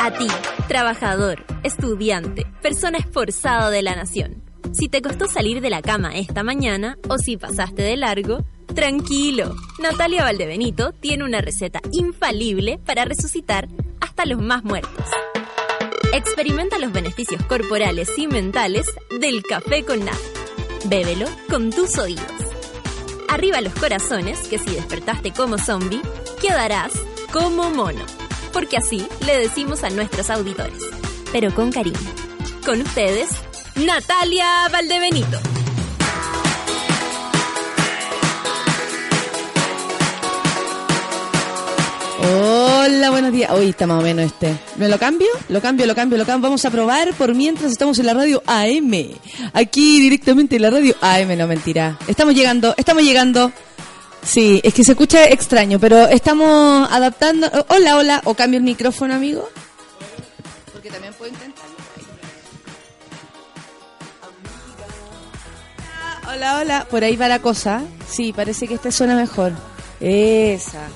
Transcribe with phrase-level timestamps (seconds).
[0.00, 0.28] A ti,
[0.68, 4.42] trabajador, estudiante, persona esforzada de la nación.
[4.72, 9.56] Si te costó salir de la cama esta mañana o si pasaste de largo, tranquilo.
[9.80, 13.68] Natalia Valdebenito tiene una receta infalible para resucitar
[14.00, 15.06] hasta los más muertos.
[16.12, 18.86] Experimenta los beneficios corporales y mentales
[19.20, 20.18] del café con nata.
[20.86, 22.24] Bébelo con tus oídos.
[23.28, 26.00] Arriba los corazones, que si despertaste como zombie,
[26.46, 26.92] quedarás
[27.32, 28.04] como mono.
[28.52, 30.80] Porque así le decimos a nuestros auditores.
[31.32, 31.98] Pero con cariño.
[32.64, 33.30] Con ustedes,
[33.74, 35.38] Natalia Valdebenito.
[42.38, 43.50] Hola, buenos días.
[43.50, 44.56] Hoy está más o menos este.
[44.76, 45.28] ¿Me lo cambio?
[45.48, 46.48] Lo cambio, lo cambio, lo cambio.
[46.48, 48.92] Vamos a probar por mientras estamos en la radio AM.
[49.52, 51.98] Aquí directamente en la radio AM, no mentira.
[52.06, 53.52] Estamos llegando, estamos llegando.
[54.26, 57.48] Sí, es que se escucha extraño, pero estamos adaptando.
[57.68, 58.20] Hola, hola.
[58.24, 59.48] ¿O cambio el micrófono, amigo?
[60.72, 61.76] Porque también puedo intentarlo.
[66.28, 66.86] Hola, hola.
[66.90, 67.82] Por ahí va la cosa.
[68.08, 69.52] Sí, parece que este suena mejor.
[70.00, 70.88] Esa.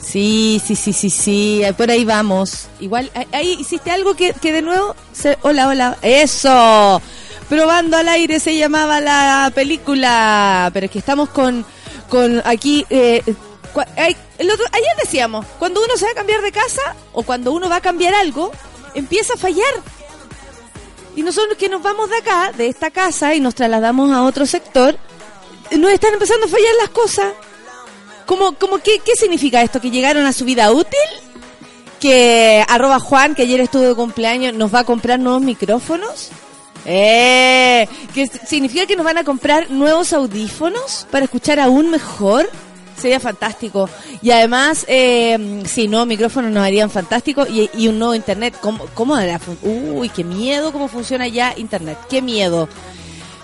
[0.00, 2.68] Sí, sí, sí, sí, sí, por ahí vamos.
[2.80, 4.94] Igual, ahí hiciste algo que, que de nuevo...
[5.12, 5.36] Se...
[5.42, 5.98] Hola, hola.
[6.00, 7.02] Eso.
[7.50, 10.70] Probando al aire se llamaba la película.
[10.72, 11.66] Pero es que estamos con,
[12.08, 12.86] con aquí...
[12.90, 13.22] Eh,
[13.74, 17.76] otro, ayer decíamos, cuando uno se va a cambiar de casa o cuando uno va
[17.76, 18.50] a cambiar algo,
[18.94, 19.72] empieza a fallar.
[21.14, 24.46] Y nosotros que nos vamos de acá, de esta casa, y nos trasladamos a otro
[24.46, 24.96] sector,
[25.72, 27.32] nos están empezando a fallar las cosas.
[28.24, 29.80] ¿Cómo, cómo, qué, qué significa esto?
[29.80, 30.98] ¿Que llegaron a su vida útil?
[32.00, 36.30] ¿Que arroba Juan, que ayer estuvo de cumpleaños, nos va a comprar nuevos micrófonos?
[36.88, 42.48] Eh, ¿Que significa que nos van a comprar nuevos audífonos para escuchar aún mejor?
[42.96, 43.90] Sería fantástico.
[44.22, 48.54] Y además, eh, sí, nuevos micrófonos nos harían fantástico y, y un nuevo internet.
[48.60, 49.16] ¿Cómo, cómo
[49.62, 51.98] Uy, qué miedo cómo funciona ya internet.
[52.08, 52.68] Qué miedo.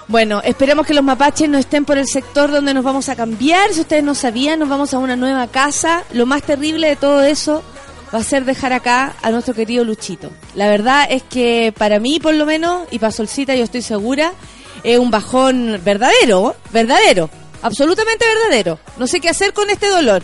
[0.08, 3.72] Bueno, esperemos que los mapaches no estén por el sector donde nos vamos a cambiar.
[3.72, 6.04] Si ustedes no sabían, nos vamos a una nueva casa.
[6.12, 7.62] Lo más terrible de todo eso
[8.12, 10.30] va a ser dejar acá a nuestro querido Luchito.
[10.54, 14.32] La verdad es que para mí, por lo menos, y para Solcita, yo estoy segura,
[14.84, 17.30] es un bajón verdadero, verdadero,
[17.62, 18.78] absolutamente verdadero.
[18.98, 20.22] No sé qué hacer con este dolor.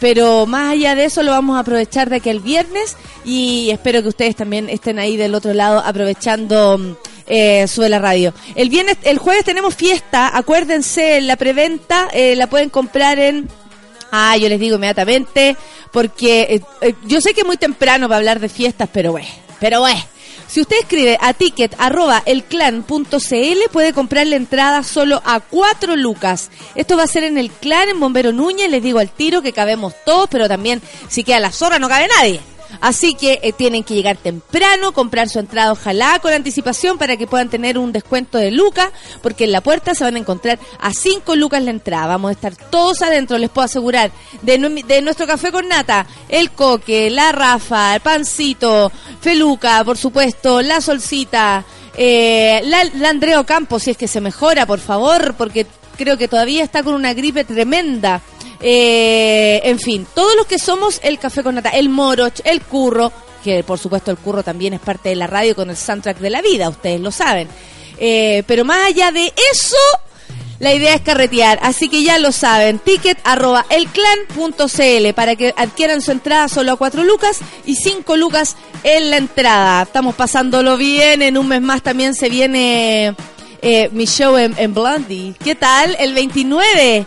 [0.00, 4.02] Pero más allá de eso lo vamos a aprovechar de que el viernes y espero
[4.02, 6.96] que ustedes también estén ahí del otro lado aprovechando
[7.26, 8.32] eh, sube la radio.
[8.54, 13.48] El viernes, el jueves tenemos fiesta, acuérdense, la preventa eh, la pueden comprar en
[14.10, 15.56] Ah, yo les digo inmediatamente,
[15.92, 19.28] porque eh, eh, yo sé que es muy temprano para hablar de fiestas, pero bueno,
[19.58, 20.00] pero bueno.
[20.48, 26.50] Si usted escribe a ticket arroba elclan.cl puede comprar la entrada solo a 4 lucas.
[26.74, 29.52] Esto va a ser en el clan en Bombero Núñez, les digo al tiro que
[29.52, 32.40] cabemos todos, pero también si queda la zorra no cabe nadie.
[32.80, 37.26] Así que eh, tienen que llegar temprano, comprar su entrada ojalá con anticipación para que
[37.26, 38.90] puedan tener un descuento de lucas,
[39.22, 42.06] porque en la puerta se van a encontrar a 5 lucas la entrada.
[42.06, 44.10] Vamos a estar todos adentro, les puedo asegurar,
[44.42, 50.62] de, de nuestro café con nata, el coque, la rafa, el pancito, feluca, por supuesto,
[50.62, 51.64] la solcita,
[51.96, 55.66] eh, la, la Andreo Campos, si es que se mejora, por favor, porque
[55.96, 58.22] creo que todavía está con una gripe tremenda.
[58.62, 63.10] Eh, en fin, todos los que somos el Café con Nata, el Moroch, el Curro,
[63.42, 66.30] que por supuesto el Curro también es parte de la radio con el soundtrack de
[66.30, 67.48] la vida, ustedes lo saben.
[67.98, 69.76] Eh, pero más allá de eso,
[70.58, 76.02] la idea es carretear, así que ya lo saben, ticket arroba elclan.cl para que adquieran
[76.02, 79.82] su entrada solo a 4 lucas y 5 lucas en la entrada.
[79.82, 83.14] Estamos pasándolo bien, en un mes más también se viene
[83.62, 85.34] eh, mi show en, en Blondie.
[85.42, 85.96] ¿Qué tal?
[85.98, 87.06] El 29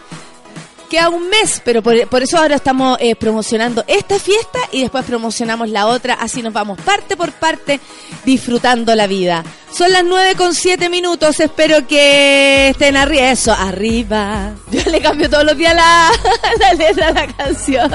[0.93, 5.67] queda un mes, pero por, eso ahora estamos eh, promocionando esta fiesta y después promocionamos
[5.69, 7.79] la otra, así nos vamos parte por parte
[8.23, 9.43] disfrutando la vida.
[9.71, 14.51] Son las 9 con 7 minutos, espero que estén arriba, eso, arriba.
[14.69, 16.11] Yo le cambio todos los días la,
[16.77, 17.91] letra de la canción.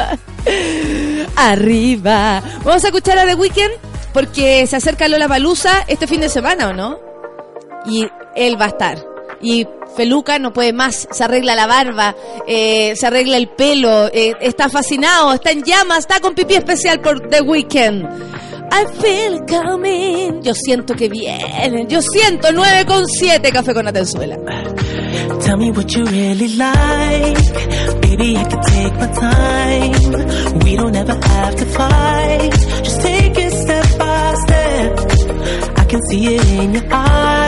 [1.37, 2.43] Arriba.
[2.65, 3.75] Vamos a escuchar a The Weeknd
[4.13, 6.99] porque se acerca Lola Palusa este fin de semana, ¿o no?
[7.87, 9.18] Y él va a estar.
[9.41, 12.15] Y Feluca no puede más, se arregla la barba,
[12.47, 17.01] eh, se arregla el pelo, eh, está fascinado, está en llamas, está con pipí especial
[17.01, 18.07] por The Weeknd.
[18.71, 20.43] I feel coming.
[20.43, 21.89] Yo siento que vienen.
[21.89, 24.37] Yo siento 9 con 7 café con Atenzuela.
[25.41, 27.39] Tell me what you really like.
[28.03, 30.59] Baby, I can take my time.
[30.65, 32.53] We don't ever have to fight.
[32.85, 35.79] Just take it step by step.
[35.79, 37.48] I can see it in your eyes.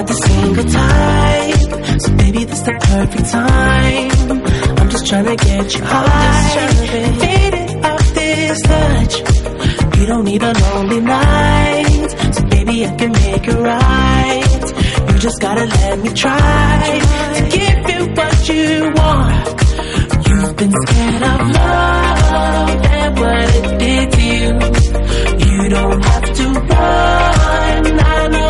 [0.00, 4.78] Not the single type, so baby, this the perfect time.
[4.78, 6.68] I'm just trying to get you high,
[7.20, 9.14] faded off this touch.
[9.98, 15.12] You don't need a lonely night, so baby, I can make it right.
[15.12, 17.00] You just gotta let me try
[17.36, 19.48] to give you what you want.
[20.28, 24.50] You've been scared of love and what it did to you.
[25.46, 28.00] You don't have to run.
[28.00, 28.49] I know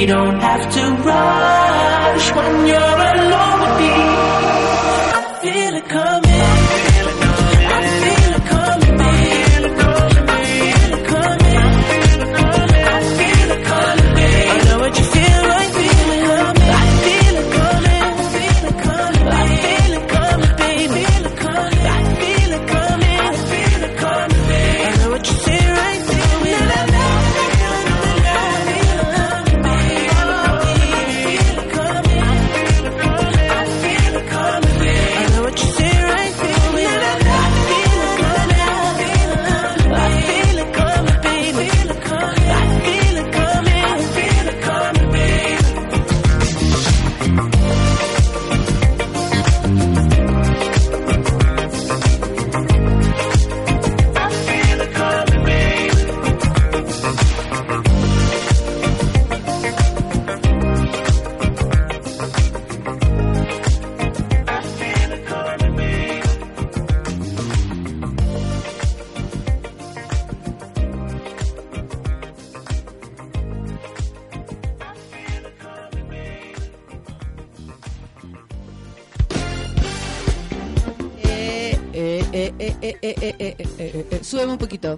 [0.00, 1.59] We don't have to rush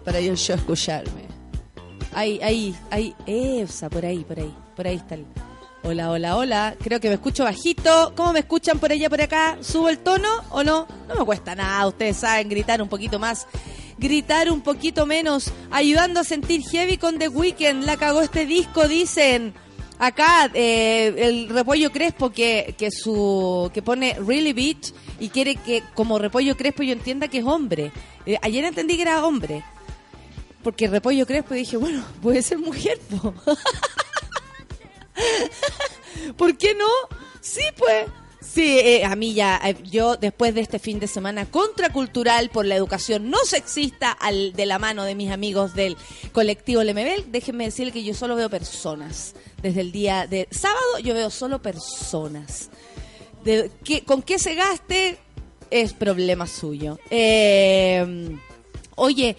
[0.00, 1.22] Para yo, yo escucharme.
[2.14, 5.26] Ahí, ahí, ahí, esa, por ahí, por ahí, por ahí está el...
[5.84, 6.76] Hola, hola, hola.
[6.80, 8.12] Creo que me escucho bajito.
[8.14, 9.58] ¿Cómo me escuchan por allá, por acá?
[9.62, 10.86] ¿Subo el tono o no?
[11.08, 13.48] No me cuesta nada, ustedes saben gritar un poquito más.
[13.98, 17.84] Gritar un poquito menos, ayudando a sentir heavy con The Weeknd.
[17.84, 19.54] La cagó este disco, dicen.
[19.98, 25.82] Acá eh, el repollo crespo que, que su que pone really bitch y quiere que
[25.94, 27.92] como repollo crespo yo entienda que es hombre.
[28.26, 29.62] Eh, ayer entendí que era hombre.
[30.62, 33.34] Porque repollo crespo dije, bueno, puede ser mujer, po.
[36.36, 36.86] ¿Por qué no?
[37.40, 38.06] Sí, pues.
[38.40, 42.66] Sí, eh, a mí ya, eh, yo después de este fin de semana contracultural por
[42.66, 45.96] la educación no sexista al, de la mano de mis amigos del
[46.32, 49.34] colectivo Lemebel, déjenme decirle que yo solo veo personas.
[49.62, 52.68] Desde el día de sábado yo veo solo personas.
[53.44, 55.18] De, que, ¿Con qué se gaste?
[55.70, 56.98] Es problema suyo.
[57.08, 58.36] Eh,
[58.96, 59.36] oye,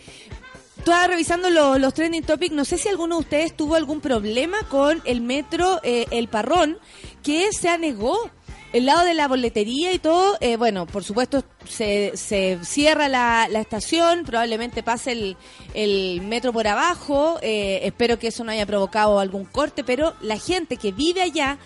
[0.84, 2.54] Estaba revisando lo- los trending topics.
[2.54, 6.78] No sé si alguno de ustedes tuvo algún problema con el metro eh, El Parrón,
[7.24, 8.30] que se anegó.
[8.74, 13.48] el lado de la boletería y todo, eh, bueno, por supuesto se, se cierra la,
[13.54, 15.38] estación, probablemente pase el,
[15.76, 20.40] el metro por abajo, eh, espero que eso no haya provocado algún corte, pero la
[20.40, 21.60] gente que vive allá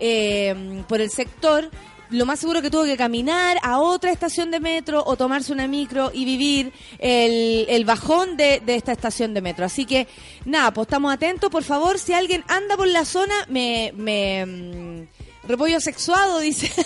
[0.00, 1.70] eh, por el sector,
[2.10, 5.66] lo más seguro que tuvo que caminar a otra estación de metro o tomarse una
[5.68, 9.64] micro y vivir el, el bajón de, de esta estación de metro.
[9.64, 10.08] Así que,
[10.44, 13.92] nada, pues estamos atentos, por favor, si alguien anda por la zona, me...
[13.96, 16.70] me mm, repollo sexuado, dice.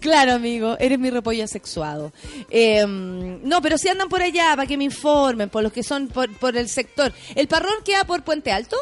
[0.00, 2.12] Claro, amigo, eres mi repollo sexuado.
[2.50, 6.08] Eh, no, pero si andan por allá, para que me informen, por los que son
[6.08, 7.12] por, por el sector.
[7.34, 8.76] ¿El parrón queda por Puente Alto?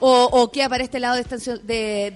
[0.00, 2.10] ¿O, o queda para este lado de estación de-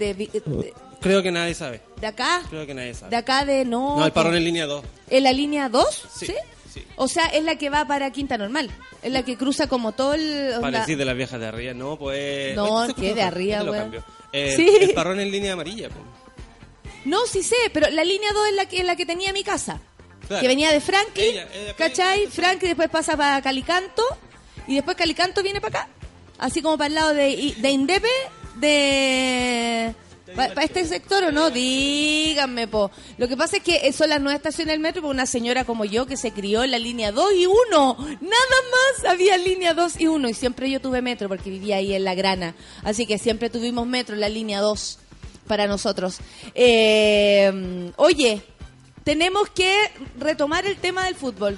[1.08, 1.80] Creo que nadie sabe.
[2.00, 2.42] de acá?
[2.50, 3.10] Creo que nadie sabe.
[3.10, 3.98] De acá de no.
[3.98, 4.84] No, el parrón en línea 2.
[5.10, 6.08] ¿En la línea 2?
[6.18, 6.26] Sí,
[6.72, 6.84] sí.
[6.96, 8.70] O sea, es la que va para Quinta Normal.
[9.02, 10.60] Es la que cruza como todo el.
[10.72, 11.74] decir de las viejas de arriba.
[11.74, 12.54] No, pues...
[12.56, 14.04] No, Este- ¿qué de arriba, cambio.
[14.32, 14.68] Eh, Sí.
[14.80, 15.88] El parrón en línea amarilla.
[15.88, 16.00] pues.
[17.04, 19.80] No, sí sé, pero la línea 2 es la que, la que tenía mi casa.
[20.26, 20.42] Claro.
[20.42, 22.22] Que venía de Franklin, Ella, ella, ¿cachai?
[22.22, 22.30] ella.
[22.32, 24.02] Franklin después pasa para Calicanto
[24.66, 25.88] y después Calicanto viene para acá.
[26.38, 28.08] Así como para el lado de, de Indepe,
[28.56, 29.94] de...
[30.34, 31.50] ¿Para este sector o no?
[31.50, 32.90] Díganme, po.
[33.16, 35.84] Lo que pasa es que son las nuevas estaciones del metro por una señora como
[35.84, 37.96] yo que se crió en la línea 2 y 1.
[37.98, 40.28] Nada más había línea 2 y 1.
[40.28, 42.54] Y siempre yo tuve metro porque vivía ahí en La Grana.
[42.82, 44.98] Así que siempre tuvimos metro en la línea 2
[45.46, 46.18] para nosotros.
[46.54, 48.42] Eh, oye,
[49.04, 51.56] tenemos que retomar el tema del fútbol.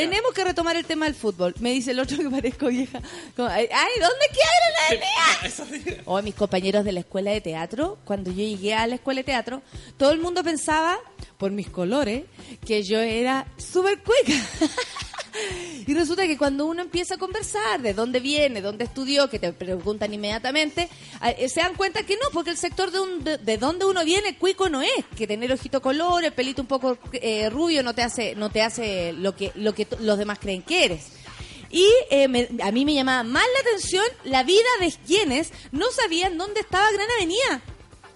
[0.00, 1.54] Tenemos que retomar el tema del fútbol.
[1.60, 3.00] Me dice el otro que parezco vieja.
[3.36, 5.00] Como, Ay, ¿dónde quieren
[5.42, 5.64] la Eso
[6.06, 9.24] O mis compañeros de la escuela de teatro, cuando yo llegué a la escuela de
[9.24, 9.62] teatro,
[9.96, 10.98] todo el mundo pensaba,
[11.38, 12.24] por mis colores,
[12.66, 14.32] que yo era súper cueca.
[15.86, 19.52] y resulta que cuando uno empieza a conversar de dónde viene, dónde estudió, que te
[19.52, 20.88] preguntan inmediatamente,
[21.24, 24.04] eh, se dan cuenta que no, porque el sector de, un, de, de donde uno
[24.04, 24.90] viene, cuico no es.
[25.16, 28.62] Que tener ojito color, el pelito un poco eh, rubio no te hace, no te
[28.62, 31.06] hace lo que, lo que los demás creen que eres.
[31.70, 35.86] Y eh, me- a mí me llamaba más la atención la vida de quienes no
[35.92, 37.62] sabían dónde estaba Gran Avenida.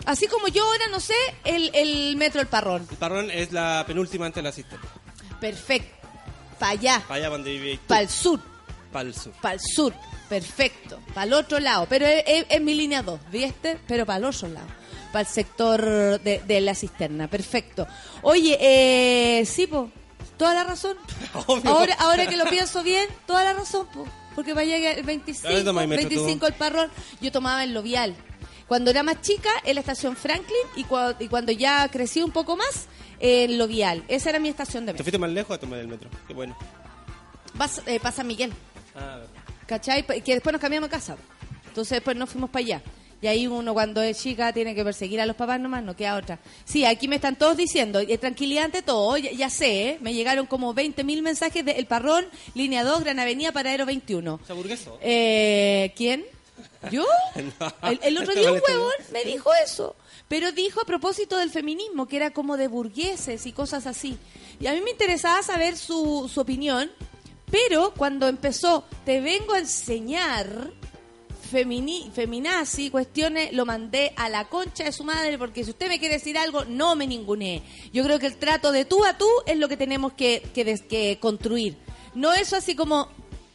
[0.07, 2.87] Así como yo ahora no sé el, el metro El Parrón.
[2.91, 4.85] El parrón es la penúltima antes de la cisterna.
[5.41, 6.04] Perfecto.
[6.65, 8.41] Para allá, Para allá donde vive para el sur,
[8.91, 9.33] Para el sur.
[9.43, 9.93] para el sur.
[10.31, 10.99] Perfecto.
[11.13, 11.87] Para el otro lado.
[11.91, 13.79] Pero es, es- es mi línea 2, ¿viste?
[13.87, 14.67] Pero para el otro lado.
[15.13, 15.83] Para el sector
[16.21, 17.29] de, de la cisterna.
[17.29, 17.87] Perfecto.
[18.23, 19.91] Oye, eh, sí, po.
[20.39, 20.97] Toda la razón.
[21.47, 21.71] Obvio.
[21.71, 24.07] Ahora, ahora que lo pienso bien, toda la razón, po.
[24.35, 26.15] Porque vaya el 25, ¿Dónde tomáis metro tú?
[26.15, 26.91] 25 el parrón,
[27.21, 28.17] yo tomaba el Lovial.
[28.67, 32.31] Cuando era más chica, en la estación Franklin, y, cua- y cuando ya crecí un
[32.33, 32.87] poco más,
[33.21, 34.05] en Lovial.
[34.09, 35.05] Esa era mi estación de ¿Te metro.
[35.05, 36.09] fuiste más lejos a tomar el metro?
[36.27, 36.57] Qué bueno.
[37.55, 38.53] Vas, eh, pasa Miguel,
[38.97, 39.21] Ah,
[39.67, 40.05] ¿cachai?
[40.23, 41.17] Que después nos cambiamos de casa.
[41.69, 42.83] Entonces después nos fuimos para allá.
[43.23, 46.17] Y ahí uno cuando es chica tiene que perseguir a los papás nomás, no queda
[46.17, 46.39] otra.
[46.65, 49.99] Sí, aquí me están todos diciendo, eh, tranquilidad ante todo, ya, ya sé, ¿eh?
[50.03, 54.41] me llegaron como 20.000 mensajes de El Parrón, Línea 2, Gran Avenida, Paradero 21.
[54.47, 54.99] ¿se aburguesó?
[55.01, 56.25] Eh, ¿Quién?
[56.91, 57.05] ¿Yo?
[57.61, 57.73] No.
[57.91, 59.97] El, el otro día un huevón me dijo eso.
[60.29, 64.17] Pero dijo a propósito del feminismo, que era como de burgueses y cosas así.
[64.59, 66.91] Y a mí me interesaba saber su, su opinión.
[67.51, 70.73] Pero cuando empezó, te vengo a enseñar
[71.55, 76.01] femini, feminazi, cuestiones, lo mandé a la concha de su madre, porque si usted me
[76.01, 77.63] quiere decir algo, no me ningunee.
[77.93, 80.65] Yo creo que el trato de tú a tú es lo que tenemos que, que,
[80.79, 81.77] que construir.
[82.15, 83.09] No eso así como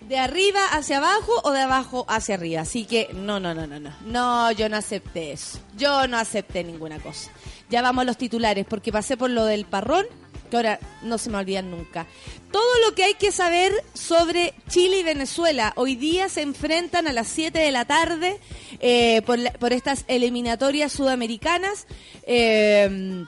[0.10, 2.62] de arriba hacia abajo o de abajo hacia arriba.
[2.62, 3.94] Así que no, no, no, no, no.
[4.06, 5.60] No, yo no acepté eso.
[5.78, 7.30] Yo no acepté ninguna cosa.
[7.70, 10.08] Ya vamos a los titulares, porque pasé por lo del parrón,
[10.50, 12.08] que ahora no se me olvidan nunca.
[12.52, 15.74] Todo lo que hay que saber sobre Chile y Venezuela.
[15.76, 18.40] Hoy día se enfrentan a las 7 de la tarde
[18.80, 21.86] eh, por, estas eliminatorias sudamericanas.
[22.24, 23.26] Eh,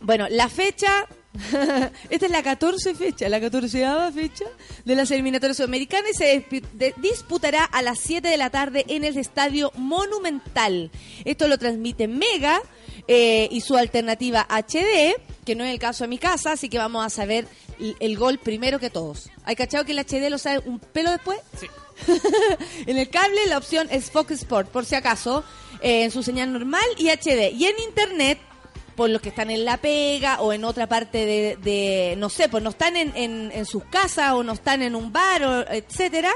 [0.00, 1.06] bueno, la fecha,
[2.10, 4.44] esta es la 14 fecha, la 14 fecha
[4.84, 6.44] de las eliminatorias sudamericanas y se
[6.96, 10.90] disputará a las 7 de la tarde en el Estadio Monumental.
[11.24, 12.60] Esto lo transmite Mega
[13.06, 15.14] eh, y su alternativa HD,
[15.44, 17.46] que no es el caso de mi casa, así que vamos a saber
[17.78, 19.30] el, el gol primero que todos.
[19.44, 21.38] ¿Hay cachado que el HD lo sabe un pelo después?
[21.58, 21.66] Sí.
[22.86, 25.44] en el cable la opción es Fox Sport, por si acaso,
[25.80, 27.52] eh, en su señal normal y HD.
[27.52, 28.38] Y en internet,
[28.98, 32.48] por los que están en la pega o en otra parte de, de- no sé,
[32.48, 35.60] pues no están en, en, en sus casas o no están en un bar, o
[35.70, 36.30] etcétera.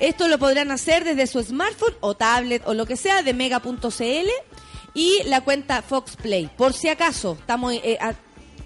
[0.00, 4.28] Esto lo podrán hacer desde su smartphone o tablet o lo que sea de mega.cl
[4.94, 6.48] y la cuenta Fox Play.
[6.56, 8.14] Por si acaso, estamos eh, a-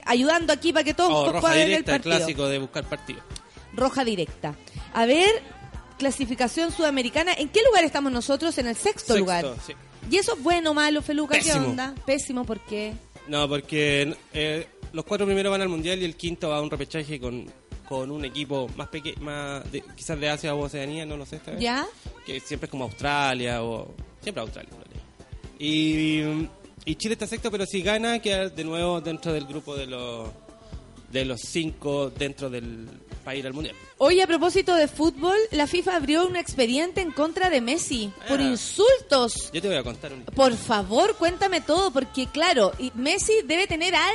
[0.06, 2.58] ayudando aquí para que todos Oh, roja puedan ver el directa, el partido clásico de
[2.60, 3.20] buscar partido.
[3.74, 4.54] roja directa.
[4.92, 5.42] A ver,
[5.98, 7.32] clasificación sudamericana.
[7.36, 8.56] ¿En qué lugar estamos nosotros?
[8.58, 9.46] En el sexto, Sexto, lugar.
[9.66, 9.72] sí.
[10.10, 11.36] ¿Y eso es bueno o malo, Feluca?
[11.38, 11.66] ¿Qué Pésimo.
[11.68, 11.94] onda?
[12.06, 12.92] Pésimo, ¿por qué?
[13.28, 16.70] No, porque eh, los cuatro primeros van al mundial y el quinto va a un
[16.70, 17.46] repechaje con,
[17.88, 21.36] con un equipo más pequeño, más de- quizás de Asia o Oceanía, no lo sé
[21.36, 21.60] esta vez.
[21.60, 21.86] ¿Ya?
[22.26, 23.94] Que siempre es como Australia o.
[24.20, 24.70] Siempre Australia.
[25.58, 26.20] Y,
[26.84, 30.28] y Chile está sexto, pero si gana, queda de nuevo dentro del grupo de los
[31.14, 32.87] de los cinco dentro del
[33.35, 33.75] ir al mundial.
[33.97, 38.38] Oye, a propósito de fútbol, la FIFA abrió un expediente en contra de Messi por
[38.38, 38.42] Ah.
[38.42, 39.50] insultos.
[39.52, 40.25] Yo te voy a contar un.
[40.25, 44.12] Por favor, cuéntame todo, porque claro, Messi debe tener al,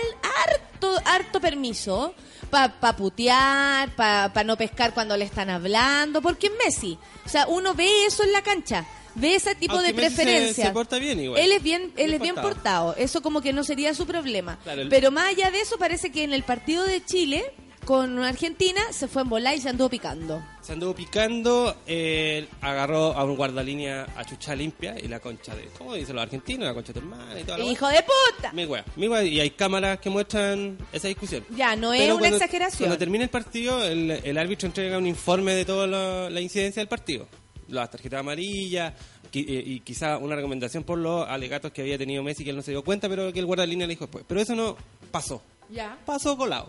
[0.52, 2.14] harto, harto permiso
[2.52, 6.98] para pa putear, para no pescar cuando le están hablando, porque es Messi.
[7.26, 8.86] O sea, uno ve eso en la cancha,
[9.20, 10.66] ve ese tipo Aunque de Messi se- preferencia.
[10.68, 11.42] se porta bien igual.
[11.42, 12.56] Él es bien, él Bien es bien portado.
[12.56, 14.60] portado, eso como que no sería su problema.
[14.64, 17.44] Claro, el- Pero más allá de eso, parece que en el partido de Chile
[17.86, 20.44] con Argentina se fue en volar y se anduvo picando.
[20.62, 25.70] Se anduvo picando, eh, agarró a un guardalínea a chucha limpia y la concha de.
[25.78, 26.68] ¿Cómo dicen los argentinos?
[26.68, 28.52] La concha de tu hermana y toda la ¡Hijo de puta!
[28.54, 31.44] Mi wea, mi wea, y hay cámaras que muestran esa discusión.
[31.56, 32.80] Ya, no es una cuando- exageración.
[32.80, 36.82] Cuando termina el partido, el, el árbitro entrega un informe de toda la, la incidencia
[36.82, 37.28] del partido.
[37.70, 38.94] Las tarjetas amarillas
[39.32, 42.56] qui- eh, y quizá una recomendación por los alegatos que había tenido Messi que él
[42.56, 44.26] no se dio cuenta, pero que el guardalínea le dijo después.
[44.28, 44.76] Pero eso no
[45.12, 45.42] pasó.
[45.70, 45.98] Ya.
[46.06, 46.68] Pasó colado.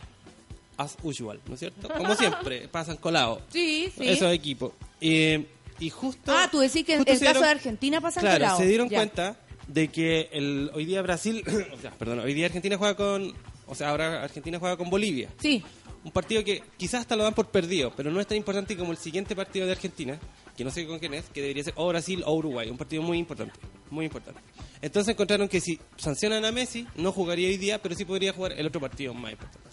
[0.76, 1.88] As usual, ¿no es cierto?
[1.88, 3.42] Como siempre, pasan colado.
[3.52, 4.08] Sí, sí.
[4.08, 4.72] Esos equipos.
[5.00, 5.46] Eh,
[5.78, 6.32] y justo.
[6.34, 8.58] Ah, tú decís que en el caso dieron- de Argentina pasa Claro, colado.
[8.58, 8.98] se dieron Ya.
[8.98, 9.36] cuenta
[9.68, 13.32] de que el, hoy día Brasil, o sea, perdón, hoy día Argentina juega con,
[13.66, 15.28] o sea, ahora Argentina juega con Bolivia.
[15.40, 15.62] Sí.
[16.02, 18.92] Un partido que quizás hasta lo dan por perdido, pero no es tan importante como
[18.92, 20.18] el siguiente partido de Argentina,
[20.56, 23.02] que no sé con quién es, que debería ser o Brasil o Uruguay, un partido
[23.02, 23.52] muy importante,
[23.90, 24.40] muy importante.
[24.80, 28.52] Entonces encontraron que si sancionan a Messi, no jugaría hoy día, pero sí podría jugar
[28.52, 29.68] el otro partido más importante.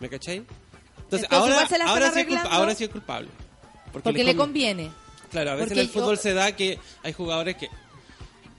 [0.00, 0.36] ¿Me cachai?
[0.36, 3.28] Entonces, Entonces, ahora, se la ahora, sí culpa- ahora sí es culpable.
[3.92, 4.90] Porque le convi- conviene.
[5.30, 7.68] Claro, a veces Porque en el fútbol yo- se da que hay jugadores que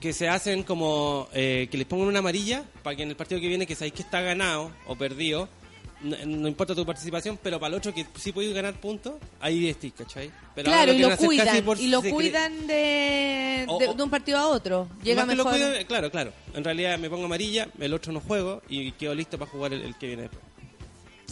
[0.00, 3.40] que se hacen como eh, que les pongan una amarilla para que en el partido
[3.40, 5.48] que viene que sabéis que está ganado o perdido
[6.06, 9.68] no, no importa tu participación pero para el otro que sí podéis ganar puntos ahí
[9.68, 10.30] estés ¿cachai?
[10.54, 11.64] Pero claro, y lo cuidan.
[11.64, 14.88] por Y lo cuidan de, O- de, un partido a otro.
[15.02, 15.60] Llega Más que lo mejor.
[15.60, 16.32] cuidan, claro, claro.
[16.54, 19.82] En realidad me pongo amarilla, el otro no juego y quedo listo para jugar el,
[19.82, 20.42] el que viene después.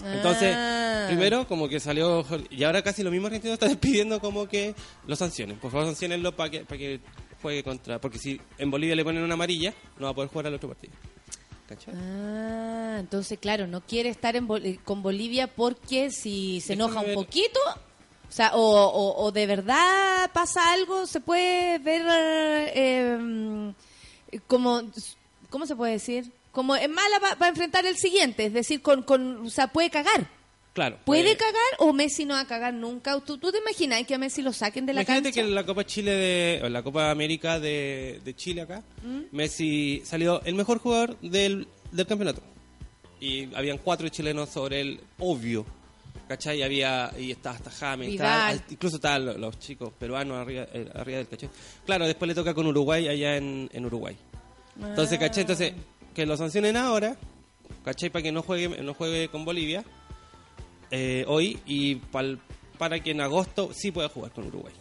[0.05, 1.05] Entonces, Ah.
[1.09, 4.75] primero como que salió y ahora casi lo mismo argentino está despidiendo como que
[5.07, 5.57] lo sancionen.
[5.59, 7.01] Por favor, sancionenlo para que para que
[7.41, 10.47] juegue contra, porque si en Bolivia le ponen una amarilla, no va a poder jugar
[10.49, 10.93] al otro partido.
[11.69, 11.95] ¿Cachai?
[11.97, 17.01] Ah, entonces, claro, no quiere estar en Bol- eh, con Bolivia porque si se enoja
[17.01, 17.15] un ver.
[17.15, 17.59] poquito,
[18.29, 22.03] o sea, o, o- o de verdad pasa algo, se puede ver
[22.75, 23.73] eh,
[24.47, 24.83] como,
[25.51, 26.33] ¿cómo se puede decir?
[26.53, 30.29] Como es mala para enfrentar el siguiente, es decir, con, con, o sea, puede cagar.
[30.75, 30.99] Claro.
[31.05, 33.19] ¿Puede eh, cagar o Messi no va a cagar nunca?
[33.21, 35.41] ¿Tú, tú te imaginas que a Messi lo saquen de la Imagínate cancha?
[35.41, 38.83] que en la Copa Chile de, o en la Copa América de, de Chile acá,
[39.05, 39.21] ¿Mm?
[39.37, 42.43] Messi salió el mejor jugador del, del campeonato.
[43.21, 45.65] Y habían cuatro chilenos sobre él, obvio.
[46.27, 46.63] ¿Cachai?
[46.63, 48.19] Había, y estaba hasta James,
[48.71, 51.51] incluso estaban los, los chicos peruanos arriba, eh, arriba del cachai.
[51.85, 54.17] Claro, después le toca con Uruguay allá en, en Uruguay.
[54.83, 55.43] Entonces, ¿cachai?
[55.43, 55.75] Entonces,
[56.15, 57.17] que lo sancionen ahora,
[57.85, 58.09] ¿cachai?
[58.11, 59.85] Para que no juegue, no juegue con Bolivia
[60.91, 62.39] eh, hoy y pal-
[62.79, 64.73] para que en agosto sí pueda jugar con Uruguay.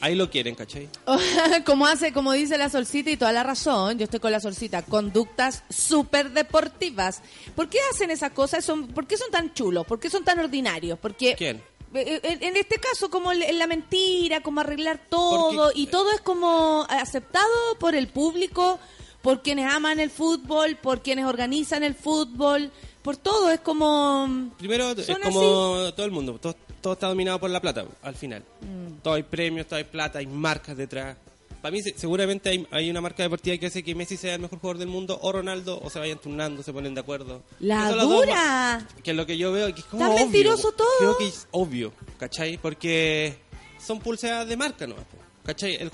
[0.00, 0.88] Ahí lo quieren, ¿cachai?
[1.64, 4.82] como hace, como dice la solcita y toda la razón, yo estoy con la solcita,
[4.82, 7.22] conductas súper deportivas.
[7.54, 8.64] ¿Por qué hacen esas cosas?
[8.64, 9.86] Son, ¿Por qué son tan chulos?
[9.86, 10.98] ¿Por qué son tan ordinarios?
[10.98, 11.62] Porque ¿Quién?
[11.94, 16.20] eh, En, en este caso, como la mentira, como arreglar todo, Porque- y todo es
[16.20, 17.46] como aceptado
[17.78, 18.80] por el público,
[19.22, 24.50] por quienes aman el fútbol, por quienes organizan el fútbol, por todo, es como...
[24.58, 25.40] Primero, es como
[25.94, 28.42] todo el mundo, todo, todo está dominado por la plata, al final.
[28.60, 29.00] Mm.
[29.02, 31.16] Todo hay premios, todo hay plata, hay marcas detrás.
[31.60, 34.40] Para mí, se- seguramente hay, hay una marca deportiva que hace que Messi sea el
[34.40, 37.42] mejor jugador del mundo, o Ronaldo, o se vayan turnando, se ponen de acuerdo.
[37.60, 38.34] La dos dura.
[38.34, 40.14] ma- Que es lo que yo veo, que es como obvio.
[40.16, 40.88] mentiroso todo.
[40.98, 42.58] Creo que es obvio, ¿cachai?
[42.58, 43.36] Porque
[43.84, 44.94] son pulseadas de marca po,
[45.44, 45.76] ¿cachai?
[45.76, 45.90] El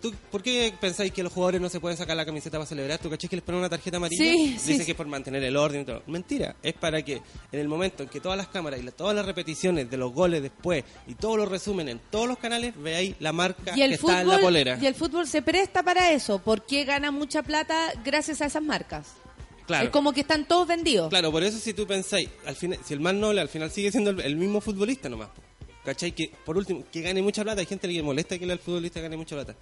[0.00, 2.98] ¿Tú, ¿Por qué pensáis que los jugadores no se pueden sacar la camiseta para celebrar?
[2.98, 4.22] ¿Tú cachai que les ponen una tarjeta amarilla?
[4.22, 6.02] Sí, Dicen sí, que es por mantener el orden y todo.
[6.06, 7.14] Mentira, es para que
[7.52, 10.12] en el momento en que todas las cámaras y la- todas las repeticiones de los
[10.12, 13.90] goles después y todos los resumen en todos los canales, veáis la marca Y el,
[13.90, 14.78] que está en la polera.
[14.80, 19.08] y el fútbol se presta para eso, porque gana mucha plata gracias a esas marcas.
[19.66, 19.86] Claro.
[19.86, 21.08] Es como que están todos vendidos.
[21.08, 23.90] Claro, por eso si tú pensáis, al final, si el más noble al final sigue
[23.90, 25.28] siendo el, el mismo futbolista nomás.
[25.84, 26.10] ¿Cachai?
[26.10, 27.60] Que por último, que gane mucha plata.
[27.60, 29.54] Hay gente que le molesta que el futbolista gane mucha plata.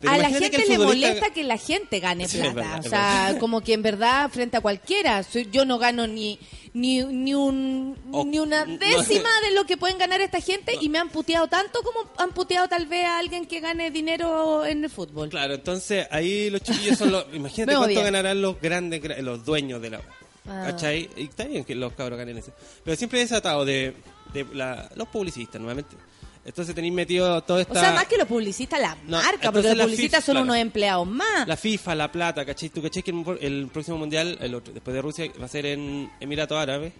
[0.00, 2.54] Pero a la gente le futbolista- molesta que la gente gane Sí, es plata.
[2.54, 6.06] verdad, o es sea, como que en verdad, frente a cualquiera, soy- yo no gano
[6.06, 6.38] ni,
[6.72, 10.72] ni, ni, un, O- ni una no- décima de lo que pueden ganar esta gente
[10.80, 14.64] y me han puteado tanto como han puteado tal vez a alguien que gane dinero
[14.64, 15.28] en el fútbol.
[15.28, 17.26] Claro, entonces ahí los chiquillos son los.
[17.34, 18.04] Imagínate cuánto odian.
[18.04, 20.00] ganarán los grandes, gra- los dueños de la.
[20.48, 20.62] Ah.
[20.70, 21.10] ¿Cachai?
[21.16, 22.52] Y está bien que los cabros ganen eso.
[22.82, 23.94] Pero siempre he desatado de,
[24.32, 25.94] de la- los publicistas, nuevamente.
[26.44, 27.72] Entonces tenéis metido toda esta.
[27.74, 30.44] O sea, más que los publicistas, la No, marca, porque publicistas FIFA, son claro.
[30.44, 31.46] unos empleados más.
[31.46, 32.70] La FIFA, la plata, ¿cachai?
[32.70, 36.10] ¿Tú cachai que el, próximo mundial, el otro- después de Rusia, va a ser en
[36.18, 36.92] Emiratos Árabes?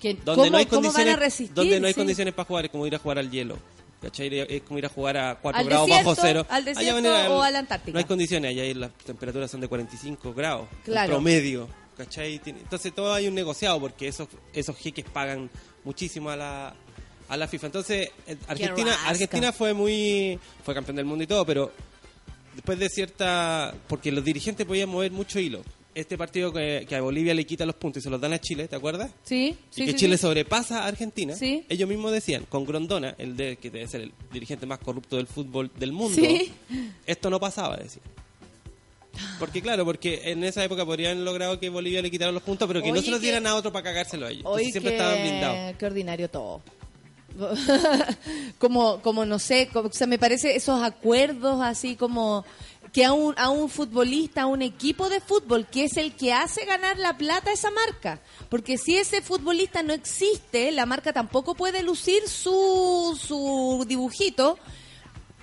[0.00, 1.54] Donde ¿cómo, no hay cómo van a resistir?
[1.54, 1.98] donde no hay Sí.
[1.98, 3.58] condiciones para jugar, es como ir a jugar al hielo.
[4.00, 4.38] ¿Cachai?
[4.48, 6.10] Es como ir a jugar a 4 ¿Al grados desierto?
[6.10, 6.46] bajo cero.
[6.48, 7.92] ¿Al desierto o a la Antártica?
[7.92, 10.68] No hay condiciones, allá las temperaturas son de 45 grados.
[10.84, 11.14] Claro.
[11.14, 11.68] promedio.
[11.96, 12.40] ¿Cachai?
[12.46, 15.50] Entonces todo hay un negociado porque esos, esos jeques pagan
[15.82, 16.74] muchísimo a la,
[17.28, 17.66] a la FIFA.
[17.66, 18.96] Entonces, eh, Argentina.
[19.06, 20.38] Argentina fue muy.
[20.64, 21.72] fue campeón del mundo y todo, pero
[22.54, 23.74] después de cierta.
[23.88, 25.62] porque los dirigentes podían mover mucho hilo.
[25.94, 28.38] Este partido que, que a Bolivia le quita los puntos y se los dan a
[28.40, 29.10] Chile, ¿te acuerdas?
[29.24, 30.22] Sí, sí, y que sí, Chile sí.
[30.22, 31.34] sobrepasa a Argentina.
[31.34, 31.64] Sí.
[31.68, 35.26] Ellos mismos decían, con Grondona, el de que debe ser el dirigente más corrupto del
[35.26, 36.52] fútbol del mundo, Sí.
[37.04, 38.04] esto no pasaba, decían.
[39.40, 42.80] Porque claro, porque en esa época podrían logrado que Bolivia le quitaran los puntos, pero
[42.80, 44.40] que no Oye, se los que- dieran a otro para cagárselo a ellos.
[44.44, 45.76] Entonces Hoy siempre que, estaban blindados.
[45.76, 46.62] qué ordinario todo.
[48.58, 52.44] como, como no sé, o sea, me parece esos acuerdos así como
[52.92, 56.32] que a un, a un futbolista, a un equipo de fútbol, que es el que
[56.32, 58.20] hace ganar la plata a esa marca.
[58.48, 64.58] Porque si ese futbolista no existe, la marca tampoco puede lucir su, su dibujito.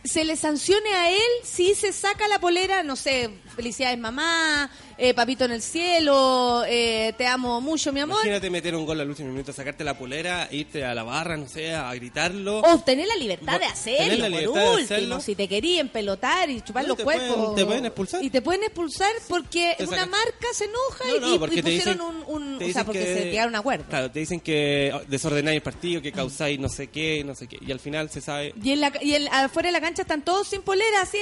[0.04, 5.14] Se le sancione a él si se saca la polera, no sé, felicidades mamá, eh,
[5.14, 8.18] papito en el cielo, eh, te amo mucho mi amor.
[8.18, 11.48] Imagínate meter un gol al último minuto, sacarte la polera, irte a la barra, no
[11.48, 12.60] sé, a gritarlo.
[12.62, 14.78] O tener la libertad de hacerlo, la por de último.
[14.78, 15.22] hacerlo.
[15.22, 17.36] Si te querían pelotar y chupar No, los te cuerpos.
[17.36, 18.24] pueden- te pueden expulsar.
[18.24, 21.98] Y te pueden expulsar porque Te una marca se enoja No, no, y- porque pusieron
[21.98, 22.56] dicen- un.
[22.64, 23.86] o sea, porque que- se llegaron a acuerdo.
[23.90, 27.58] Claro, te dicen que desordenáis el partido, que causáis no sé qué, no sé qué.
[27.66, 28.54] Y al final se sabe.
[28.62, 31.18] Y, en la, y en- afuera de la cancha están todos sin polera, así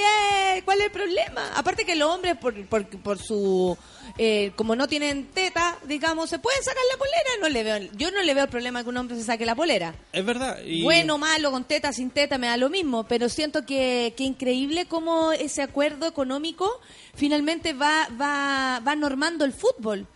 [0.56, 0.62] es.
[0.64, 1.52] ¿Cuál es el problema?
[1.56, 3.76] Aparte que los hombres, por, por, por su.
[4.18, 7.30] eh, como no tienen teta, digamos, se pueden sacar la polera.
[7.40, 9.54] No le veo, yo no le veo el problema que un hombre se saque la
[9.54, 9.94] polera.
[10.12, 10.58] Es verdad.
[10.64, 14.24] Y Bueno, malo, con teta, sin teta, me da lo mismo, pero siento que, que
[14.24, 16.80] increíble cómo ese acuerdo económico
[17.14, 20.06] finalmente va, va, va normando el fútbol.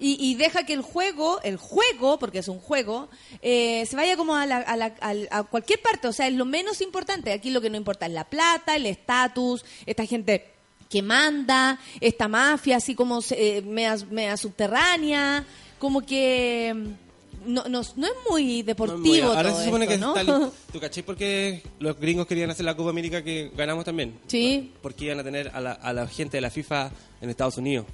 [0.00, 3.08] Y, y deja que el juego, el juego, porque es un juego,
[3.42, 4.94] eh, se vaya como a, la- a, la-
[5.32, 6.06] a cualquier parte.
[6.06, 7.32] O sea, es lo menos importante.
[7.32, 10.52] Aquí lo que no importa es la plata, el estatus, esta gente
[10.88, 15.44] que manda, esta mafia así como se- eh, mea subterránea,
[15.78, 19.64] como que mm, no, no, no es muy No es muy- deportivo Ahora todo se
[19.66, 20.46] supone esto, que ¿no?
[20.46, 24.18] está ¿Tú caché porque los gringos querían hacer la Copa América que ganamos también?
[24.26, 24.72] Sí.
[24.82, 27.86] Porque iban a tener a la, a la gente de la FIFA en Estados Unidos.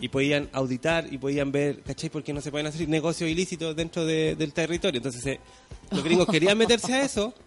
[0.00, 2.10] Y podían auditar y podían ver, ¿cachai?
[2.10, 4.98] Porque no se pueden hacer negocios ilícitos dentro de- del territorio.
[4.98, 5.40] Entonces, eh,
[5.90, 7.32] los gringos querían meterse a eso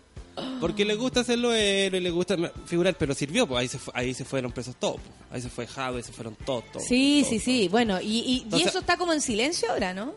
[0.60, 3.91] porque les gusta hacerlo héroe, les gusta ma- figurar, pero sirvió, pues ahí se, fu-
[3.93, 4.95] ahí se fueron presos todos.
[5.02, 5.13] pues.
[5.32, 6.63] Ahí se fue Jave, se fueron todos.
[6.71, 7.67] todos Sí, todos, sí, sí.
[7.69, 10.13] Bueno, y, y- y eso está como en silencio ahora, ¿no?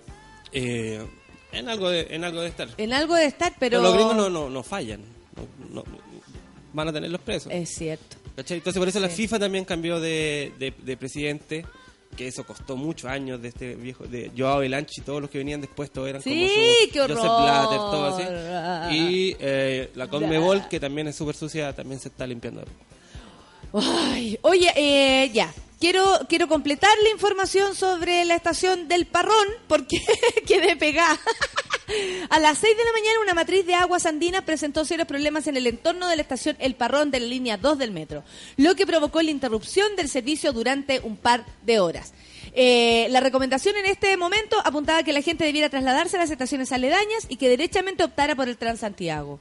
[0.53, 1.05] Eh,
[1.53, 2.69] en, algo de, en algo de estar.
[2.77, 3.79] En algo de estar, pero...
[3.79, 5.01] Pero los gringos no, no, no fallan.
[5.71, 5.85] No- no-
[6.75, 7.53] van a tenerlos presos.
[7.53, 8.17] Es cierto.
[8.37, 8.57] ¿Cachai?
[8.59, 9.11] Entonces por eso la.
[9.11, 11.67] FIFA también cambió de, de- de presidente,
[12.17, 15.61] que eso costó muchos años de este viejo, de Joao Belanchi, todos los que venían
[15.61, 17.17] después, todos eran Sí, como su qué horror.
[17.17, 18.97] Joseph Blatter, todo así.
[18.97, 22.63] Y eh, la Conmebol, que también es súper sucia, también se está limpiando.
[23.75, 25.53] Ay, oye, eh, ya.
[25.81, 30.01] Quiero, quiero completar la información sobre la estación del Parrón, porque
[30.47, 31.19] quedé pegada.
[32.31, 35.57] A las 6 de la mañana, una matriz de aguas andinas presentó serios problemas en
[35.57, 38.23] el entorno de la estación El Parrón de la línea 2 del metro,
[38.57, 42.13] lo que provocó la interrupción del servicio durante un par de horas.
[42.55, 46.31] Eh, la recomendación en este momento apuntaba a que la gente debiera trasladarse a las
[46.31, 49.41] estaciones aledañas y que derechamente optara por el Transantiago.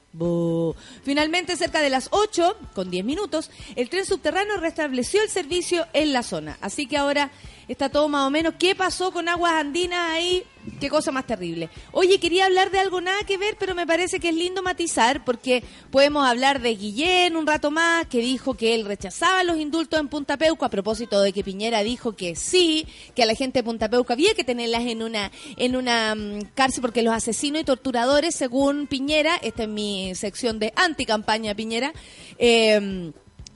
[1.04, 6.14] Finalmente, cerca de las 8, con 10 minutos, el tren subterráneo restableció el servicio en
[6.14, 6.58] la zona.
[6.62, 7.32] Así que ahora
[7.68, 8.54] está todo más o menos.
[8.58, 10.46] ¿Qué pasó con aguas andinas ahí?
[10.80, 11.70] Qué cosa más terrible.
[11.92, 15.26] Oye, quería hablar de algo nada que ver, pero me parece que es lindo matizar
[15.26, 20.00] porque podemos hablar de Guillén un rato más, que dijo que él rechazaba los indultos
[20.00, 23.60] en Punta Peuco a propósito de que Piñera dijo que sí, que a la gente
[23.60, 27.62] de Punta Peuco había que tenerlas en una en una mm, cárcel porque los asesinos
[27.62, 31.92] y torturadores, según Piñera, esta es mi sección de anticampaña Piñera,
[32.38, 33.12] eh,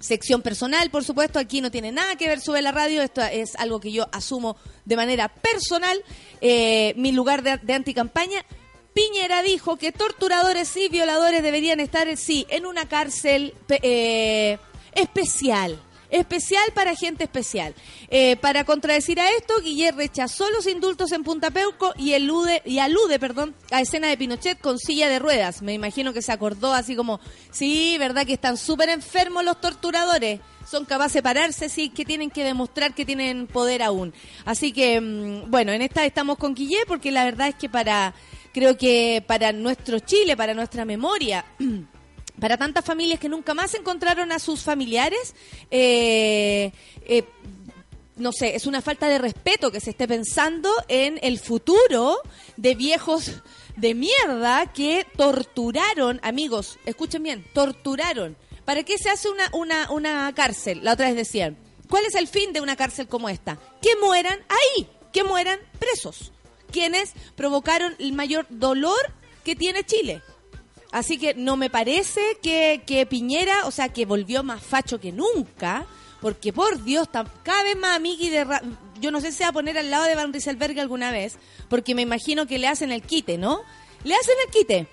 [0.05, 3.55] sección personal, por supuesto, aquí no tiene nada que ver sobre la radio, esto es
[3.55, 6.01] algo que yo asumo de manera personal,
[6.41, 8.45] eh, mi lugar de, anticampaña.
[8.93, 14.57] Piñera dijo que torturadores y violadores deberían estar, sí, en una cárcel eh,
[14.93, 15.81] especial,
[16.15, 17.75] Especial para gente especial.
[18.08, 22.80] Eh, para contradecir a esto, Guillermo rechazó los indultos en Punta Peuco y, elude, y
[22.80, 25.62] alude perdón, a escena de Pinochet con silla de ruedas.
[25.62, 27.19] Me imagino que se acordó así como,
[27.51, 30.39] sí, ¿verdad que están súper enfermos los torturadores?
[30.65, 34.13] Son capaces de pararse, sí, que tienen que demostrar que tienen poder aún.
[34.45, 38.13] Así que, mm, bueno, en esta estamos con Guillermo porque la verdad es que para,
[38.54, 41.43] creo que para nuestro Chile, para nuestra memoria...
[42.39, 45.36] para tantas familias que nunca más encontraron a sus familiares,
[45.71, 46.71] eh,
[47.06, 47.24] eh,
[48.17, 52.17] no sé, es una falta de respeto que se esté pensando en el futuro
[52.58, 53.32] de viejos
[53.76, 58.38] de mierda que torturaron, amigos, escuchen bien, torturaron.
[58.63, 60.80] ¿Para qué se hace una, una, una cárcel?
[60.84, 61.58] La otra vez decían,
[61.89, 63.60] ¿cuál es el fin de una cárcel como esta?
[63.82, 66.32] Que mueran ahí, que mueran presos,
[66.71, 70.21] quienes provocaron el mayor dolor que tiene Chile.
[70.95, 75.12] Así que no me parece que, que Piñera, o sea, que volvió más facho que
[75.12, 75.86] nunca,
[76.21, 77.10] porque por Dios,
[77.43, 78.47] cada vez más amigui de...
[79.01, 81.95] Yo no sé si va a poner al lado de Van Rieselberg alguna vez, porque
[81.95, 83.60] me imagino que le hacen el quite, ¿no?
[84.05, 84.88] Le hacen el quite.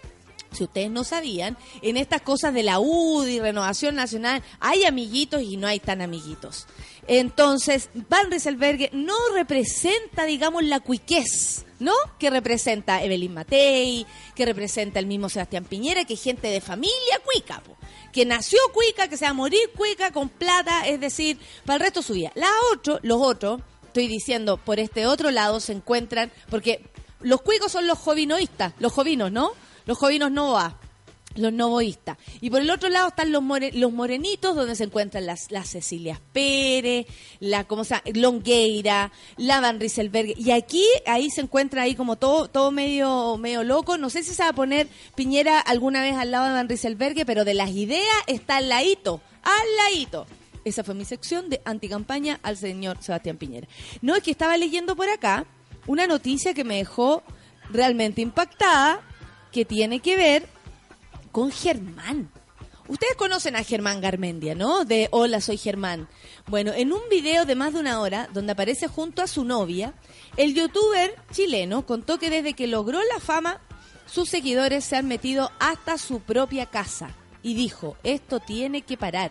[0.50, 5.56] Si ustedes no sabían, en estas cosas de la UDI, Renovación Nacional, hay amiguitos y
[5.56, 6.66] no hay tan amiguitos.
[7.06, 11.92] Entonces, Van Rieselberg no representa, digamos, la cuiquez, ¿no?
[12.18, 17.20] Que representa Evelyn Matei, que representa el mismo Sebastián Piñera, que es gente de familia
[17.24, 17.62] cuica,
[18.12, 21.80] que nació cuica, que se va a morir cuica con plata, es decir, para el
[21.80, 22.30] resto de su vida.
[22.36, 26.84] La otro, los otros, estoy diciendo, por este otro lado se encuentran, porque
[27.20, 29.52] los cuicos son los jovinoístas, los jovinos, ¿no?
[29.86, 30.78] Los jovinos no va
[31.34, 32.18] los novoístas.
[32.40, 33.42] Y por el otro lado están los,
[33.74, 37.06] los morenitos, donde se encuentran las, las Cecilias Pérez,
[37.40, 38.02] la, ¿cómo se llama?
[38.14, 40.38] Longueira, la Van Rieselberg.
[40.38, 43.98] Y aquí, ahí se encuentra ahí como todo, todo medio, medio loco.
[43.98, 47.24] No sé si se va a poner Piñera alguna vez al lado de Van Rieselberg,
[47.26, 50.26] pero de las ideas está al ladito, al ladito.
[50.64, 53.66] Esa fue mi sección de anticampaña al señor Sebastián Piñera.
[54.00, 55.44] No, es que estaba leyendo por acá
[55.86, 57.22] una noticia que me dejó
[57.70, 59.00] realmente impactada,
[59.50, 60.48] que tiene que ver
[61.32, 62.30] con Germán.
[62.88, 64.84] Ustedes conocen a Germán Garmendia, ¿no?
[64.84, 66.08] De Hola, soy Germán.
[66.46, 69.94] Bueno, en un video de más de una hora, donde aparece junto a su novia,
[70.36, 73.60] el youtuber chileno contó que desde que logró la fama,
[74.06, 77.10] sus seguidores se han metido hasta su propia casa.
[77.42, 79.30] Y dijo, esto tiene que parar.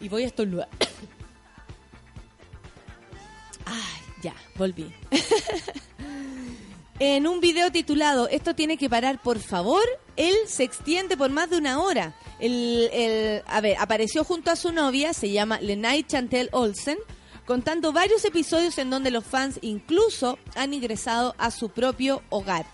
[0.00, 0.68] Y voy a estornudar.
[3.66, 4.92] Ay, ya, volví.
[7.04, 9.82] en un video titulado Esto tiene que parar, por favor,
[10.16, 12.14] él se extiende por más de una hora.
[12.38, 16.98] El, a ver, apareció junto a su novia, se llama Lenay Chantel Olsen,
[17.44, 22.66] contando varios episodios en donde los fans incluso han ingresado a su propio hogar.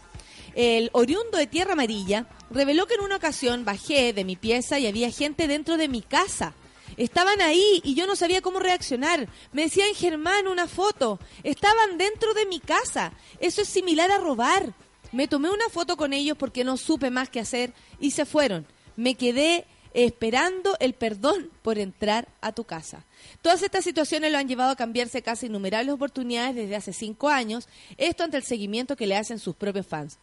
[0.54, 4.86] El oriundo de Tierra Amarilla reveló que en una ocasión bajé de mi pieza y
[4.86, 6.52] había gente dentro de mi casa.
[6.98, 9.28] Estaban ahí y yo no sabía cómo reaccionar.
[9.52, 11.20] Me decían, Germán, una foto.
[11.44, 13.12] Estaban dentro de mi casa.
[13.38, 14.74] Eso es similar a robar.
[15.12, 18.66] Me tomé una foto con ellos porque no supe más qué hacer y se fueron.
[18.96, 23.04] Me quedé esperando el perdón por entrar a tu casa.
[23.42, 27.68] Todas estas situaciones lo han llevado a cambiarse casi innumerables oportunidades desde hace cinco años,
[27.96, 30.18] esto ante el seguimiento que le hacen sus propios fans.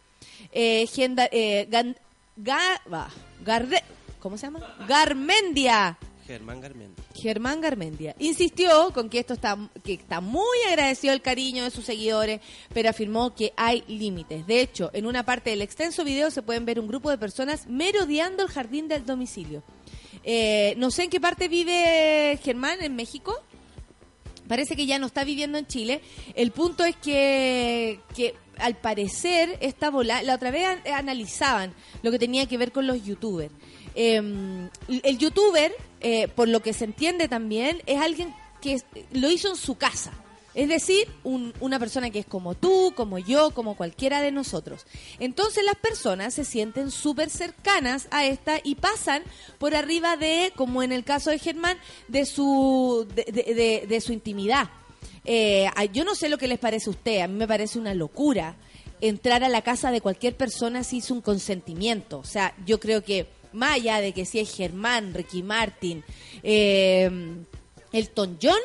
[0.52, 0.86] Eh,
[1.32, 1.94] eh
[4.20, 4.76] ¿Cómo se llama?
[4.88, 7.04] Garmendia Germán Garmendia.
[7.14, 8.16] Germán Garmendia.
[8.18, 12.40] Insistió con que esto está, que está muy agradecido el cariño de sus seguidores,
[12.74, 14.46] pero afirmó que hay límites.
[14.46, 17.66] De hecho, en una parte del extenso video se pueden ver un grupo de personas
[17.66, 19.62] merodeando el jardín del domicilio.
[20.24, 23.40] Eh, no sé en qué parte vive Germán, en México.
[24.48, 26.00] Parece que ya no está viviendo en Chile.
[26.34, 32.18] El punto es que, que al parecer esta bola, la otra vez analizaban lo que
[32.18, 33.52] tenía que ver con los youtubers.
[33.98, 38.82] Em, el youtuber, eh, por lo que se entiende también, es alguien que
[39.12, 40.12] lo hizo en su casa.
[40.54, 44.86] Es decir, una persona que es como tú, como yo, como cualquiera de nosotros.
[45.18, 49.22] Entonces las personas se sienten súper cercanas a esta y pasan
[49.58, 51.76] por arriba de, como en el caso de Germán,
[52.08, 54.70] de su, de, su intimidad.
[55.26, 57.92] Eh, yo no sé lo que les parece a usted, a mí me parece una
[57.92, 58.56] locura
[59.00, 62.18] entrar a la casa de cualquier persona sin su consentimiento.
[62.18, 63.26] O sea, yo creo que
[63.56, 66.04] más allá de que si es Germán, Ricky Martin,
[66.42, 67.10] eh,
[67.92, 68.60] Elton John,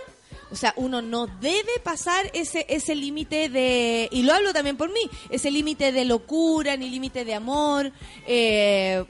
[0.52, 4.92] o sea, uno no debe pasar ese, ese límite de, y lo hablo también por
[4.92, 7.92] mí, ese límite de locura, ni límite de amor,
[8.28, 9.04] eh,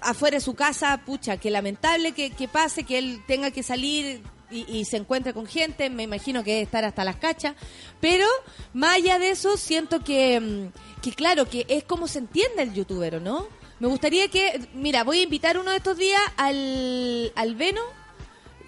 [0.00, 4.84] afuera de su casa, pucha, que lamentable que, pase, que él tenga que salir y,
[4.86, 7.54] se encuentre con gente, me imagino que debe estar hasta las cachas,
[8.00, 8.26] pero
[8.72, 12.74] más allá de eso, siento que, mm, que claro, que es como se entiende el
[12.74, 13.46] youtuber, ¿no?
[13.80, 17.82] Me gustaría que, mira, voy a invitar uno de estos días al, al Veno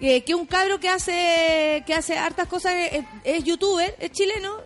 [0.03, 4.57] eh, que un cabro que hace que hace hartas cosas es, es youtuber, es chileno,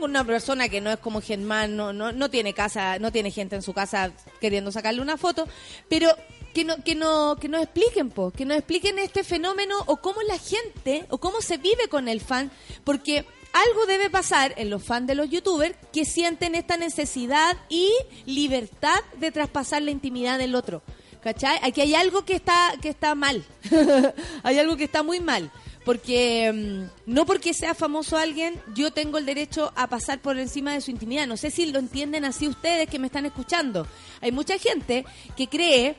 [0.00, 3.54] una persona que no es como Germán, no, no, no tiene casa, no tiene gente
[3.54, 4.10] en su casa
[4.40, 5.46] queriendo sacarle una foto,
[5.88, 6.08] pero
[6.52, 10.22] que no que no que nos expliquen po, que nos expliquen este fenómeno o cómo
[10.22, 12.50] la gente o cómo se vive con el fan,
[12.82, 17.90] porque algo debe pasar en los fans de los youtubers que sienten esta necesidad y
[18.26, 20.82] libertad de traspasar la intimidad del otro.
[21.22, 21.58] ¿Cachai?
[21.62, 23.44] Aquí hay algo que está, que está mal.
[24.42, 25.50] hay algo que está muy mal.
[25.84, 30.72] Porque mm, no porque sea famoso alguien, yo tengo el derecho a pasar por encima
[30.72, 31.26] de su intimidad.
[31.26, 33.86] No sé si lo entienden así ustedes que me están escuchando.
[34.20, 35.04] Hay mucha gente
[35.36, 35.96] que cree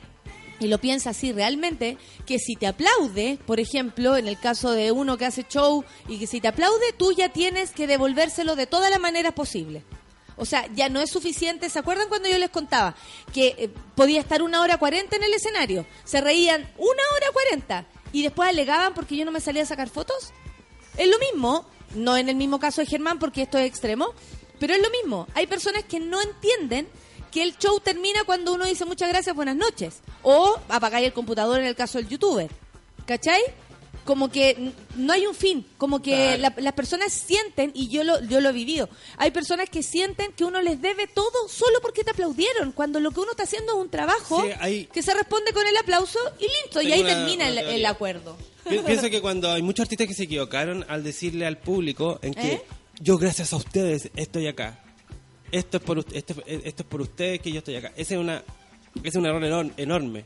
[0.62, 4.92] y lo piensa así realmente, que si te aplaude, por ejemplo, en el caso de
[4.92, 8.66] uno que hace show y que si te aplaude, tú ya tienes que devolvérselo de
[8.66, 9.82] todas las maneras posibles.
[10.36, 11.68] O sea, ya no es suficiente.
[11.68, 12.94] ¿Se acuerdan cuando yo les contaba
[13.32, 15.86] que eh, podía estar una hora cuarenta en el escenario?
[16.04, 19.88] Se reían una hora cuarenta y después alegaban porque yo no me salía a sacar
[19.88, 20.32] fotos.
[20.96, 24.14] Es lo mismo, no en el mismo caso de Germán porque esto es extremo,
[24.58, 25.26] pero es lo mismo.
[25.34, 26.88] Hay personas que no entienden
[27.32, 29.94] que el show termina cuando uno dice muchas gracias, buenas noches.
[30.22, 32.50] O apagáis el computador en el caso del youtuber.
[33.06, 33.40] ¿Cachai?
[34.04, 38.20] Como que no hay un fin, como que la- las personas sienten, y yo lo,
[38.24, 42.02] yo lo he vivido, hay personas que sienten que uno les debe todo solo porque
[42.02, 45.14] te aplaudieron, cuando lo que uno está haciendo es un trabajo Sí, hay- que se
[45.14, 47.90] responde con el aplauso y listo, y ahí una- termina el, una el teoría.
[47.90, 48.36] acuerdo.
[48.68, 52.34] Pi- Pienso que cuando hay muchos artistas que se equivocaron al decirle al público en
[52.34, 52.62] que ¿Eh?
[53.00, 54.80] yo gracias a ustedes estoy acá.
[55.52, 57.92] Esto es por ust- esto, esto es por ustedes que yo estoy acá.
[57.96, 58.42] Ese es una
[58.96, 60.24] ese es un error enor- enorme.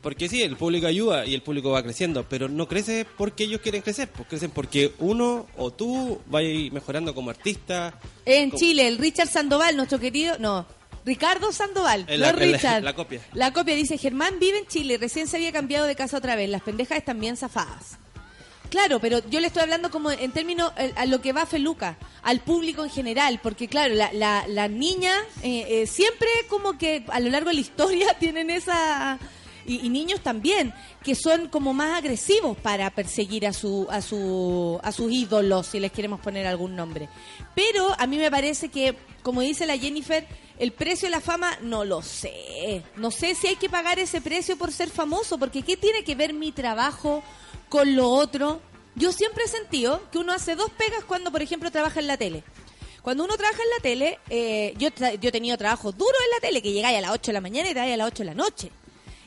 [0.00, 3.62] Porque sí, el público ayuda y el público va creciendo, pero no crece porque ellos
[3.62, 7.98] quieren crecer, pues crecen porque uno o tú vas mejorando como artista.
[8.26, 10.66] En como- Chile, el Richard Sandoval, nuestro querido, no,
[11.06, 12.82] Ricardo Sandoval, En no la- Richard.
[12.82, 13.20] la copia.
[13.32, 16.50] La copia dice, Germán vive en Chile, recién se había cambiado de casa otra vez,
[16.50, 17.98] las pendejas están bien zafadas.
[18.74, 21.96] Claro, pero yo le estoy hablando como en términos eh, a lo que va Feluca,
[22.24, 24.10] al público en general, porque claro, la,
[24.48, 25.12] la, niña
[25.44, 29.20] eh, eh, siempre como que a lo largo de la historia tienen esa...
[29.64, 34.80] Y, y niños también, que son como más agresivos para perseguir a su, a su,
[34.82, 37.08] a sus ídolos, si les queremos poner algún nombre.
[37.54, 40.26] Pero a mí me parece que, como dice la Jennifer,
[40.58, 42.82] el precio de la fama no lo sé.
[42.96, 46.16] No sé si hay que pagar ese precio por ser famoso, porque ¿qué tiene que
[46.16, 47.22] ver mi trabajo
[47.74, 48.60] con lo otro?
[48.94, 52.16] Yo siempre he sentido que uno hace dos pegas cuando, por ejemplo, trabaja en la
[52.16, 52.44] tele.
[53.02, 56.40] Cuando uno trabaja en la tele, eh, yo, yo he tenido trabajos duros en la
[56.40, 58.24] tele, que llegáis a las 8 de la mañana y te a las 8 de
[58.26, 58.70] la noche.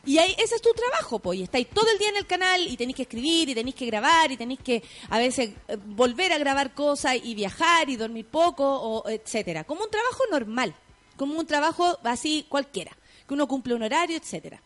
[0.06, 2.66] Y ahí, ese es tu trabajo, pues, y estáis todo el día en el canal
[2.66, 6.32] y tenéis que escribir y tenéis que grabar y tenéis que a veces eh, volver
[6.32, 9.66] a grabar cosas y viajar y dormir poco, o etcétera.
[9.66, 10.74] Como un trabajo normal,
[11.18, 12.96] como un trabajo así cualquiera,
[13.28, 14.64] que uno cumple un horario, etcétera.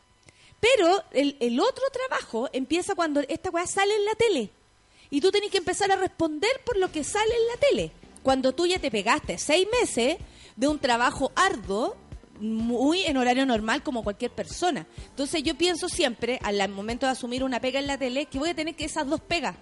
[0.61, 4.49] Pero el, el otro trabajo empieza cuando esta weá sale en la tele.
[5.09, 7.91] Y tú tenés que empezar a responder por lo que sale en la tele.
[8.23, 10.17] Cuando tú ya te pegaste seis meses
[10.55, 11.97] de un trabajo arduo,
[12.39, 14.87] muy en horario normal como cualquier persona.
[15.09, 18.49] Entonces yo pienso siempre, al momento de asumir una pega en la tele, que voy
[18.49, 19.55] a tener que esas dos pegas.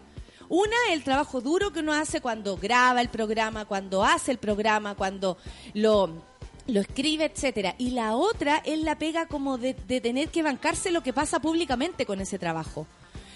[0.47, 4.95] Una, el trabajo duro que uno hace cuando graba el programa, cuando hace el programa,
[4.95, 5.37] cuando
[5.73, 6.23] lo,
[6.69, 7.75] lo escribe, etcétera.
[7.77, 11.39] Y la otra es la pega como de, de tener que bancarse lo que pasa
[11.39, 12.87] públicamente con ese trabajo.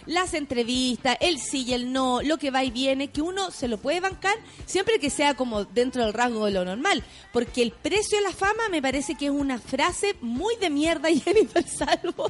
[0.05, 3.69] Las entrevistas, el sí y el no, lo que va y viene, que uno se
[3.69, 7.03] lo puede bancar siempre que sea como dentro del rango de lo normal.
[7.31, 11.09] Porque el precio de la fama me parece que es una frase muy de mierda,
[11.23, 12.29] Jennifer Salvo.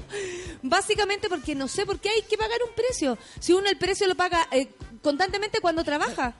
[0.62, 3.18] Básicamente porque no sé por qué hay que pagar un precio.
[3.39, 4.70] Si uno el precio lo paga eh,
[5.02, 6.36] constantemente cuando trabaja.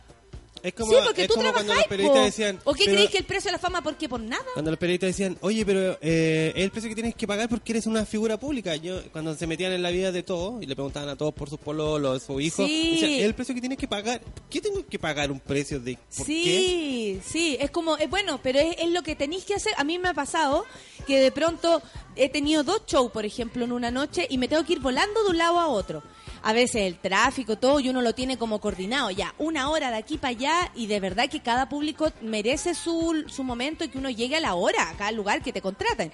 [0.64, 2.26] Es como, sí, porque es tú como cuando los periodistas po.
[2.26, 2.60] decían...
[2.64, 4.08] ¿O qué pero- creéis que el precio de la fama por qué?
[4.08, 4.46] ¿Por nada?
[4.54, 7.74] Cuando los periodistas decían, oye, pero eh, es el precio que tienes que pagar porque
[7.74, 8.76] eres una figura pública.
[8.78, 11.50] Yo, cuando se metían en la vida de todos y le preguntaban a todos por
[11.50, 12.92] sus pololos, su hijo, Sí.
[12.94, 14.22] decían, es el precio que tienes que pagar.
[14.22, 16.34] ¿Por qué tengo que pagar un precio de por qué?
[16.34, 19.74] Sí, sí, es como, es bueno, pero es, es lo que tenéis que hacer.
[19.78, 20.66] A mí me ha pasado
[21.06, 21.82] que de pronto
[22.16, 25.24] he tenido dos shows, por ejemplo, en una noche y me tengo que ir volando
[25.26, 26.04] de un lado a otro.
[26.44, 29.98] A veces el tráfico, todo, y uno lo tiene como coordinado ya, una hora de
[29.98, 33.98] aquí para allá y de verdad que cada público merece su, su momento y que
[33.98, 36.12] uno llegue a la hora, a cada lugar que te contraten.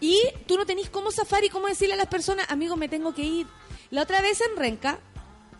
[0.00, 3.14] Y tú no tenés cómo zafar y cómo decirle a las personas, amigo, me tengo
[3.14, 3.46] que ir.
[3.90, 4.98] La otra vez en Renca,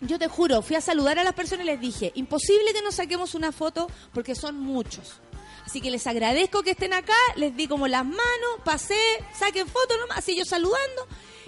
[0.00, 2.94] yo te juro, fui a saludar a las personas y les dije, imposible que nos
[2.94, 5.20] saquemos una foto porque son muchos.
[5.64, 8.98] Así que les agradezco que estén acá, les di como las manos, pasé,
[9.38, 11.06] saquen fotos nomás, así yo saludando.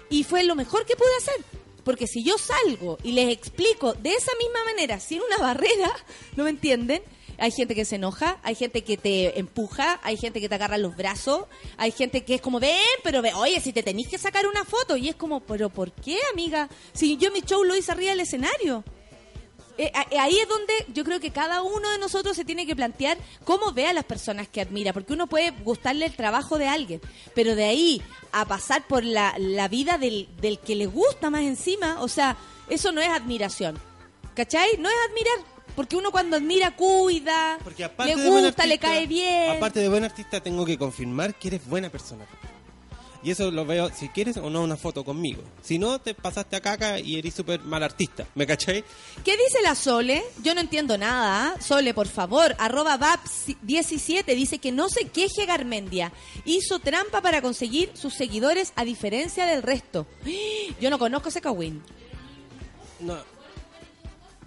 [0.09, 1.66] Y fue lo mejor que pude hacer.
[1.87, 5.93] Porque si yo salgo y les explico de esa misma manera, sin una barrera,
[6.37, 7.01] ¿no me entienden?
[7.39, 10.79] hay gente que se enoja, hay gente que te empuja, hay gente que te agarra
[10.79, 11.45] los brazos,
[11.77, 14.65] hay gente que es como, ven, pero ve, oye, si te tenéis que sacar una
[14.65, 14.97] foto.
[14.97, 16.69] Y es como, pero ¿por qué, amiga?
[16.93, 18.83] Si yo mi show lo hice arriba del escenario.
[19.79, 22.75] Eh, a- ahí es donde yo creo que cada uno de nosotros se tiene que
[22.75, 26.67] plantear cómo ve a las personas que admira, porque uno puede gustarle el trabajo de
[26.69, 27.01] alguien,
[27.35, 28.03] pero de ahí
[28.33, 32.37] a pasar por la, la vida del, del que le gusta más encima, o sea,
[32.71, 33.79] eso no es admiración,
[34.35, 34.79] ¿cachai?
[34.79, 35.35] No es admirar,
[35.75, 39.51] porque uno cuando admira cuida, Porque aparte le gusta, le cae bien.
[39.59, 42.25] Aparte de buen artista, tengo que confirmar que eres buena persona.
[43.27, 45.43] Y eso lo veo si quieres o no una foto conmigo.
[45.61, 48.25] Si no, te pasaste a caca y eres súper mal artista.
[48.37, 48.85] ¿Me cachai?
[49.25, 50.23] ¿Qué dice la Sole?
[50.45, 51.49] Yo no entiendo nada.
[51.49, 51.61] ¿ah?
[51.61, 56.13] Sole, por favor, arroba VAP17 dice que no se queje Garmendia.
[56.45, 60.07] Hizo trampa para conseguir sus seguidores a diferencia del resto.
[60.81, 61.83] Yo no conozco ese Kawin.
[63.01, 63.17] No,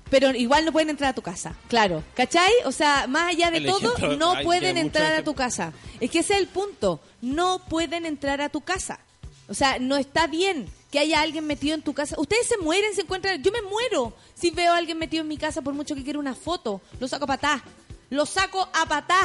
[0.10, 2.04] Pero igual no pueden entrar a tu casa, claro.
[2.16, 2.52] ¿Cachai?
[2.66, 5.74] O sea, más allá de El todo, ejemplo, no pueden de entrar a tu casa.
[6.00, 7.00] Es que ese es el punto.
[7.22, 9.00] No pueden entrar a tu casa.
[9.48, 12.16] O sea, no está bien que haya alguien metido en tu casa.
[12.18, 13.42] Ustedes se mueren, se encuentran.
[13.44, 16.20] Yo me muero si veo a alguien metido en mi casa por mucho que quiera
[16.20, 16.82] una foto.
[17.00, 17.64] Lo saco a patá.
[18.10, 19.22] Lo saco a patá.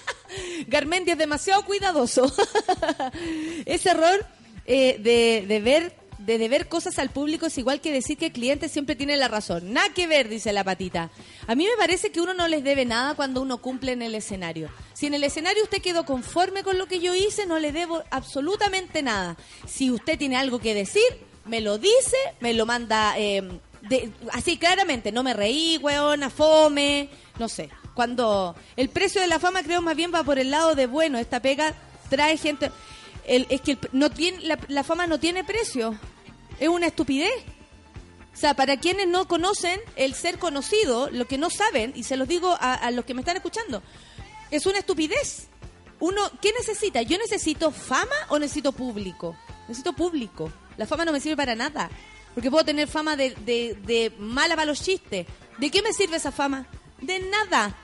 [0.66, 2.32] Garmendia es demasiado cuidadoso.
[3.66, 4.26] Ese error
[4.64, 8.32] eh, de, de ver de deber cosas al público es igual que decir que el
[8.32, 9.72] cliente siempre tiene la razón.
[9.72, 11.10] Nada que ver, dice la patita.
[11.46, 14.14] A mí me parece que uno no les debe nada cuando uno cumple en el
[14.14, 14.68] escenario.
[14.92, 18.02] Si en el escenario usted quedó conforme con lo que yo hice, no le debo
[18.10, 19.36] absolutamente nada.
[19.68, 21.04] Si usted tiene algo que decir,
[21.44, 23.42] me lo dice, me lo manda eh,
[23.82, 25.12] de- así claramente.
[25.12, 27.08] No me reí, weona, fome,
[27.38, 27.70] no sé.
[27.94, 31.18] Cuando el precio de la fama creo más bien va por el lado de, bueno,
[31.18, 31.72] esta pega
[32.10, 32.72] trae gente...
[33.26, 35.96] El- es que el- no tiene, la, la fama no tiene precio.
[36.58, 37.32] Es una estupidez.
[38.36, 42.18] O sea, para quienes no conocen el ser conocido, lo que no saben, y se
[42.18, 43.82] los digo a, los que me están escuchando,
[44.50, 45.48] es una estupidez.
[46.00, 47.00] Uno, ¿qué necesita?
[47.00, 49.34] ¿Yo necesito fama o necesito público?
[49.68, 50.52] Necesito público.
[50.76, 51.90] La fama no me sirve para nada.
[52.34, 55.26] Porque puedo tener fama de, de, mala para chistes.
[55.56, 56.66] ¿De qué me sirve esa fama?
[57.00, 57.74] De nada.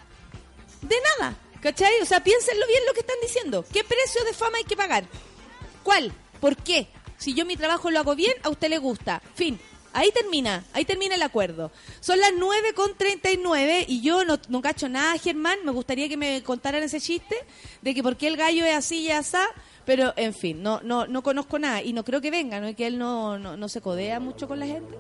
[0.83, 1.35] De nada.
[1.63, 1.99] ¿Cachai?
[2.03, 3.65] O sea, piénsenlo bien lo que están diciendo.
[3.73, 5.05] ¿Qué precio de fama hay que pagar?
[5.83, 6.13] ¿Cuál?
[6.41, 6.89] ¿Por qué?
[7.23, 9.23] Si yo mi trabajo lo hago bien, a usted le gusta.
[9.37, 9.57] Fin.
[9.93, 11.71] Ahí termina, ahí termina el acuerdo.
[12.01, 15.59] Son las 9 con 39 y yo no, no cacho nada, Germán.
[15.65, 17.37] Me gustaría que me contaran ese chiste
[17.81, 19.47] de que por qué el gallo es así y asá.
[19.85, 22.67] Pero, en fin, no, no, no conozco nada y no creo que venga, ¿no?
[22.67, 24.93] Es que él no, no, no se codea mucho con la gente.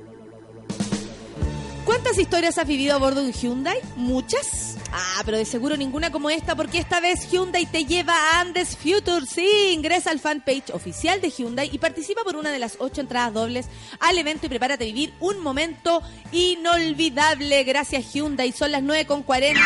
[1.92, 3.78] ¿Cuántas historias has vivido a bordo de un Hyundai?
[3.96, 4.78] ¿Muchas?
[4.92, 8.78] Ah, pero de seguro ninguna como esta, porque esta vez Hyundai te lleva a Andes
[8.78, 9.26] Future.
[9.26, 13.34] Sí, ingresa al fanpage oficial de Hyundai y participa por una de las ocho entradas
[13.34, 13.66] dobles
[14.00, 16.00] al evento y prepárate a vivir un momento
[16.32, 17.62] inolvidable.
[17.62, 19.58] Gracias Hyundai, son las 9.40.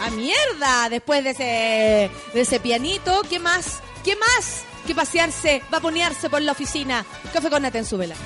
[0.00, 0.88] ¡A mierda!
[0.88, 3.80] Después de ese, de ese pianito, ¿qué más?
[4.02, 4.62] ¿Qué más?
[4.86, 7.04] Que pasearse, vaponearse por la oficina.
[7.30, 8.16] Café con nata en vela.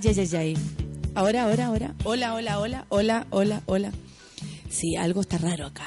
[0.00, 0.56] Ay, ay, ay, ay.
[1.16, 1.94] Ahora, ahora, ahora.
[2.04, 3.90] Hola, hola, hola, hola, hola, hola.
[4.70, 5.86] Sí, algo está raro acá.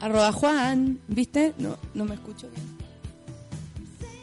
[0.00, 1.54] Arroba Juan, ¿viste?
[1.58, 2.64] No, no me escucho bien.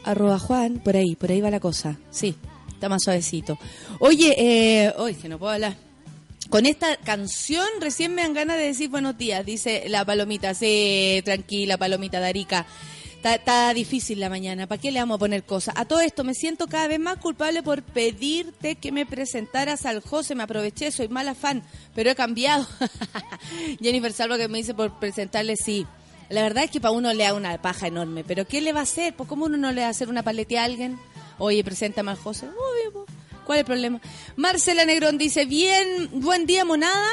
[0.04, 1.96] Arroba Juan, por ahí, por ahí va la cosa.
[2.10, 2.34] Sí,
[2.68, 3.58] está más suavecito.
[3.98, 4.92] Oye, eh,
[5.22, 5.74] que no puedo hablar.
[6.50, 10.52] Con esta canción recién me dan ganas de decir buenos días, dice la palomita.
[10.52, 12.58] Sí, tranquila, palomita Darica.
[12.60, 12.66] Está,
[13.22, 14.66] está difícil la mañana.
[14.66, 15.74] ¿Para qué le vamos a poner cosas?
[15.76, 20.00] A todo esto me siento cada vez más culpable por pedirte que me presentaras al
[20.00, 20.34] José.
[20.34, 21.62] Me aproveché, soy mala fan,
[21.94, 22.66] pero he cambiado.
[23.80, 25.86] Jennifer Salva que me dice por presentarle, sí.
[26.28, 28.24] La verdad es que para uno le da una paja enorme.
[28.24, 29.14] Pero ¿qué le va a hacer?
[29.14, 30.98] Pues ¿cómo uno no le va a hacer una paletea a alguien?
[31.38, 32.46] Oye, preséntame al José.
[32.46, 33.06] Obvio.
[33.44, 34.00] ¿Cuál es el problema?
[34.36, 37.08] Marcela Negrón dice, bien, buen día, monada.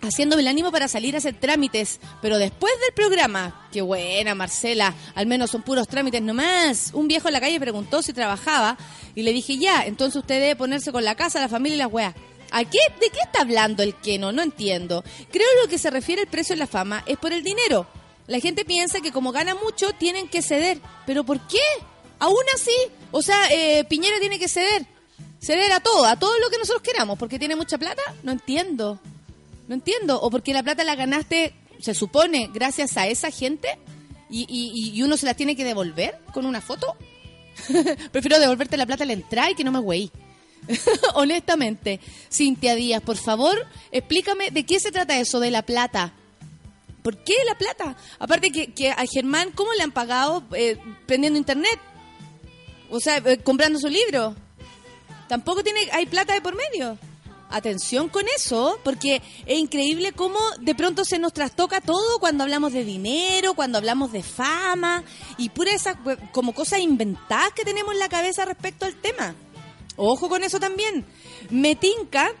[0.00, 3.68] Haciéndome el ánimo para salir a hacer trámites, pero después del programa.
[3.72, 4.94] Qué buena, Marcela.
[5.14, 6.90] Al menos son puros trámites nomás.
[6.94, 8.78] Un viejo en la calle preguntó si trabajaba
[9.14, 11.92] y le dije, ya, entonces usted debe ponerse con la casa, la familia y las
[11.92, 12.14] weas.
[12.50, 12.78] ¿A qué?
[13.00, 14.32] ¿De qué está hablando el que no?
[14.32, 15.04] No entiendo.
[15.30, 17.86] Creo lo que se refiere el precio de la fama es por el dinero.
[18.26, 20.80] La gente piensa que como gana mucho tienen que ceder.
[21.06, 21.60] ¿Pero por qué?
[22.20, 22.76] Aún así.
[23.10, 24.86] O sea, eh, Piñera tiene que ceder.
[25.40, 29.00] Ceder a todo, a todo lo que nosotros queramos, porque tiene mucha plata, no entiendo.
[29.68, 30.20] No entiendo.
[30.20, 33.68] O porque la plata la ganaste, se supone, gracias a esa gente
[34.30, 36.96] y, y- y uno se la tiene que devolver con una foto.
[38.12, 40.10] Prefiero devolverte la plata a la entrada y que no me güey.
[41.14, 42.00] Honestamente.
[42.32, 46.12] Cintia Díaz, por favor, explícame de qué se trata eso de la plata.
[47.02, 47.96] ¿Por qué la plata?
[48.18, 51.78] Aparte que, que a Germán, ¿cómo le han pagado eh, prendiendo internet?
[52.90, 54.34] O sea, eh, comprando su libro.
[55.28, 56.98] Tampoco tiene, hay plata de por medio.
[57.50, 62.74] Atención con eso, porque es increíble cómo de pronto se nos trastoca todo cuando hablamos
[62.74, 65.02] de dinero, cuando hablamos de fama
[65.38, 65.96] y pura esas
[66.32, 69.34] como cosas inventadas que tenemos en la cabeza respecto al tema.
[69.96, 71.06] Ojo con eso también.
[71.48, 72.32] Me tinca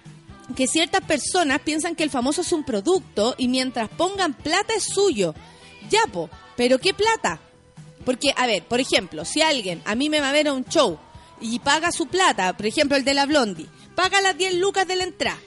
[0.54, 4.84] que ciertas personas piensan que el famoso es un producto y mientras pongan plata es
[4.84, 5.34] suyo.
[5.90, 7.40] Ya, po, pero ¿qué plata?
[8.04, 10.64] Porque, a ver, por ejemplo, si alguien a mí me va a ver a un
[10.64, 10.98] show
[11.40, 13.68] y paga su plata, por ejemplo el de la Blondie,
[13.98, 15.40] paga las 10 lucas de la entrada,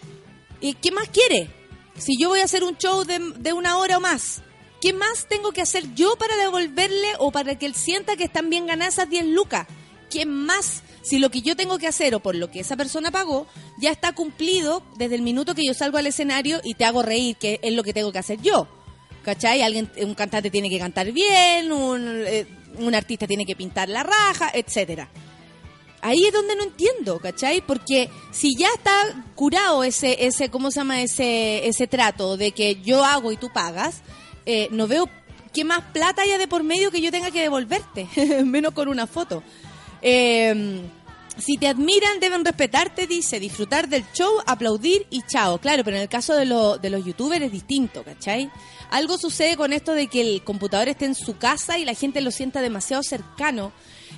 [0.60, 1.50] ¿y qué más quiere?
[1.98, 4.42] Si yo voy a hacer un show de, de una hora o más,
[4.82, 8.50] ¿qué más tengo que hacer yo para devolverle o para que él sienta que están
[8.50, 9.68] bien ganadas esas 10 lucas?
[10.10, 10.84] ¿Qué más?
[11.02, 13.48] Si lo que yo tengo que hacer o por lo que esa persona pagó
[13.80, 17.38] ya está cumplido desde el minuto que yo salgo al escenario y te hago reír,
[17.38, 18.68] que es lo que tengo que hacer yo.
[19.24, 19.62] ¿Cachai?
[19.62, 22.48] Alguien, un cantante tiene que cantar bien, un, eh,
[22.80, 25.10] un artista tiene que pintar la raja, etcétera.
[26.02, 27.62] Ahí es donde no entiendo, ¿cachai?
[27.62, 28.92] Porque si ya está
[29.36, 31.02] curado ese, ese, ¿cómo se llama?
[31.02, 34.02] Ese, ese trato de que yo hago y tú pagas,
[34.46, 35.08] eh, no veo
[35.54, 38.08] qué más plata haya de por medio que yo tenga que devolverte,
[38.46, 39.44] menos con una foto.
[40.02, 40.82] Eh,
[41.38, 45.60] si te admiran, deben respetarte, dice, disfrutar del show, aplaudir y chao.
[45.60, 48.52] Claro, pero en el caso de, lo- de los youtubers es distinto, ¿cachai?
[48.90, 52.22] Algo sucede con esto de que el computador esté en su casa y la gente
[52.22, 53.72] lo sienta demasiado cercano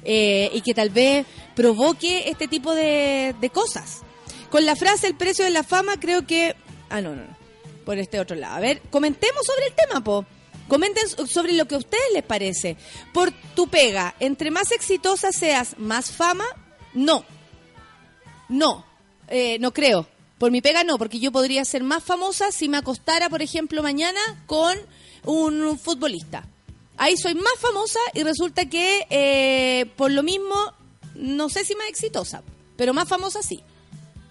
[0.05, 1.25] eh, y que tal vez
[1.55, 4.01] provoque este tipo de, cosas.
[4.49, 6.55] Con la frase el precio de la fama creo que...
[6.89, 7.37] Ah, no, no, no.
[7.85, 8.55] Por este otro lado.
[8.55, 10.25] A ver, comentemos sobre el tema, po.
[10.67, 12.77] Comenten so- sobre lo que a ustedes les parece.
[13.13, 16.45] Por tu pega, entre más exitosa seas, más fama,
[16.93, 17.25] no.
[18.49, 18.85] No,
[19.27, 20.07] eh, no creo.
[20.37, 23.81] Por mi pega no, porque yo podría ser más famosa si me acostara, por ejemplo,
[23.83, 24.77] mañana con
[25.25, 26.45] un futbolista.
[26.97, 30.55] Ahí soy más famosa y resulta que eh, por lo mismo,
[31.15, 32.43] no sé si más exitosa,
[32.77, 33.63] pero más famosa sí.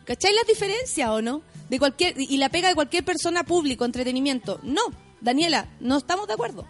[0.04, 1.42] ¿Cachai las diferencias o no?
[1.68, 4.60] De cualquier, y la pega de cualquier persona público, entretenimiento.
[4.62, 4.82] No,
[5.20, 6.66] Daniela, no estamos de acuerdo.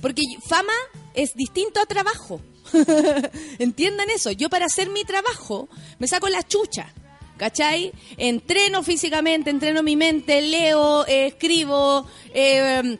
[0.00, 0.72] Porque fama
[1.14, 2.40] es distinto a trabajo.
[3.58, 4.30] Entiendan eso.
[4.32, 5.68] Yo para hacer mi trabajo
[5.98, 6.92] me saco la chucha.
[7.36, 7.92] ¿Cachai?
[8.16, 12.06] Entreno físicamente, entreno mi mente, leo, eh, escribo.
[12.32, 12.98] eh,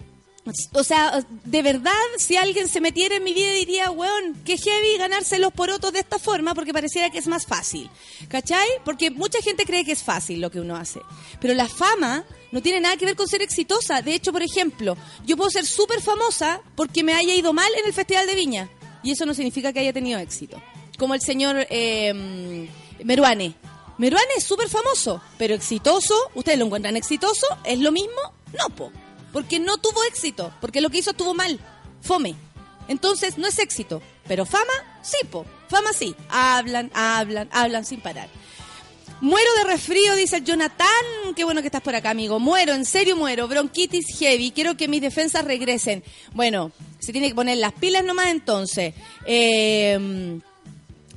[0.73, 4.97] o sea, de verdad, si alguien se metiera en mi vida diría, weón, qué heavy
[4.99, 7.91] ganarse los porotos de esta forma porque pareciera que es más fácil.
[8.29, 8.69] ¿Cachai?
[8.85, 11.01] Porque mucha gente cree que es fácil lo que uno hace.
[11.41, 14.03] Pero la fama no tiene nada que ver con ser exitosa.
[14.03, 17.87] De hecho, por ejemplo, yo puedo ser súper famosa porque me haya ido mal en
[17.87, 18.71] el Festival de Viña.
[19.03, 20.63] Y eso no significa que haya tenido éxito.
[20.99, 22.69] Como el señor eh,
[23.05, 23.55] Meruane.
[23.99, 27.47] Meruane es súper famoso, pero exitoso, ¿ustedes lo encuentran exitoso?
[27.65, 28.21] ¿Es lo mismo?
[28.59, 28.93] No, po.
[29.33, 31.59] Porque no tuvo éxito, porque lo que hizo estuvo mal.
[32.03, 32.35] Fome.
[32.89, 34.01] Entonces no es éxito.
[34.29, 34.73] Pero fama,
[35.03, 35.45] sí, po.
[35.69, 36.15] Fama sí.
[36.29, 38.29] Hablan, hablan, hablan sin parar.
[39.21, 40.87] Muero de resfrío, dice el Jonathan.
[41.35, 42.39] Qué bueno que estás por acá, amigo.
[42.39, 43.49] Muero, en serio muero.
[43.49, 44.51] Bronquitis heavy.
[44.53, 46.05] Quiero que mis defensas regresen.
[46.33, 48.95] Bueno, se tiene que poner las pilas nomás entonces.
[49.27, 50.39] Eh,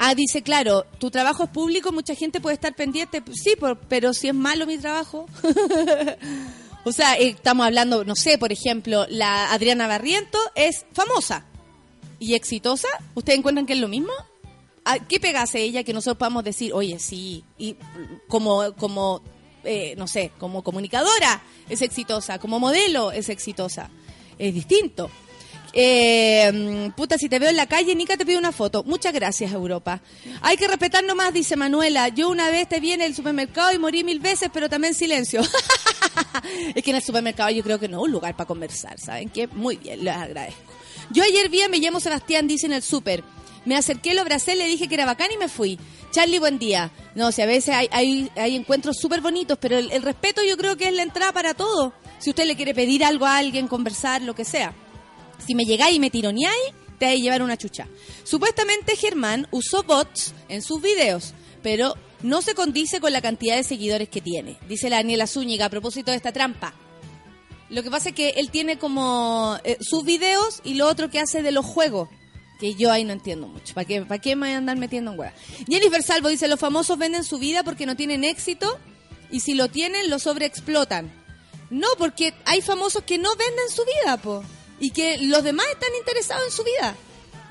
[0.01, 3.21] Ah, dice, claro, tu trabajo es público, mucha gente puede estar pendiente.
[3.33, 5.25] Sí, por- pero si es malo mi trabajo.
[6.83, 11.45] o sea, eh, estamos hablando, no sé, por ejemplo, la Adriana Barriento es famosa
[12.19, 12.87] y exitosa.
[13.15, 14.11] ¿Ustedes encuentran que es lo mismo?
[14.85, 19.21] Ah, ¿Qué pega hace ella que nosotros podamos decir, oye, sí, y mm, como, como
[19.63, 23.89] eh, no sé, como comunicadora es exitosa, como modelo es exitosa?
[24.37, 25.11] Es distinto.
[25.73, 28.83] Eh, mm, puta, si te veo en la calle, Nica te pido una foto.
[28.83, 30.01] Muchas gracias, Europa.
[30.41, 32.07] Hay que respetarnos más, dice Manuela.
[32.09, 35.41] Yo una vez te vi en el supermercado y morí mil veces, pero también silencio.
[36.75, 39.29] es que en el supermercado yo creo que no es un lugar para conversar, ¿saben
[39.29, 39.47] qué?
[39.47, 40.61] Muy bien, les agradezco.
[41.11, 43.23] Yo ayer vi a Me llamo Sebastián, dice en el súper.
[43.65, 45.79] Me acerqué, lo abracé, le dije que era bacán y me fui.
[46.11, 46.91] Charlie, buen día.
[47.15, 50.77] No, sea, a veces hay, hay, hay encuentros súper bonitos, pero el, respeto yo creo
[50.77, 51.93] que es la entrada para todo.
[52.19, 54.73] Si usted le quiere pedir algo a alguien, conversar, lo que sea.
[55.45, 57.87] Si me llegáis y me tironeáis, te vais a llevar una chucha.
[58.23, 63.63] Supuestamente Germán usó bots en sus videos, pero no se condice con la cantidad de
[63.63, 64.57] seguidores que tiene.
[64.67, 66.73] Dice la Daniela Zúñiga a propósito de esta trampa.
[67.69, 71.19] Lo que pasa es que él tiene como eh, sus videos y lo otro que
[71.19, 72.09] hace de los juegos.
[72.59, 73.73] Que yo ahí no entiendo mucho.
[73.73, 75.33] ¿Para qué, ¿Para qué me andar metiendo en hueá?
[75.67, 78.77] Jennifer Salvo dice, los famosos venden su vida porque no tienen éxito
[79.31, 81.09] y si lo tienen, lo sobreexplotan.
[81.69, 84.43] No, porque hay famosos que no venden su vida, po.
[84.79, 86.95] Y que los demás están interesados en su vida.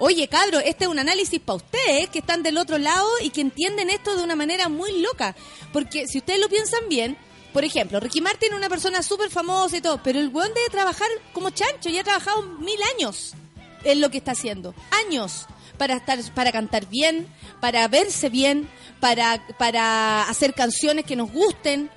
[0.00, 3.40] Oye, cabro, este es un análisis para ustedes que están del otro lado y que
[3.40, 5.34] entienden esto de una manera muy loca.
[5.72, 7.18] Porque si ustedes lo piensan bien,
[7.52, 10.68] por ejemplo, Ricky Martin es una persona súper famosa y todo, pero el weón debe
[10.68, 13.34] trabajar como chancho, ya ha trabajado mil años
[13.82, 14.72] en lo que está haciendo.
[15.06, 15.46] Años
[15.78, 17.26] para estar, para cantar bien,
[17.60, 18.68] para verse bien,
[19.00, 21.90] para, para hacer canciones que nos gusten.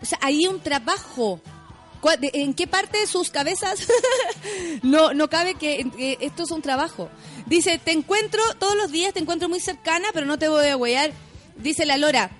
[0.00, 1.40] O sea, hay un trabajo.
[2.00, 3.86] ¿Cuál- de- ¿En qué parte de sus cabezas
[4.82, 7.10] no, no cabe que, esto es un trabajo?
[7.46, 10.76] Dice, te encuentro todos los días, te encuentro muy cercana, pero no te voy a
[10.76, 11.12] huear.
[11.56, 12.30] Dice la Lora,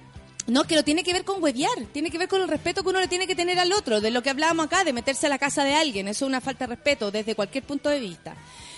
[0.47, 2.89] no, que no tiene que ver con huevear, tiene que ver con el respeto que
[2.89, 5.29] uno le tiene que tener al otro, de lo que hablábamos acá, de meterse a
[5.29, 8.35] la casa de alguien, eso es una falta de respeto desde cualquier punto de vista.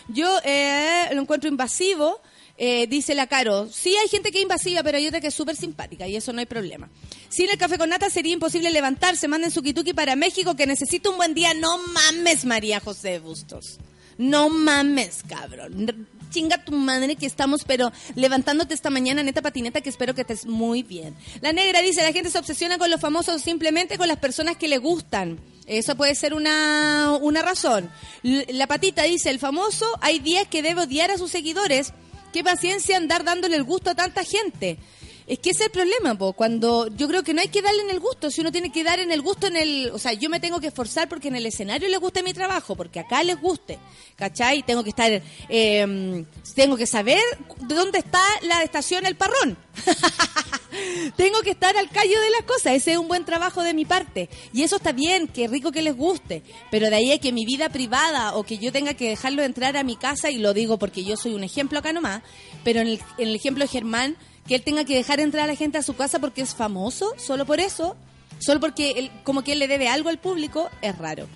[0.09, 2.20] Yo eh, lo encuentro invasivo,
[2.64, 5.34] eh, dice la Caro, sí hay gente que es invasiva, pero hay otra que es
[5.34, 6.88] súper simpática y eso no hay problema.
[7.28, 11.10] Sin el café con nata sería imposible levantarse, manden su kituki para México que necesito
[11.10, 13.80] un buen día, no mames María José Bustos.
[14.16, 16.06] No mames, cabrón.
[16.30, 20.46] Chinga tu madre que estamos, pero levantándote esta mañana, neta patineta, que espero que estés
[20.46, 21.16] muy bien.
[21.40, 24.68] La negra dice, la gente se obsesiona con los famosos simplemente con las personas que
[24.68, 25.40] le gustan.
[25.66, 27.90] Eso puede ser una, una razón.
[28.22, 31.92] La patita dice, el famoso, hay días que debe odiar a sus seguidores.
[32.33, 34.78] Qué paciencia andar dándole el gusto a tanta gente.
[35.27, 36.33] Es que ese es el problema, po.
[36.33, 38.83] cuando yo creo que no hay que darle en el gusto, si uno tiene que
[38.83, 41.37] dar en el gusto en el, o sea, yo me tengo que esforzar porque en
[41.37, 43.79] el escenario les guste mi trabajo, porque acá les guste,
[44.16, 44.62] ¿cachai?
[44.62, 47.23] Tengo que estar, eh, tengo que saber
[47.61, 49.57] de dónde está la estación El Parrón.
[51.16, 53.85] tengo que estar al callo de las cosas, ese es un buen trabajo de mi
[53.85, 54.29] parte.
[54.53, 57.45] Y eso está bien, qué rico que les guste, pero de ahí a que mi
[57.45, 60.79] vida privada o que yo tenga que dejarlo entrar a mi casa, y lo digo
[60.79, 62.23] porque yo soy un ejemplo acá nomás,
[62.64, 64.16] pero en el, en el ejemplo de Germán,
[64.47, 67.14] que él tenga que dejar entrar a la gente a su casa porque es famoso,
[67.16, 67.97] solo por eso,
[68.38, 71.26] solo porque como que él le debe algo al público, es raro.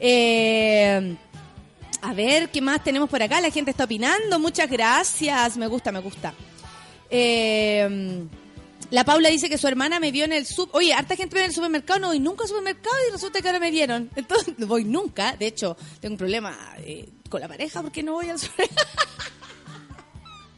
[0.00, 1.16] Eh,
[2.02, 3.40] a ver, ¿qué más tenemos por acá?
[3.40, 6.34] La gente está opinando, muchas gracias, me gusta, me gusta.
[7.10, 8.26] Eh,
[8.92, 10.68] la Paula dice que su hermana me vio en el sub.
[10.72, 13.48] Oye, harta gente me en el supermercado, no voy nunca al supermercado y resulta que
[13.48, 14.10] ahora me vieron.
[14.16, 15.34] Entonces, no voy nunca.
[15.34, 18.88] De hecho, tengo un problema eh, con la pareja porque no voy al supermercado.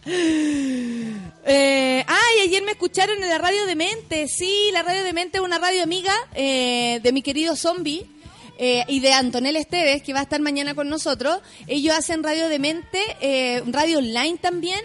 [0.07, 4.29] Eh, ay, ayer me escucharon en la radio de Mente.
[4.29, 8.07] Sí, la radio de Mente es una radio amiga eh, de mi querido zombie.
[8.57, 11.39] eh, y de Antonella Esteves, que va a estar mañana con nosotros.
[11.67, 14.81] Ellos hacen radio de mente, eh, radio online también.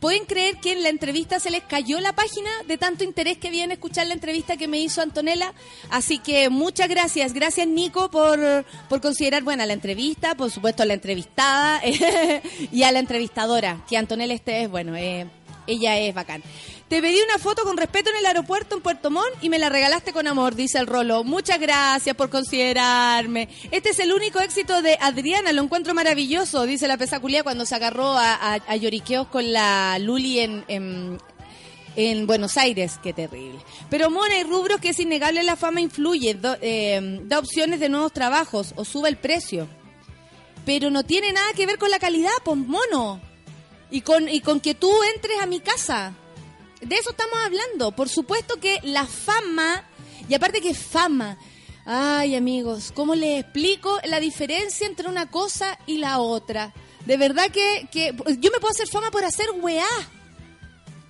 [0.00, 3.48] ¿Pueden creer que en la entrevista se les cayó la página de tanto interés que
[3.48, 5.52] habían escuchar la entrevista que me hizo Antonella?
[5.90, 7.34] Así que muchas gracias.
[7.34, 11.82] Gracias, Nico, por, por considerar buena la entrevista, por supuesto a la entrevistada
[12.72, 15.26] y a la entrevistadora, que Antonella Esteves, bueno, eh,
[15.66, 16.42] ella es bacán.
[16.90, 19.68] Te pedí una foto con respeto en el aeropuerto en Puerto Montt y me la
[19.68, 21.22] regalaste con amor, dice el Rolo.
[21.22, 23.48] Muchas gracias por considerarme.
[23.70, 27.76] Este es el único éxito de Adriana, lo encuentro maravilloso, dice la pesaculía cuando se
[27.76, 31.18] agarró a, a- lloriqueos con la Luli en, en,
[31.94, 32.98] en Buenos Aires.
[33.00, 33.60] Qué terrible.
[33.88, 37.88] Pero Mona, hay rubros que es innegable la fama influye, do- eh, da opciones de
[37.88, 39.68] nuevos trabajos o sube el precio.
[40.66, 43.20] Pero no tiene nada que ver con la calidad, pues mono.
[43.92, 46.14] Y con, y con que tú entres a mi casa.
[46.80, 47.92] De eso estamos hablando.
[47.92, 49.84] Por supuesto que la fama,
[50.28, 51.38] y aparte que fama,
[51.84, 56.72] ay amigos, ¿cómo les explico la diferencia entre una cosa y la otra?
[57.06, 59.86] De verdad que, que yo me puedo hacer fama por hacer weá.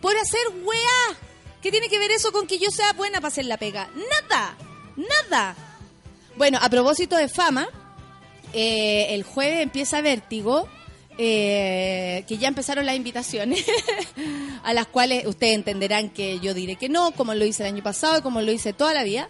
[0.01, 1.17] por hacer weá.
[1.63, 3.91] ¿Qué tiene que ver eso con que yo sea buena para hacer la pega?
[3.95, 4.57] Nada,
[4.97, 5.55] nada.
[6.37, 7.69] Bueno, a propósito de fama,
[8.55, 10.69] eh, el jueves empieza Vértigo,
[11.23, 13.63] eh, que ya empezaron las invitaciones,
[14.63, 17.83] a las cuales ustedes entenderán que yo diré que no, como lo hice el año
[17.83, 19.29] pasado y como lo hice toda la vida.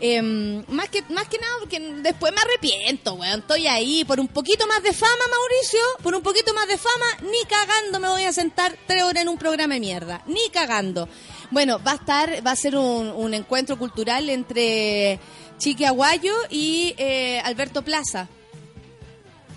[0.00, 3.40] Em, más que más que nada porque después me arrepiento, weón.
[3.40, 5.80] Estoy ahí por un poquito más de fama, Mauricio.
[6.02, 9.28] Por un poquito más de fama, ni cagando me voy a sentar tres horas en
[9.28, 10.22] un programa de mierda.
[10.26, 11.06] Ni cagando.
[11.50, 15.20] Bueno, va a estar, va a ser un, un encuentro cultural entre
[15.58, 18.26] Chique Aguayo y eh, Alberto Plaza.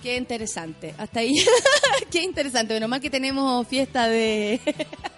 [0.01, 0.93] Qué interesante.
[0.97, 1.35] Hasta ahí.
[2.11, 2.73] Qué interesante.
[2.73, 4.61] Menos mal que tenemos fiesta de,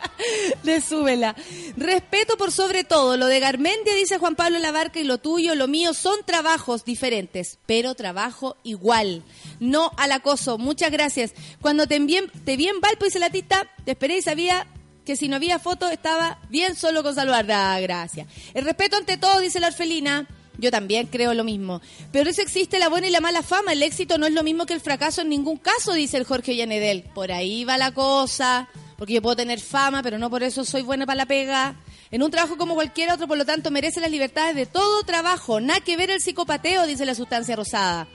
[0.64, 1.36] de súbela.
[1.78, 3.16] Respeto por sobre todo.
[3.16, 7.60] Lo de Garmendia, dice Juan Pablo Labarca, y lo tuyo, lo mío, son trabajos diferentes,
[7.68, 9.24] pero trabajo igual.
[9.60, 10.58] No al acoso.
[10.58, 11.34] Muchas gracias.
[11.62, 14.66] Cuando te, envíen, te vi en Valpo, dice la tita, te esperé y sabía
[15.06, 17.46] que si no había foto estaba bien solo con saludar.
[17.52, 18.28] Ah, gracias.
[18.56, 20.28] El respeto ante todo, dice la orfelina.
[20.62, 21.82] Yo también creo lo mismo.
[22.12, 23.74] Pero eso existe la buena y la mala fama.
[23.74, 26.56] El éxito no es lo mismo que el fracaso en ningún caso, dice el Jorge
[26.56, 27.04] Llanedel.
[27.16, 28.70] Por ahí va la cosa.
[28.98, 31.76] Porque yo puedo tener fama, pero no por eso soy buena para la pega.
[32.12, 35.60] En un trabajo como cualquier otro, por lo tanto, merece las libertades de todo trabajo.
[35.60, 38.08] Nada que ver el psicopateo, dice la sustancia rosada.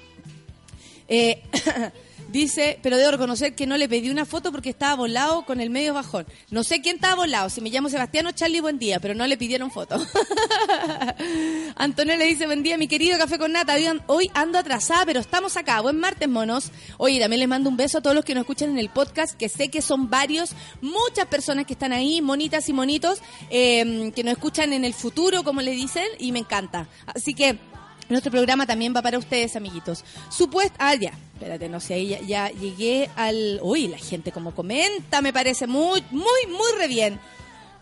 [1.09, 1.43] Eh,
[2.37, 5.71] dice, pero debo reconocer que no le pedí una foto porque estaba volado con el
[5.71, 6.27] medio bajón.
[6.51, 9.27] No sé quién estaba volado, si me llamo Sebastián o Charlie, buen día, pero no
[9.27, 9.97] le pidieron foto.
[11.77, 13.75] Antonio le dice, buen día, mi querido Café con Nata.
[14.07, 15.81] Hoy, ando atrasada, pero estamos acá.
[15.81, 16.71] Buen martes, monos.
[16.99, 19.35] Oye, también les mando un beso a todos los que nos escuchan en el podcast,
[19.35, 23.21] que sé que son varios, muchas personas que están ahí, monitas y monitos,
[23.51, 26.89] eh, que nos escuchan en el futuro, como le dicen, y me encanta.
[27.07, 27.76] Así que...
[28.09, 30.05] Nuestro programa también va para ustedes, amiguitos.
[30.31, 30.77] Supuesto.
[30.79, 31.13] Ah, ya.
[31.35, 33.59] Espérate, no sé, ahí ya, ya llegué al.
[33.63, 37.21] Uy, la gente como comenta, me parece muy, muy, muy re bien.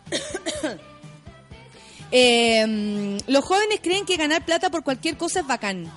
[2.11, 5.91] Eh, los jóvenes creen que ganar plata por cualquier cosa es bacán.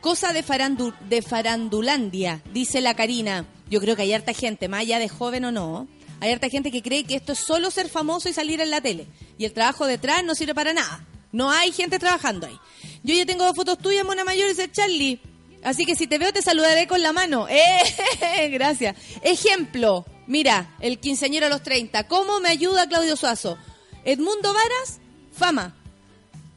[0.00, 3.44] Cosa de, farandu- de farandulandia, dice la Karina.
[3.70, 5.86] Yo creo que hay harta gente, más allá de joven o no,
[6.20, 8.80] hay harta gente que cree que esto es solo ser famoso y salir en la
[8.80, 9.06] tele.
[9.38, 11.04] Y el trabajo detrás no sirve para nada.
[11.32, 12.58] No hay gente trabajando ahí.
[13.02, 15.20] Yo ya tengo dos fotos tuyas, Mona Mayor, dice Charlie.
[15.64, 17.48] Así que si te veo te saludaré con la mano.
[17.50, 18.48] ¡Eh!
[18.50, 18.96] Gracias.
[19.22, 20.04] Ejemplo.
[20.26, 22.06] Mira, el quinceañero a los 30.
[22.06, 23.58] ¿Cómo me ayuda Claudio Suazo?
[24.04, 25.00] Edmundo Varas,
[25.32, 25.74] fama.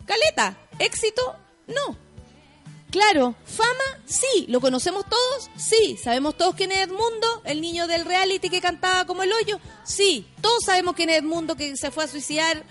[0.06, 1.36] Caleta, éxito,
[1.68, 1.98] no.
[2.92, 4.46] Claro, fama, sí.
[4.48, 5.50] ¿Lo conocemos todos?
[5.58, 5.98] Sí.
[6.02, 7.42] ¿Sabemos todos quién es Edmundo?
[7.44, 9.60] El niño del reality que cantaba como el hoyo?
[9.84, 10.28] Sí.
[10.42, 12.64] Todos sabemos quién es Edmundo que se fue a suicidar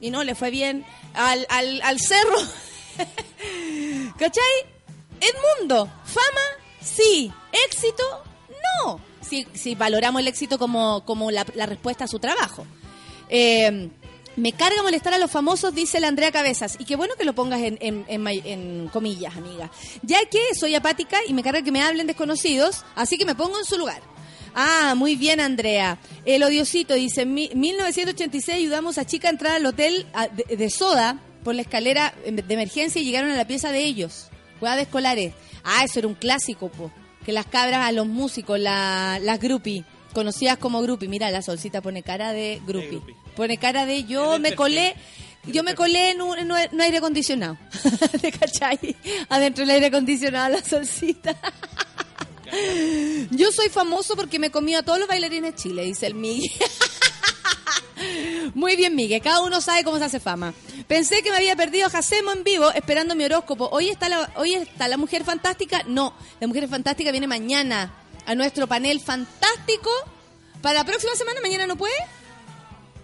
[0.00, 0.84] y no le fue bien
[1.14, 2.36] al, al, al cerro.
[4.18, 4.42] ¿Cachai?
[5.20, 7.32] Edmundo, fama, sí.
[7.66, 8.02] Éxito,
[8.84, 9.00] no.
[9.20, 12.66] Si, si valoramos el éxito como, como la, respuesta a su trabajo.
[13.28, 13.88] Eh,
[14.36, 16.76] me carga molestar a los famosos, dice la Andrea Cabezas.
[16.78, 19.70] Y qué bueno que lo pongas en, en, en en comillas, amiga.
[20.02, 23.58] Ya que soy apática y me carga que me hablen desconocidos, así que me pongo
[23.58, 24.02] en su lugar.
[24.54, 25.98] Ah, muy bien, Andrea.
[26.24, 30.56] El odiosito dice, en mi- 1986 ayudamos a chica a entrar al hotel a- de,
[30.56, 34.28] de soda por la escalera em, de emergencia y llegaron a la pieza de ellos.
[34.60, 35.32] Juega de escolares.
[35.64, 36.90] Ah, eso era un clásico, po.
[37.24, 41.08] Que las cabras a los músicos, la, las groupies, conocidas como groupie.
[41.08, 42.90] Mira, la solcita pone cara de groupie.
[42.90, 43.14] groupie.
[43.34, 44.94] Pone cara de yo me colé,
[45.46, 47.56] yo me colé en un, en un- en un aire acondicionado.
[48.20, 48.94] ¿Te cachai?
[49.28, 51.34] Adentro del aire acondicionado la solcita.
[53.30, 56.50] Yo soy famoso porque me comí a todos los bailarines de Chile, dice el Miguel.
[58.54, 59.22] Muy bien, Miguel.
[59.22, 60.54] Cada uno sabe cómo se hace fama.
[60.86, 63.68] Pensé que me había perdido Jacemo en vivo esperando mi horóscopo.
[63.72, 65.82] ¿Hoy está, la, ¿Hoy está la mujer fantástica?
[65.86, 66.14] No.
[66.40, 67.94] La mujer fantástica viene mañana
[68.26, 69.90] a nuestro panel fantástico.
[70.60, 71.94] Para la próxima semana, mañana no puede.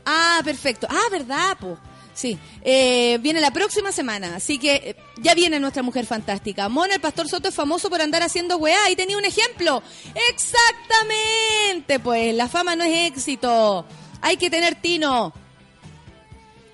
[0.04, 0.86] Ah, perfecto.
[0.90, 1.78] Ah, verdad, po.
[2.14, 6.68] Sí, eh, viene la próxima semana, así que eh, ya viene nuestra mujer fantástica.
[6.68, 9.82] Mona, el pastor Soto es famoso por andar haciendo weá y tenía un ejemplo.
[10.30, 13.86] Exactamente, pues la fama no es éxito.
[14.20, 15.32] Hay que tener tino.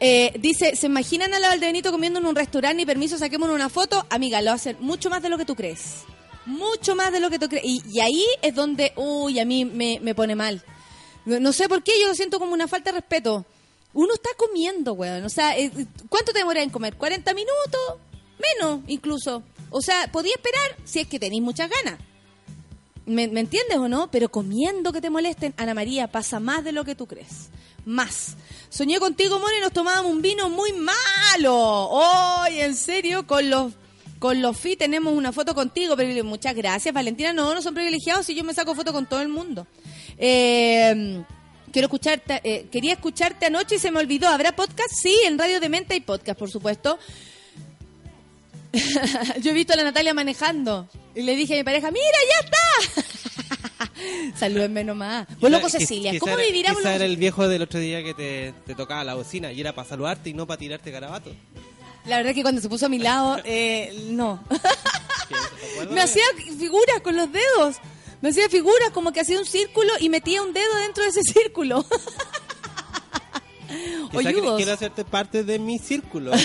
[0.00, 3.68] Eh, dice, ¿se imaginan a la Valdebenito comiendo en un restaurante y permiso saquemos una
[3.68, 4.04] foto?
[4.10, 6.02] Amiga, lo hacen mucho más de lo que tú crees.
[6.44, 7.64] Mucho más de lo que tú crees.
[7.64, 10.62] Y, y ahí es donde, uy, a mí me, me pone mal.
[11.24, 13.44] No sé por qué, yo lo siento como una falta de respeto.
[13.96, 15.24] Uno está comiendo, weón.
[15.24, 15.70] O sea, eh,
[16.10, 16.98] ¿cuánto te demoras en comer?
[16.98, 17.80] ¿40 minutos?
[18.38, 19.42] Menos, incluso.
[19.70, 21.98] O sea, podía esperar si es que tenéis muchas ganas.
[23.06, 24.10] ¿Me, me entiendes o no?
[24.10, 27.48] Pero comiendo que te molesten, Ana María, pasa más de lo que tú crees.
[27.86, 28.36] Más.
[28.68, 31.88] Soñé contigo, y nos tomábamos un vino muy malo.
[32.42, 33.26] ¡Ay, en serio!
[33.26, 33.72] Con los
[34.18, 35.96] con los FI tenemos una foto contigo.
[35.96, 37.32] Pero muchas gracias, Valentina.
[37.32, 39.66] No, no son privilegiados si yo me saco foto con todo el mundo.
[40.18, 41.24] Eh,
[41.76, 44.28] quiero escucharte, eh, quería escucharte anoche y se me olvidó.
[44.28, 44.94] ¿Habrá podcast?
[44.94, 46.98] Sí, en Radio de Mente hay podcast, por supuesto.
[49.42, 52.46] Yo he visto a la Natalia manejando y le dije a mi pareja, mira, ya
[52.46, 53.90] está.
[54.38, 55.26] Salúdenme nomás.
[55.38, 58.54] Vos loco Cecilia, quizá ¿cómo vivirá quizá era el viejo del otro día que te,
[58.64, 61.30] te tocaba la bocina y era para saludarte y no para tirarte garabato.
[62.06, 64.42] La verdad que cuando se puso a mi lado, eh, no.
[65.90, 66.24] Me hacía
[66.58, 67.76] figuras con los dedos.
[68.20, 71.22] Me hacía figuras como que hacía un círculo y metía un dedo dentro de ese
[71.22, 71.84] círculo.
[74.12, 74.56] Oyudos.
[74.56, 76.32] quiero hacerte parte de mi círculo.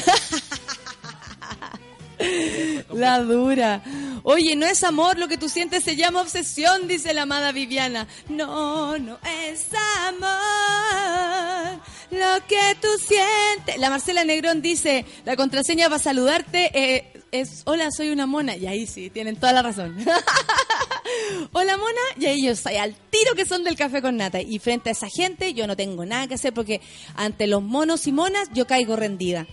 [2.93, 3.81] La dura.
[4.23, 8.07] Oye, no es amor, lo que tú sientes se llama obsesión, dice la amada Viviana.
[8.29, 9.17] No, no
[9.47, 9.67] es
[10.07, 10.29] amor,
[12.11, 13.79] lo que tú sientes.
[13.79, 18.55] La Marcela Negrón dice, la contraseña para saludarte eh, es, hola, soy una mona.
[18.55, 19.97] Y ahí sí, tienen toda la razón.
[21.51, 24.41] Hola mona, y ahí yo soy al tiro que son del café con nata.
[24.41, 26.81] Y frente a esa gente yo no tengo nada que hacer porque
[27.15, 29.47] ante los monos y monas yo caigo rendida.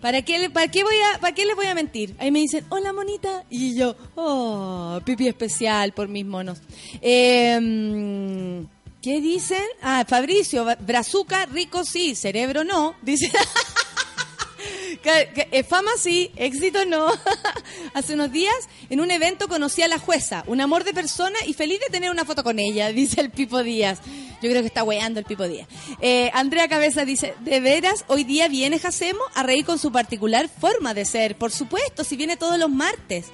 [0.00, 2.14] ¿Para qué, para, qué voy a, ¿Para qué les voy a mentir?
[2.18, 3.44] Ahí me dicen, hola monita.
[3.48, 6.58] Y yo, oh, pipi especial por mis monos.
[7.00, 8.66] Eh,
[9.04, 9.64] ¿Qué dicen?
[9.82, 12.94] Ah, Fabricio, Brazuca, rico sí, cerebro no.
[13.02, 13.30] Dice.
[15.04, 17.06] Eh, fama sí, éxito no.
[17.94, 18.54] Hace unos días,
[18.88, 22.10] en un evento, conocí a la jueza, un amor de persona y feliz de tener
[22.10, 24.00] una foto con ella, dice el Pipo Díaz.
[24.42, 25.68] Yo creo que está weando el Pipo Díaz.
[26.00, 30.48] Eh, Andrea Cabeza dice, ¿de veras hoy día viene Jacemo a reír con su particular
[30.48, 31.36] forma de ser?
[31.36, 33.26] Por supuesto, si viene todos los martes.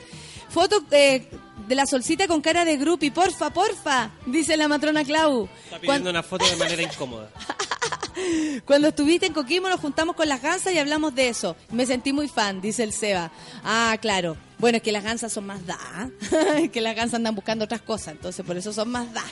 [0.48, 1.28] Foto eh,
[1.68, 5.48] de la solcita con cara de grupi, porfa, porfa, dice la matrona Clau.
[5.64, 7.30] Está pidiendo una foto de manera incómoda.
[8.64, 11.56] cuando estuviste en Coquimbo nos juntamos con las gansas y hablamos de eso.
[11.70, 13.30] Me sentí muy fan, dice el Seba.
[13.64, 14.36] Ah, claro.
[14.58, 16.10] Bueno, es que las gansas son más da.
[16.72, 19.24] Que las gansas andan buscando otras cosas, entonces por eso son más da.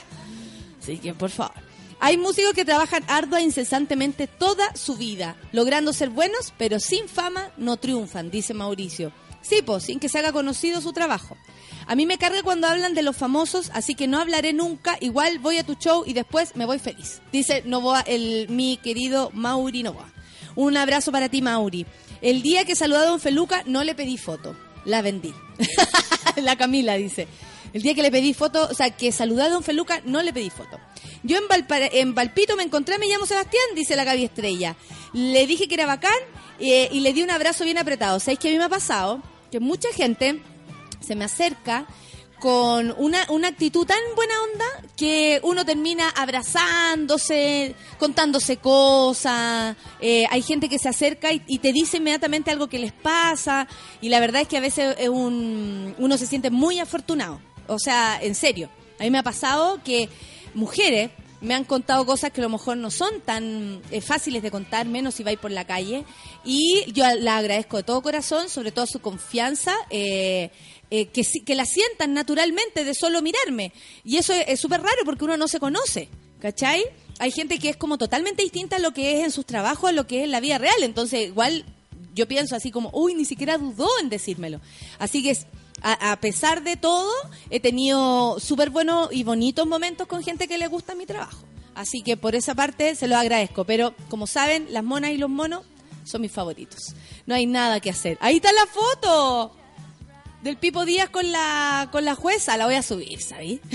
[0.81, 1.55] Así que, por favor.
[2.01, 7.09] Hay músicos que trabajan ardua e incesantemente toda su vida, logrando ser buenos, pero sin
[7.09, 9.11] fama no triunfan, dice Mauricio.
[9.41, 11.37] Sí, pues, sin que se haga conocido su trabajo.
[11.87, 14.97] A mí me carga cuando hablan de los famosos, así que no hablaré nunca.
[14.99, 17.21] Igual voy a tu show y después me voy feliz.
[17.31, 20.11] Dice Novoa, el, mi querido Mauri Novoa.
[20.55, 21.85] Un abrazo para ti, Mauri.
[22.21, 25.33] El día que saludé a Don Feluca no le pedí foto, la vendí.
[26.35, 27.27] la Camila dice.
[27.73, 30.33] El día que le pedí foto, o sea, que saludé a Don Feluca, no le
[30.33, 30.79] pedí foto.
[31.23, 34.75] Yo en, Valpito me encontré, me llamo Sebastián, dice la Gaby Estrella.
[35.13, 36.13] Le dije que era bacán
[36.59, 38.19] eh, y le di un abrazo bien apretado.
[38.19, 39.21] ¿Sabéis que a mí me ha pasado?
[39.51, 40.41] Que mucha gente
[41.01, 41.87] se me acerca
[42.39, 44.65] con una, una actitud tan buena onda
[44.95, 49.75] que uno termina abrazándose, contándose cosas.
[49.99, 53.67] eh, hay gente que se acerca y, y te dice inmediatamente algo que les pasa.
[53.99, 57.41] Y la verdad es que a veces es un, uno se siente muy afortunado.
[57.69, 58.69] O sea, en serio.
[58.99, 60.09] A mí me ha pasado que
[60.53, 61.11] mujeres
[61.41, 64.85] me han contado cosas que a lo mejor no son tan eh, fáciles de contar,
[64.87, 66.03] menos si vais por la calle.
[66.43, 70.49] Y yo la agradezco de todo corazón, sobre todo su confianza, eh,
[70.91, 73.71] eh, que, que la sientan naturalmente de solo mirarme.
[74.03, 76.09] Y eso es es súper raro porque uno no se conoce,
[76.41, 76.83] ¿cachai?
[77.19, 79.93] Hay gente que es como totalmente distinta a lo que es en sus trabajos, a
[79.93, 80.83] lo que es en la vida real.
[80.83, 81.63] Entonces, igual
[82.13, 84.59] yo pienso así como, uy, ni siquiera dudó en decírmelo.
[84.97, 85.45] Así que es-
[85.81, 87.11] a, pesar de todo,
[87.49, 91.43] he tenido súper buenos y bonitos momentos con gente que le gusta mi trabajo.
[91.75, 93.65] Así que por esa parte se lo agradezco.
[93.65, 95.63] Pero como saben, las monas y los monos
[96.03, 96.93] son mis favoritos.
[97.25, 98.17] No hay nada que hacer.
[98.21, 99.55] Ahí está la foto
[100.41, 102.57] del Pipo Díaz con la, con la jueza.
[102.57, 103.61] La voy a subir, ¿sabí?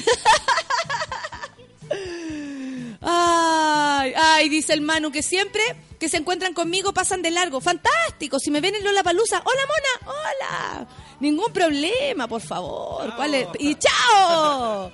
[3.06, 5.60] Ay, ay, dice el Manu que siempre
[6.04, 7.62] que se encuentran conmigo pasan de largo.
[7.62, 8.38] Fantástico.
[8.38, 10.88] Si me ven en Lola Palusa, hola mona, hola.
[11.20, 13.14] Ningún problema, por favor.
[13.16, 13.48] ¿Cuál es?
[13.58, 14.92] Y chao.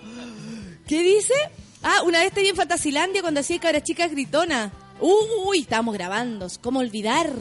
[0.86, 1.34] ¿Qué dice?
[1.82, 4.70] Ah, una vez te vi en Fantasilandia cuando hacía cara chica gritona.
[5.00, 6.46] Uy, estábamos grabando.
[6.60, 7.32] ¿Cómo olvidar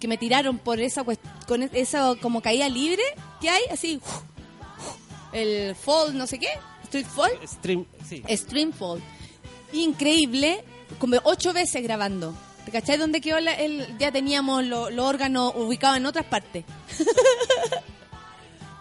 [0.00, 1.04] que me tiraron por esa
[1.46, 3.02] con e- esa como caída libre
[3.42, 3.62] que hay?
[3.70, 4.00] Así.
[5.32, 6.48] El fall, no sé qué.
[6.84, 7.32] Street fall.
[7.46, 8.22] Stream, sí.
[8.26, 9.02] Streamfall.
[9.74, 10.64] Increíble,
[10.98, 12.34] como ocho veces grabando.
[12.68, 16.66] ¿Te cachai dónde quedó la- el, ya teníamos lo- los órganos ubicados en otras partes?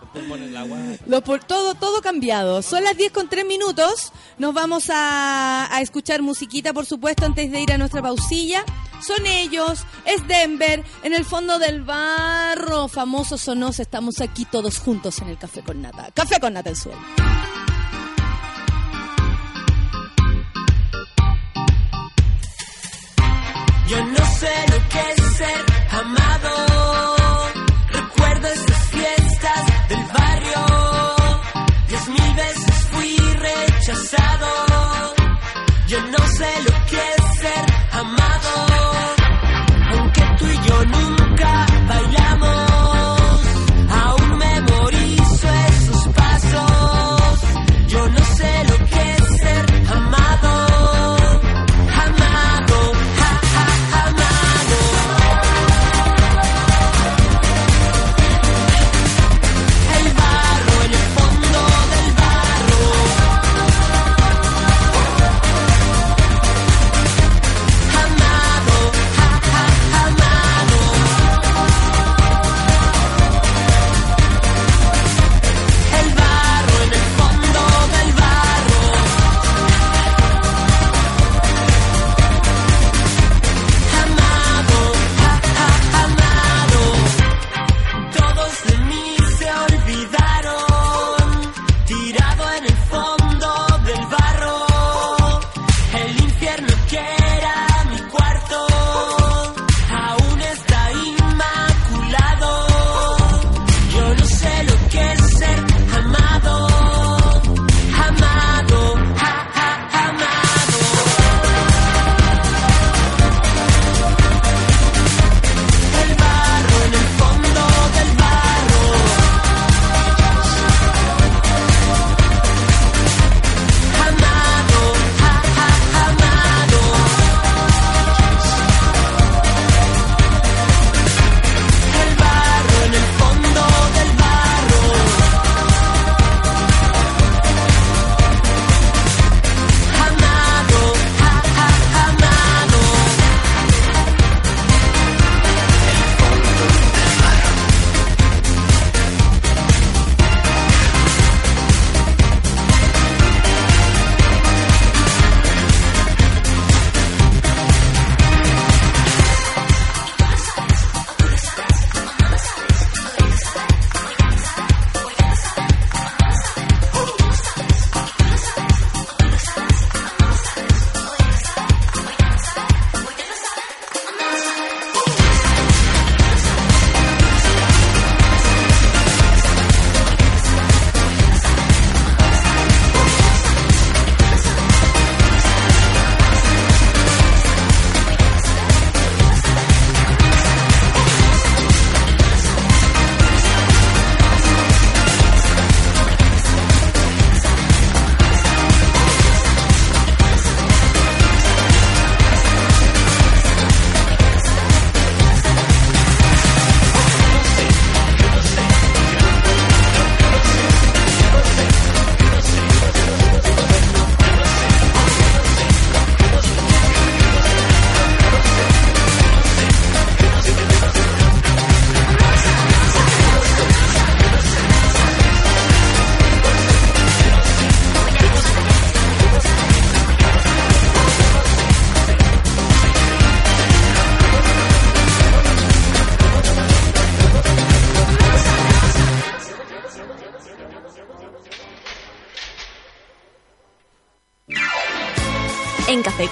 [0.01, 0.77] Los pulmones, la agua.
[1.05, 2.61] Lo por, todo, todo cambiado.
[2.61, 4.11] Son las 10 con 3 minutos.
[4.39, 8.65] Nos vamos a, a escuchar musiquita, por supuesto, antes de ir a nuestra pausilla.
[9.05, 12.89] Son ellos, es Denver, en el fondo del barro.
[12.89, 16.09] Famosos o no, estamos aquí todos juntos en el Café con Nata.
[16.13, 16.99] Café con Nata el suelo.
[23.87, 26.56] Yo no sé lo que es ser amado.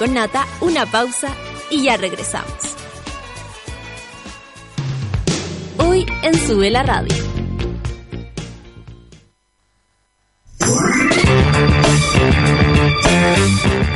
[0.07, 1.29] Nata una pausa
[1.69, 2.53] y ya regresamos.
[5.77, 7.15] Hoy en Sube la Radio.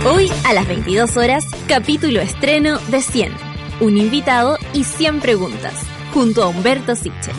[0.06, 3.32] Hoy a las 22 horas, capítulo estreno de 100.
[3.82, 5.74] Un invitado y 100 preguntas,
[6.14, 7.32] junto a Humberto Siche.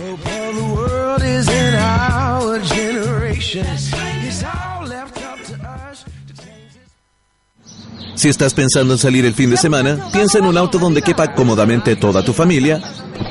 [8.20, 11.32] Si estás pensando en salir el fin de semana, piensa en un auto donde quepa
[11.32, 12.78] cómodamente toda tu familia,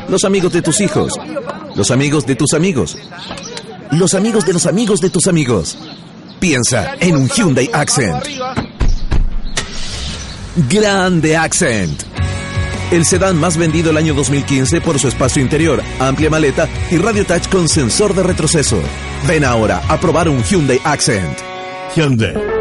[0.08, 1.14] los amigos de tus hijos,
[1.76, 2.98] los amigos de tus amigos,
[3.92, 5.78] los amigos de los amigos de tus amigos.
[6.40, 8.26] Piensa en un Hyundai Accent.
[10.68, 12.02] Grande Accent.
[12.90, 17.28] El sedán más vendido el año 2015 por su espacio interior, amplia maleta y radio
[17.28, 18.82] touch con sensor de retroceso.
[19.28, 21.38] Ven ahora a probar un Hyundai Accent.
[21.96, 22.59] Hyundai.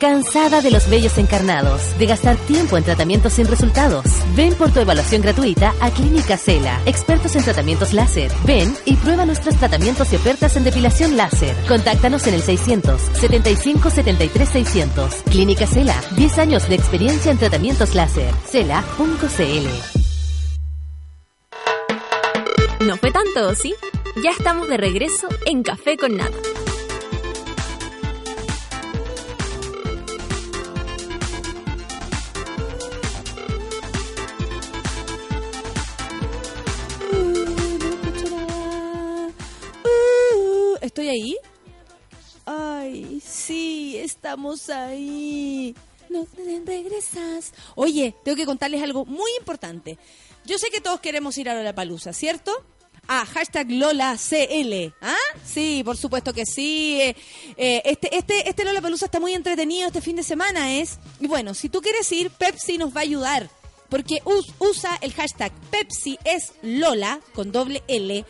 [0.00, 1.98] ¿Cansada de los vellos encarnados?
[1.98, 4.06] ¿De gastar tiempo en tratamientos sin resultados?
[4.34, 8.32] Ven por tu evaluación gratuita a Clínica Cela, expertos en tratamientos láser.
[8.46, 11.54] Ven y prueba nuestros tratamientos y ofertas en depilación láser.
[11.68, 15.14] Contáctanos en el 600 75 73 600.
[15.30, 18.32] Clínica Cela, 10 años de experiencia en tratamientos láser.
[18.46, 19.68] Cela.cl.
[22.86, 23.74] No fue tanto, ¿sí?
[24.24, 26.49] Ya estamos de regreso en Café con Nada.
[40.90, 41.36] ¿Estoy ahí?
[42.44, 45.72] Ay, sí, estamos ahí.
[46.08, 46.26] No
[46.66, 47.52] regresas.
[47.76, 49.98] Oye, tengo que contarles algo muy importante.
[50.44, 52.50] Yo sé que todos queremos ir a la palusa, ¿cierto?
[53.06, 54.92] Ah, hashtag LolaCL.
[55.00, 55.14] ¿Ah?
[55.46, 56.98] Sí, por supuesto que sí.
[57.00, 57.16] Eh,
[57.56, 60.98] eh, este, este, este Lola Palusa está muy entretenido este fin de semana, es.
[61.20, 63.48] Y bueno, si tú quieres ir, Pepsi nos va a ayudar.
[63.88, 64.22] Porque
[64.58, 68.24] usa el hashtag Pepsi es Lola con doble L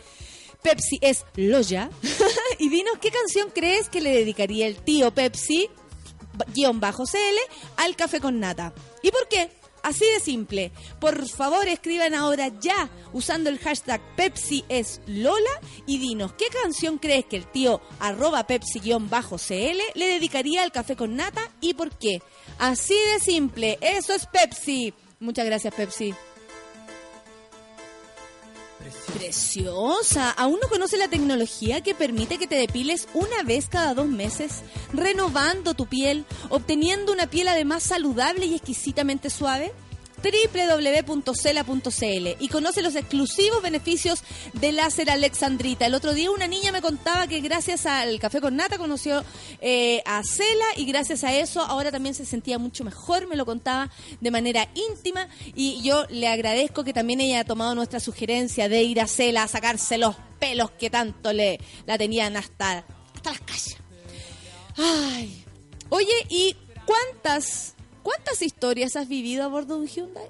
[0.61, 1.89] Pepsi es Loya.
[2.59, 5.69] y dinos qué canción crees que le dedicaría el tío Pepsi,
[6.53, 7.17] guion bajo CL,
[7.77, 8.73] al café con nata.
[9.01, 9.49] ¿Y por qué?
[9.83, 10.71] Así de simple.
[10.99, 15.49] Por favor, escriban ahora ya usando el hashtag Pepsi es Lola
[15.85, 21.15] y dinos qué canción crees que el tío arroba Pepsi-CL le dedicaría al café con
[21.15, 22.21] nata y por qué.
[22.59, 23.79] Así de simple.
[23.81, 24.93] Eso es Pepsi.
[25.19, 26.13] Muchas gracias, Pepsi.
[29.13, 30.31] Preciosa.
[30.31, 34.61] ¿Aún no conoce la tecnología que permite que te depiles una vez cada dos meses,
[34.93, 39.73] renovando tu piel, obteniendo una piel además saludable y exquisitamente suave?
[40.23, 45.85] www.cela.cl y conoce los exclusivos beneficios de láser Alexandrita.
[45.85, 49.23] El otro día una niña me contaba que gracias al café con nata conoció
[49.59, 53.45] eh, a Cela y gracias a eso ahora también se sentía mucho mejor, me lo
[53.45, 58.69] contaba de manera íntima y yo le agradezco que también ella ha tomado nuestra sugerencia
[58.69, 63.31] de ir a Cela a sacarse los pelos que tanto le la tenían hasta, hasta
[63.31, 63.77] las calles.
[64.77, 65.43] Ay.
[65.89, 66.55] Oye, ¿y
[66.85, 70.27] cuántas ¿Cuántas historias has vivido a bordo de un Hyundai?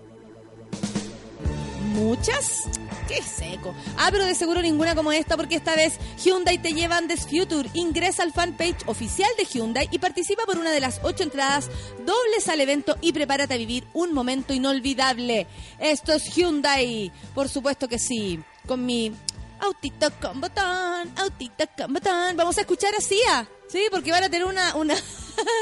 [1.93, 2.63] ¿Muchas?
[3.07, 3.73] ¡Qué seco!
[3.97, 7.69] Ah, pero de seguro ninguna como esta, porque esta vez Hyundai te lleva Andes Future.
[7.73, 11.69] Ingresa al fanpage oficial de Hyundai y participa por una de las ocho entradas
[12.05, 15.47] dobles al evento y prepárate a vivir un momento inolvidable.
[15.79, 19.11] Esto es Hyundai, por supuesto que sí, con mi
[19.59, 22.37] autito con botón, autito con botón.
[22.37, 23.87] Vamos a escuchar a Cia, ¿sí?
[23.89, 24.95] Porque van a tener una, una,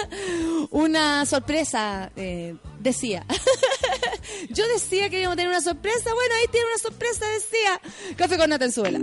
[0.72, 3.26] una sorpresa, eh, decía.
[4.49, 6.14] Yo decía que íbamos a tener una sorpresa.
[6.14, 7.81] Bueno, ahí tiene una sorpresa, decía.
[8.18, 8.99] Café con Natenzuela.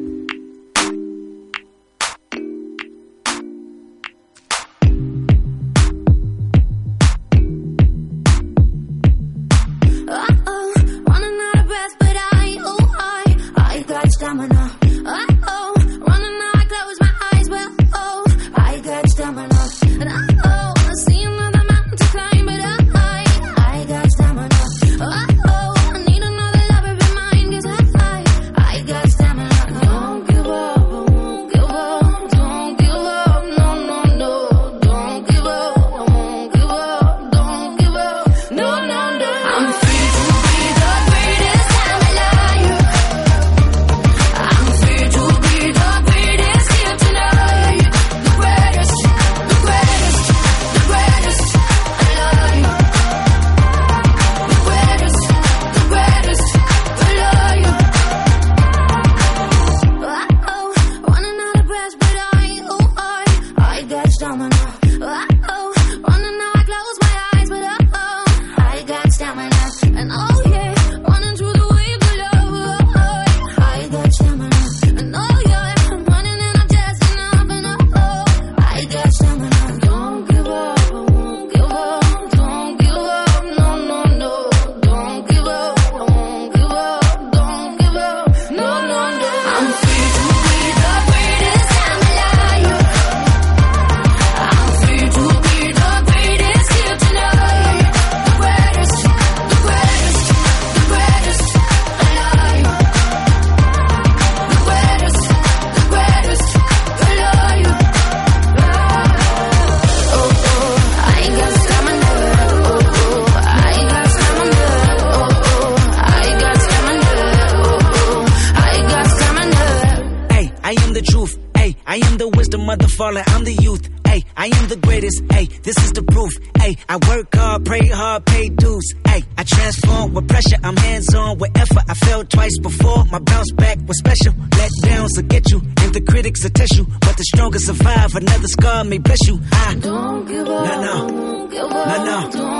[141.96, 142.55] Ghana.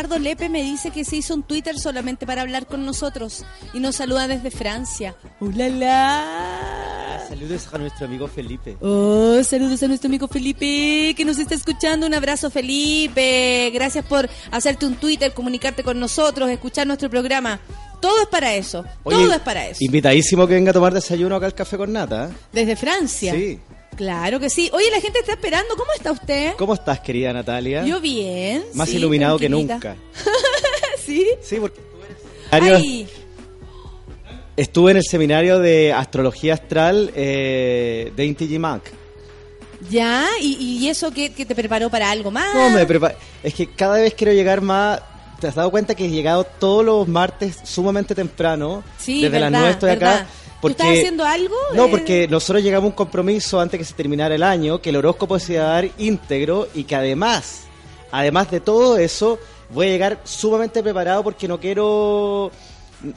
[0.00, 3.44] Ricardo Lepe me dice que se hizo un Twitter solamente para hablar con nosotros
[3.74, 5.14] y nos saluda desde Francia.
[5.40, 7.26] ¡Hola, la!
[7.28, 8.78] Saludos a nuestro amigo Felipe.
[8.80, 12.06] Oh, saludos a nuestro amigo Felipe que nos está escuchando.
[12.06, 13.70] Un abrazo, Felipe.
[13.74, 17.60] Gracias por hacerte un Twitter, comunicarte con nosotros, escuchar nuestro programa.
[18.00, 18.86] Todo es para eso.
[19.04, 19.84] Todo es para eso.
[19.84, 22.30] Invitadísimo que venga a tomar desayuno acá al café con nata.
[22.30, 22.34] ¿eh?
[22.54, 23.34] Desde Francia.
[23.34, 23.60] Sí.
[23.96, 24.70] Claro que sí.
[24.72, 25.74] Oye, la gente está esperando.
[25.76, 26.54] ¿Cómo está usted?
[26.56, 27.84] ¿Cómo estás, querida Natalia?
[27.84, 28.64] Yo bien.
[28.74, 29.96] Más sí, iluminado que nunca.
[31.04, 31.26] ¿Sí?
[31.42, 32.16] Sí, porque estuve en el
[32.50, 33.08] seminario- Ay,
[34.56, 38.58] estuve en el seminario de astrología astral eh, de Inti G.
[38.58, 38.90] Mac.
[39.90, 40.26] ya.
[40.40, 42.54] ¿Y, y eso que, te preparó para algo más?
[42.54, 45.00] No, me prepa- es que cada vez quiero llegar más.
[45.40, 48.82] ¿Te has dado cuenta que he llegado todos los martes sumamente temprano?
[48.98, 50.14] Sí, Desde las verdad, 9 estoy verdad.
[50.16, 50.26] acá.
[50.60, 51.54] ¿Tú estás haciendo algo?
[51.74, 54.90] No, Eh, porque nosotros llegamos a un compromiso antes que se terminara el año, que
[54.90, 57.62] el horóscopo se iba a dar íntegro y que además,
[58.10, 59.38] además de todo eso,
[59.70, 62.50] voy a llegar sumamente preparado porque no quiero,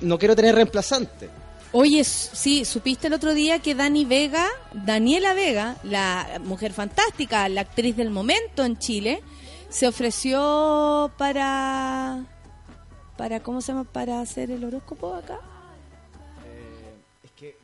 [0.01, 1.29] no quiero tener reemplazante.
[1.75, 7.61] Oye, sí, supiste el otro día que Dani Vega, Daniela Vega, la mujer fantástica, la
[7.61, 9.23] actriz del momento en Chile,
[9.69, 12.25] se ofreció para
[13.17, 13.85] para ¿cómo se llama?
[13.85, 15.39] para hacer el horóscopo acá.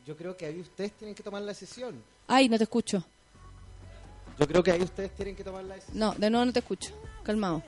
[0.10, 2.02] Yo creo que ahí ustedes tienen que tomar la decisión.
[2.28, 3.06] Ay, no te escucho.
[4.40, 6.00] Yo creo que ahí ustedes tienen que tomar la decisión.
[6.00, 6.90] No, de nuevo no te escucho.
[7.22, 7.62] Calmado.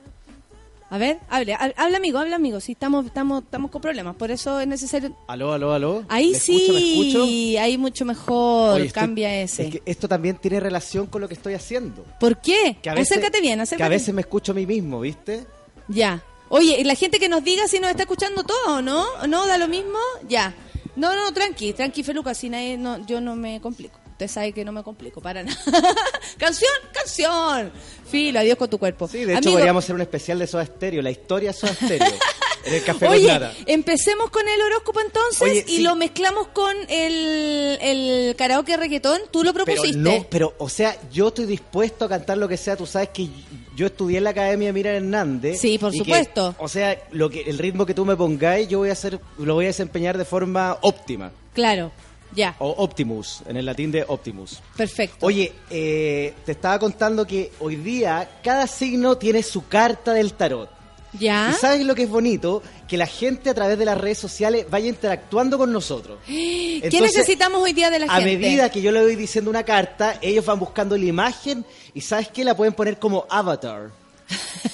[0.90, 2.58] A ver, hable, ha- habla amigo, habla amigo.
[2.58, 6.04] Sí, estamos estamos estamos con problemas, por eso es necesario Aló, aló, aló.
[6.08, 6.90] Ahí ¿Me sí, escucho, me
[7.20, 7.60] escucho?
[7.62, 9.62] ahí mucho mejor, Oye, estoy- cambia ese.
[9.68, 12.04] Es que esto también tiene relación con lo que estoy haciendo.
[12.18, 12.76] ¿Por qué?
[12.82, 15.46] Que a veces- acércate bien, Que a veces me escucho a mí mismo, ¿viste?
[15.86, 16.20] Ya.
[16.48, 19.06] Oye, y la gente que nos diga si nos está escuchando todo, ¿no?
[19.28, 19.98] ¿No da lo mismo?
[20.28, 20.52] Ya.
[20.96, 23.98] No, no, tranqui, tranqui, Feluca, si nadie, no, yo no me complico.
[24.12, 25.58] Usted sabe que no me complico, para nada.
[26.38, 27.72] canción, canción.
[28.08, 29.08] Filo, adiós con tu cuerpo.
[29.08, 31.74] Sí, de hecho Amigo, podríamos hacer un especial de Soda Stereo, la historia de Soda
[31.74, 32.12] Stereo,
[32.66, 35.82] en el café Oye, empecemos con el horóscopo entonces Oye, y sí.
[35.82, 39.22] lo mezclamos con el, el karaoke reggaetón.
[39.30, 39.98] Tú lo Pero propusiste.
[39.98, 42.76] no, pero, o sea, yo estoy dispuesto a cantar lo que sea.
[42.76, 43.28] Tú sabes que
[43.76, 45.58] yo estudié en la Academia de Mira Hernández.
[45.60, 46.54] Sí, por que, supuesto.
[46.58, 49.54] o sea, lo que el ritmo que tú me pongáis, yo voy a hacer, lo
[49.54, 51.32] voy a desempeñar de forma óptima.
[51.54, 51.92] Claro,
[52.34, 54.60] ya, O Optimus, en el latín de Optimus.
[54.76, 55.26] perfecto.
[55.26, 60.70] Oye, eh, te estaba contando que hoy día cada signo tiene su carta del tarot.
[61.18, 61.50] Ya.
[61.52, 62.62] ¿Y sabes lo que es bonito?
[62.88, 66.18] Que la gente a través de las redes sociales vaya interactuando con nosotros.
[66.26, 68.38] ¿Qué necesitamos hoy día de la a gente?
[68.38, 71.64] medida que yo le voy diciendo una carta, ellos van buscando la imagen
[71.94, 72.44] y ¿sabes qué?
[72.44, 73.90] La pueden poner como avatar.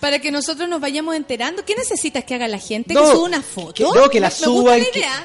[0.00, 1.64] Para que nosotros nos vayamos enterando.
[1.64, 2.94] ¿Qué necesitas que haga la gente?
[2.94, 3.72] No, ¿Que suba una foto?
[3.92, 4.80] Que, no, que la Me- suban,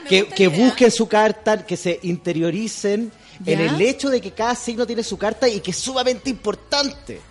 [0.07, 3.11] que, idea, busquen su carta, que se interioricen
[3.45, 7.21] en el hecho de que cada signo tiene su carta y que es sumamente importante.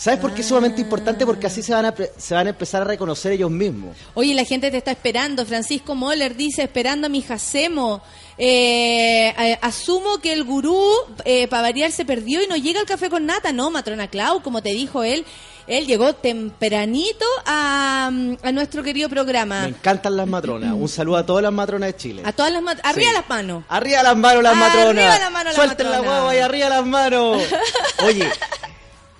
[0.00, 1.26] ¿Sabes por qué es sumamente importante?
[1.26, 3.94] Porque así se van, a, se van a empezar a reconocer ellos mismos.
[4.14, 5.44] Oye, la gente te está esperando.
[5.44, 8.00] Francisco Moller dice, esperando a mi Jacemo.
[8.38, 10.82] Eh, asumo que el gurú,
[11.26, 13.52] eh, para variar, se perdió y no llega al café con nata.
[13.52, 15.26] No, matrona Clau, como te dijo él,
[15.66, 19.66] él llegó tempranito a, mm, a nuestro querido Me programa.
[19.68, 20.72] encantan las matronas.
[20.72, 22.22] Un saludo a todas las matronas de Chile.
[22.24, 23.14] A todas las mat- arriba Sí.
[23.16, 23.64] las manos.
[23.68, 25.20] Arriba las manos las Arriba matronas.
[25.20, 26.14] las manos las Suelten la matronas.
[26.22, 27.42] guagua y arriba las manos.
[28.06, 28.26] Oye,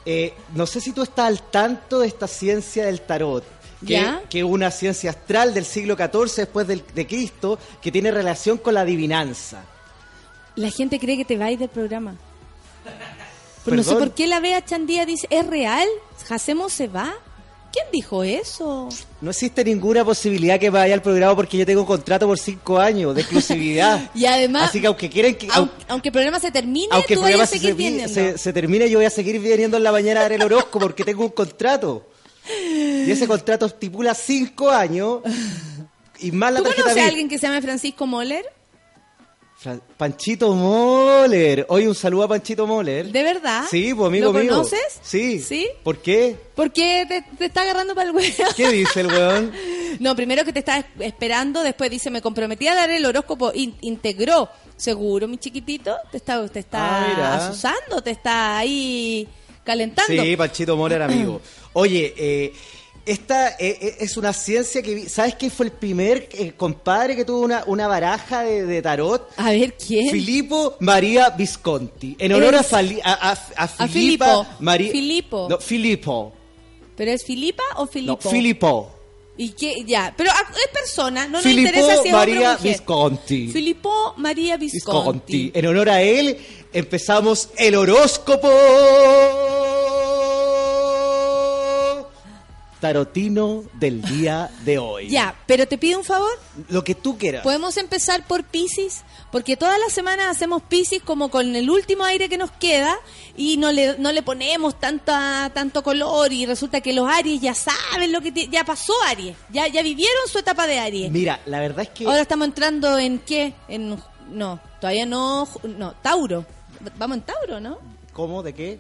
[0.07, 3.45] eh, no sé si tú estás al tanto de esta ciencia del tarot.
[4.29, 8.59] Que, es una ciencia astral del siglo XIV después del- de Cristo que tiene relación
[8.59, 9.63] con la adivinanza.
[10.57, 12.15] La gente cree que te vais del programa.
[13.65, 15.87] Pero no sé por qué la Bea Chandía dice, ¿es real?
[16.27, 17.13] ¿Jacemo se va?
[17.73, 18.89] ¿Quién dijo eso?
[19.21, 22.79] No existe ninguna posibilidad que vaya al programa porque yo tengo un contrato por cinco
[22.79, 24.11] años de exclusividad.
[24.15, 25.47] Y además, Así que aunque quieren que...
[25.53, 27.77] aunque, aunque el programa se termine, aunque el tú vayas programa a se, seguir se-
[27.77, 28.13] viniendo.
[28.13, 30.81] se- se termine, yo voy a seguir viniendo en la mañana a dar el horóscopo
[30.81, 32.07] porque tengo un contrato.
[32.49, 35.21] Y ese contrato estipula cinco años
[36.19, 38.45] y más la ¿Tú tarjeta conoces a alguien que se llama Francisco Moller?
[39.97, 41.67] Panchito Moller.
[41.69, 43.07] Oye, un saludo a Panchito Moller.
[43.13, 43.65] ¿De verdad?
[43.71, 44.51] Sí, pues amigo ¿Lo mío.
[44.53, 44.81] conoces?
[45.03, 45.39] Sí.
[45.41, 45.69] ¿Sí?
[45.83, 46.35] ¿Por qué?
[46.55, 48.45] ¿Por qué te, te está agarrando para el huevo?
[48.57, 49.53] ¿Qué dice el weón?
[50.01, 53.51] No, primero que te está es- esperando, después dice, me comprometí a dar el horóscopo,
[53.55, 54.49] in- integró.
[54.77, 59.29] Seguro, mi chiquitito, te está, te Ah, está asusando, te está ahí
[59.63, 60.23] calentando.
[60.23, 61.43] Sí, Panchito Moller, amigo.
[61.75, 62.53] Oye, eh,
[63.07, 64.95] esta eh, eh, es una ciencia que...
[64.95, 68.83] vi- ¿Sabes quién fue el primer eh, compadre que tuvo una, una baraja de, de
[68.83, 69.29] tarot?
[69.37, 70.11] A ver, ¿quién?
[70.11, 72.17] Filippo María Visconti.
[72.19, 74.47] En honor a, Fali- a, a, a Filipa Filippo.
[74.61, 74.93] María...
[74.93, 75.47] Filippo.
[75.51, 76.33] No, Filippo.
[76.97, 78.19] ¿Pero es Filipa o Filipo?
[78.23, 78.91] No, Filippo.
[79.37, 79.85] ¿Y qué?
[79.87, 82.73] Ya, pero es persona, no nos Filippo interesa si es hombre o María mujer.
[82.73, 83.49] Visconti.
[83.49, 84.99] Filippo María Visconti.
[84.99, 85.53] Visconti.
[85.55, 86.37] En honor a él
[86.75, 88.51] empezamos el horóscopo
[92.81, 95.09] tarotino del día de hoy.
[95.09, 96.31] Ya, pero te pido un favor,
[96.69, 97.43] Lo que tú quieras.
[97.43, 99.03] ¿podemos empezar por Pisces?
[99.31, 102.97] Porque todas las semanas hacemos Pisces como con el último aire que nos queda
[103.37, 107.55] y no le, no le ponemos tanta, tanto color y resulta que los Aries ya
[107.55, 108.33] saben lo que...
[108.33, 111.11] ti- Ya pasó Aries, ya, ya vivieron su etapa de Aries.
[111.13, 113.55] Mira, la verdad es que Ahora estamos entrando en qué?
[113.69, 113.97] En
[114.31, 116.45] no, todavía no, no, Tauro.
[116.99, 117.79] Vamos en Tauro, ¿no?
[118.13, 118.43] ¿cómo?
[118.43, 118.79] ¿De qué?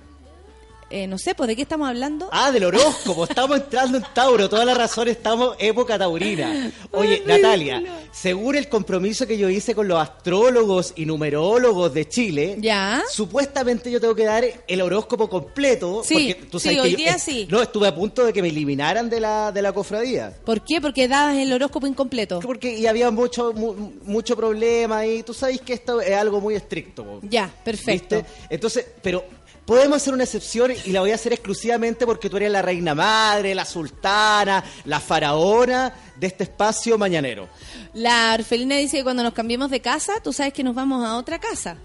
[0.90, 2.28] Eh, no sé, pues de qué estamos hablando.
[2.32, 3.24] Ah, del horóscopo.
[3.24, 4.48] Estamos entrando en Tauro.
[4.48, 6.72] Toda la razón, estamos época taurina.
[6.90, 7.80] Oye, Natalia,
[8.12, 13.02] según el compromiso que yo hice con los astrólogos y numerólogos de Chile, Ya.
[13.08, 16.02] supuestamente yo tengo que dar el horóscopo completo.
[16.04, 17.46] Sí, porque tú sí, sabes que hoy yo- día eh, sí.
[17.50, 20.34] No, estuve a punto de que me eliminaran de la, de la cofradía.
[20.44, 20.80] ¿Por qué?
[20.80, 22.40] Porque dabas el horóscopo incompleto.
[22.40, 26.56] Porque y había mucho mu- mucho problema y tú sabes que esto es algo muy
[26.56, 27.20] estricto.
[27.22, 28.16] Ya, perfecto.
[28.16, 28.30] ¿Viste?
[28.50, 29.24] Entonces, pero
[29.64, 32.94] podemos hacer una excepción y la voy a hacer exclusivamente porque tú eres la reina
[32.94, 37.48] madre, la sultana, la faraona de este espacio mañanero.
[37.94, 41.16] La Orfelina dice que cuando nos cambiemos de casa, tú sabes que nos vamos a
[41.16, 41.76] otra casa.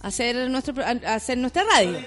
[0.00, 1.98] A hacer, nuestro, a hacer nuestra radio.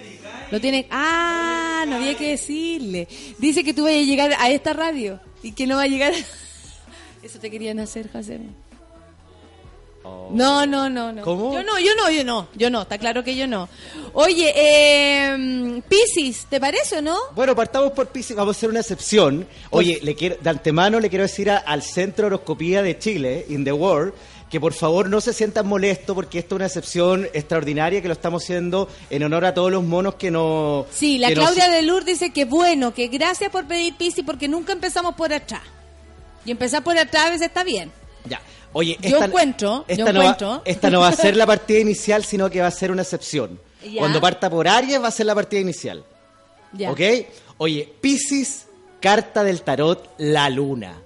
[0.50, 0.88] Lo tiene.
[0.90, 3.08] Ah, no había que decirle.
[3.38, 6.14] Dice que tú vas a llegar a esta radio y que no va a llegar.
[7.24, 8.40] Eso te querían hacer, José.
[10.04, 11.22] No, no, no, no.
[11.24, 11.54] ¿Cómo?
[11.54, 12.48] Yo no, yo no, yo no.
[12.56, 13.68] Yo no, está claro que yo no.
[14.14, 17.18] Oye, eh, Piscis, ¿te parece o no?
[17.36, 19.48] Bueno, partamos por Pisces, vamos a hacer una excepción.
[19.70, 23.46] Oye, le quiero, de antemano le quiero decir a- al Centro de Horoscopía de Chile,
[23.50, 24.14] in the world,
[24.50, 28.14] que por favor no se sientan molestos porque esto es una excepción extraordinaria que lo
[28.14, 30.88] estamos haciendo en honor a todos los monos que nos...
[30.92, 34.48] Sí, la nos- Claudia de Lourdes dice que bueno, que gracias por pedir Piscis porque
[34.48, 35.62] nunca empezamos por atrás.
[36.46, 37.92] Y empezar por atrás a veces está bien.
[38.26, 38.42] Ya.
[38.74, 40.50] Oye, Yo encuentro, esta, yo no encuentro.
[40.50, 43.02] Va, esta no va a ser la partida inicial, sino que va a ser una
[43.02, 43.60] excepción.
[43.84, 44.00] Ya.
[44.00, 46.04] Cuando parta por Aries va a ser la partida inicial.
[46.74, 46.92] Ya.
[46.92, 47.02] ¿Ok?
[47.58, 48.68] Oye, Piscis,
[49.00, 51.02] carta del tarot, la luna.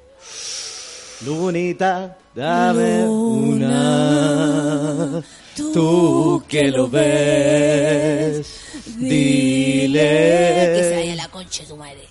[1.26, 4.44] Lunita, dame una.
[5.56, 8.46] Tú que lo ves,
[8.98, 10.74] dile.
[10.76, 12.02] Que se vaya la concha de tu madre.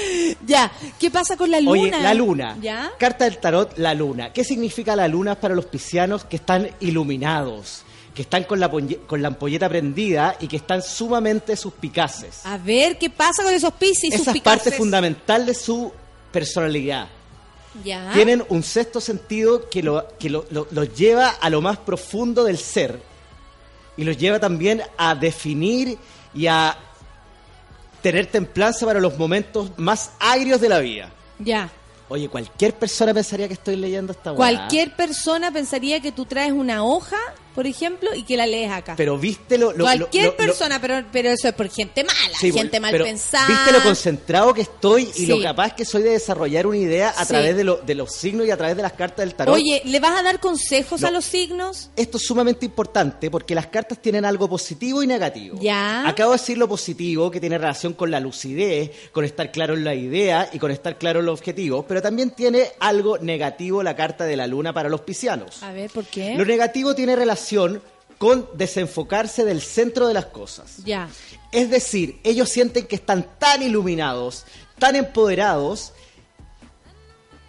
[0.46, 1.72] ya, ¿qué pasa con la luna?
[1.80, 2.56] Oye, la luna.
[2.60, 2.90] ¿Ya?
[2.98, 4.32] Carta del tarot, la luna.
[4.32, 7.82] ¿Qué significa la luna para los piscianos que están iluminados?
[8.14, 12.44] Que están con la, con la ampolleta prendida y que están sumamente suspicaces.
[12.44, 14.12] A ver, ¿qué pasa con esos piscis?
[14.14, 15.92] Esa es parte fundamental de su
[16.32, 17.08] personalidad.
[17.84, 18.10] Ya.
[18.12, 22.42] Tienen un sexto sentido que, lo, que lo- lo- los lleva a lo más profundo
[22.42, 23.00] del ser
[23.96, 25.96] y los lleva también a definir
[26.34, 26.76] y a
[28.02, 31.10] tener templanza para los momentos más agrios de la vida.
[31.38, 31.70] Ya.
[32.08, 34.36] Oye, cualquier persona pensaría que estoy leyendo esta weá.
[34.36, 37.18] Cualquier persona pensaría que tú traes una hoja
[37.60, 38.94] por ejemplo, y que la lees acá.
[38.96, 39.72] Pero viste lo...
[39.72, 42.80] lo- Cualquier lo- lo- persona, pero, pero eso es por gente mala, Sí, gente bueno,
[42.80, 43.46] mal pero pensada.
[43.48, 45.26] ¿Viste lo concentrado que estoy y Sí.
[45.26, 47.28] lo capaz que soy de desarrollar una idea a Sí.
[47.28, 49.54] través de, lo- de los signos y a través de las cartas del tarot?
[49.54, 51.08] Oye, ¿le vas a dar consejos No.
[51.08, 51.90] a los signos?
[51.96, 55.58] Esto es sumamente importante porque las cartas tienen algo positivo y negativo.
[55.60, 56.08] Ya.
[56.08, 59.84] Acabo de decir lo positivo, que tiene relación con la lucidez, con estar claro en
[59.84, 63.94] la idea y con estar claro en los objetivos, pero también tiene algo negativo la
[63.94, 65.62] carta de la luna para los piscianos.
[65.62, 66.36] A ver, ¿por qué?
[66.36, 67.49] Lo negativo tiene relación
[68.18, 70.84] con desenfocarse del centro de las cosas.
[70.84, 71.08] Ya.
[71.52, 74.44] Es decir, ellos sienten que están tan iluminados,
[74.78, 75.92] tan empoderados,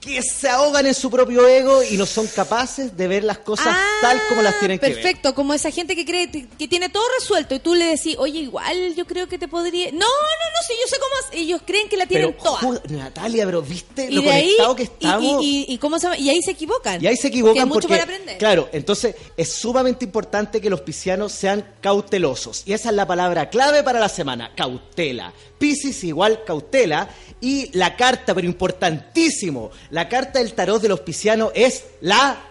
[0.01, 3.67] que se ahogan en su propio ego y no son capaces de ver las cosas
[3.69, 4.95] Ah, tal como las tienen que ver.
[4.95, 8.39] Perfecto, como esa gente que cree que tiene todo resuelto y tú le decís, oye,
[8.39, 9.91] igual yo creo que te podría...
[9.91, 11.39] No, no, no, sí, yo sé cómo...
[11.39, 12.81] Ellos creen que la tienen Pero, toda.
[12.89, 15.43] Natalia, pero viste Y lo ahí, conectado que estamos.
[15.43, 16.17] y, y- y cómo se llama?
[16.17, 17.01] y ahí se equivocan.
[17.03, 18.37] Y ahí se Porque equivocan hay mucho porque, para aprender.
[18.39, 22.63] claro, entonces es sumamente importante que los piscianos sean cautelosos.
[22.65, 25.31] Y esa es la palabra clave para la semana, cautela.
[25.61, 27.07] Piscis igual cautela.
[27.39, 32.47] Y la carta, pero importantísimo, la carta del tarot de los piscianos es la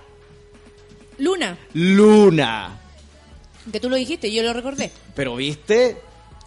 [1.18, 2.80] Luna, luna.
[3.70, 4.90] que tú lo dijiste, yo lo recordé.
[5.14, 5.98] Pero viste,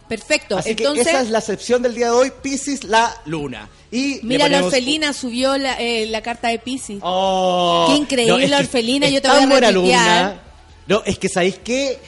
[0.08, 1.06] Perfecto, así entonces...
[1.06, 3.70] que esa es la excepción del día de hoy, Piscis, la luna.
[3.92, 7.00] Y Mira, la orfelina subió la, eh, la carta de Pisces.
[7.02, 10.42] Oh, Qué increíble es la orfelina, yo te voy a buena alumna.
[10.88, 12.00] No, es que ¿sabéis qué?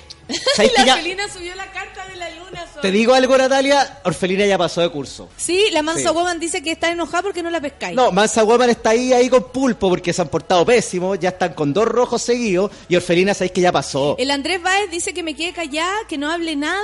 [0.56, 2.66] ¿Sabéis la orfelina subió la carta de la luna.
[2.72, 2.82] Sol.
[2.82, 5.30] Te digo algo, Natalia, Orfelina ya pasó de curso.
[5.38, 6.16] Sí, la mansa Sí.
[6.16, 7.96] woman dice que está enojada porque no la pescáis.
[7.96, 11.54] No, Mansa Woman está ahí, ahí con pulpo porque se han portado pésimo, ya están
[11.54, 14.16] con dos rojos seguidos y Orfelina sabéis que ya pasó.
[14.18, 16.82] El Andrés Báez dice que me quede callada, que no hable nada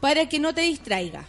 [0.00, 1.24] para que no te distraiga.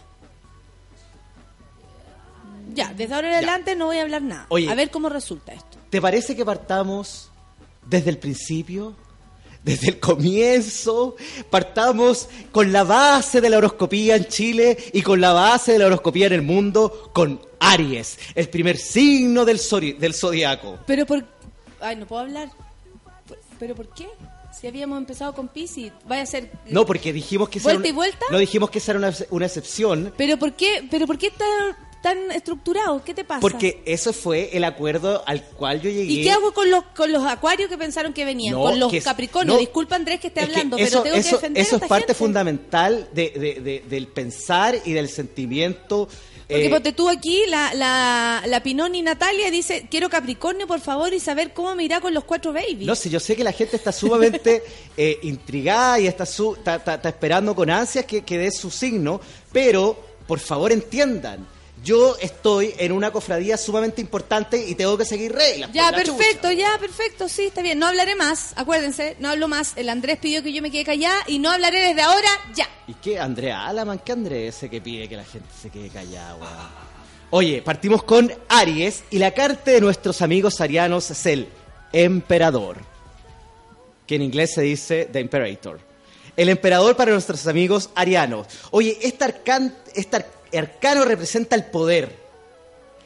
[2.74, 4.46] Ya, desde ahora en adelante no voy a hablar nada.
[4.48, 4.68] Oye.
[4.68, 5.78] a ver cómo resulta esto.
[5.90, 7.30] ¿Te parece que partamos
[7.86, 8.96] desde el principio?
[9.64, 11.16] Desde el comienzo,
[11.48, 15.86] partamos con la base de la horoscopía en Chile y con la base de la
[15.86, 19.58] horoscopía en el mundo, con Aries, el primer signo del,
[19.98, 20.80] del zodiaco.
[20.86, 21.24] Pero por...
[21.80, 22.50] Ay, no puedo hablar.
[23.58, 24.06] ¿Pero por qué?
[24.52, 26.50] Si habíamos empezado con Pisces, vaya a ser...
[26.66, 28.26] No, porque dijimos que era ¿Vuelta y vuelta?
[28.30, 31.46] No dijimos que esa era una, una excepción, ¿Pero por qué, pero por qué está
[32.04, 33.02] tan estructurado?
[33.02, 33.40] ¿Qué te pasa?
[33.40, 36.12] porque eso fue el acuerdo al cual yo llegué.
[36.12, 38.54] ¿Y qué hago con los, con los acuarios que pensaron que venían?
[38.54, 39.54] No, con los Capricornios.
[39.56, 39.60] no.
[39.60, 41.78] Disculpa, Andrés, que esté Es que hablando, eso, pero tengo eso- que defender eso a
[41.78, 42.14] es esta parte gente.
[42.14, 46.08] fundamental de, de- de- del pensar y del sentimiento.
[46.46, 51.14] Porque eh, ponte tú aquí, la, la, la Pinoni Natalia dice, quiero Capricornio, por favor,
[51.14, 52.86] y saber cómo me irá con los cuatro babies.
[52.86, 54.62] no sé, yo sé que la gente está sumamente
[54.98, 58.70] eh, intrigada y está, su- está, está- está esperando con ansias que, que dé su
[58.70, 59.22] signo,
[59.52, 61.46] pero por favor entiendan,
[61.84, 65.70] yo estoy en una cofradía sumamente importante y tengo que seguir reglas.
[65.72, 66.52] Ya, la perfecto, chucha.
[66.54, 67.78] ya, perfecto, sí, está bien.
[67.78, 69.74] No hablaré más, acuérdense, no hablo más.
[69.76, 72.66] El Andrés pidió que yo me quede callada y no hablaré desde ahora, ya.
[72.88, 73.20] ¿Y qué?
[73.20, 76.50] Andrea Alaman, ¿qué Andrés ese que pide que la gente se quede callada, weón?
[77.30, 81.48] Oye, partimos con Aries y la carta de nuestros amigos arianos es el
[81.92, 82.78] Emperador,
[84.06, 85.80] que en inglés se dice The Imperator.
[86.36, 88.48] El emperador para nuestros amigos arianos.
[88.72, 90.26] Oye, este, arcan- este ar-
[90.58, 92.16] arcano representa el poder,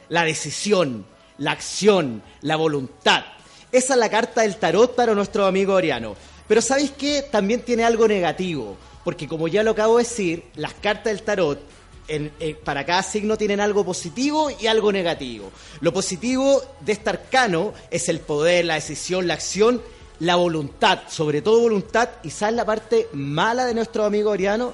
[0.09, 1.05] la decisión,
[1.37, 3.23] la acción, la voluntad.
[3.71, 6.15] Esa es la carta del tarot para nuestro amigo Oriano.
[6.47, 7.21] Pero ¿sabéis qué?
[7.21, 11.59] También tiene algo negativo, porque como ya lo acabo de decir, las cartas del tarot
[12.07, 15.51] en- eh, para cada signo tienen algo positivo y algo negativo.
[15.81, 19.79] Lo positivo de este arcano es el poder, la decisión, la acción,
[20.19, 24.73] la voluntad, sobre todo voluntad, y ¿sabes la parte mala de nuestro amigo Oriano?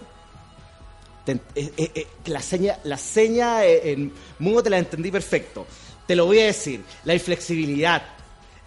[1.28, 5.66] Eh, eh, eh, la seña, la seña en mudo te la entendí perfecto.
[6.08, 6.84] Te lo voy a decir.
[7.04, 8.02] La inflexibilidad.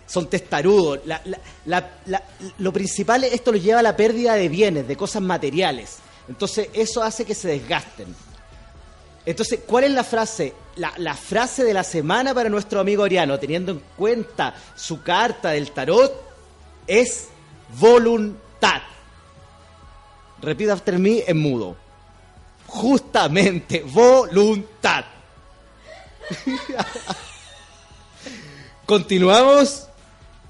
[0.06, 1.00] Son testarudos.
[1.04, 1.22] La-
[1.66, 2.22] la- la-
[2.58, 5.98] lo principal, esto los lleva a la pérdida de bienes, de cosas materiales.
[6.28, 8.14] Entonces, eso hace que se desgasten.
[9.24, 10.54] Entonces, ¿cuál es la frase?
[10.76, 15.72] La, frase de la semana para nuestro amigo Ariano, teniendo en cuenta su carta del
[15.72, 16.12] tarot,
[16.86, 17.28] es
[17.78, 18.80] voluntad.
[20.40, 21.76] Repita after me en mudo.
[22.68, 25.04] Justamente, voluntad.
[28.86, 29.84] Continuamos.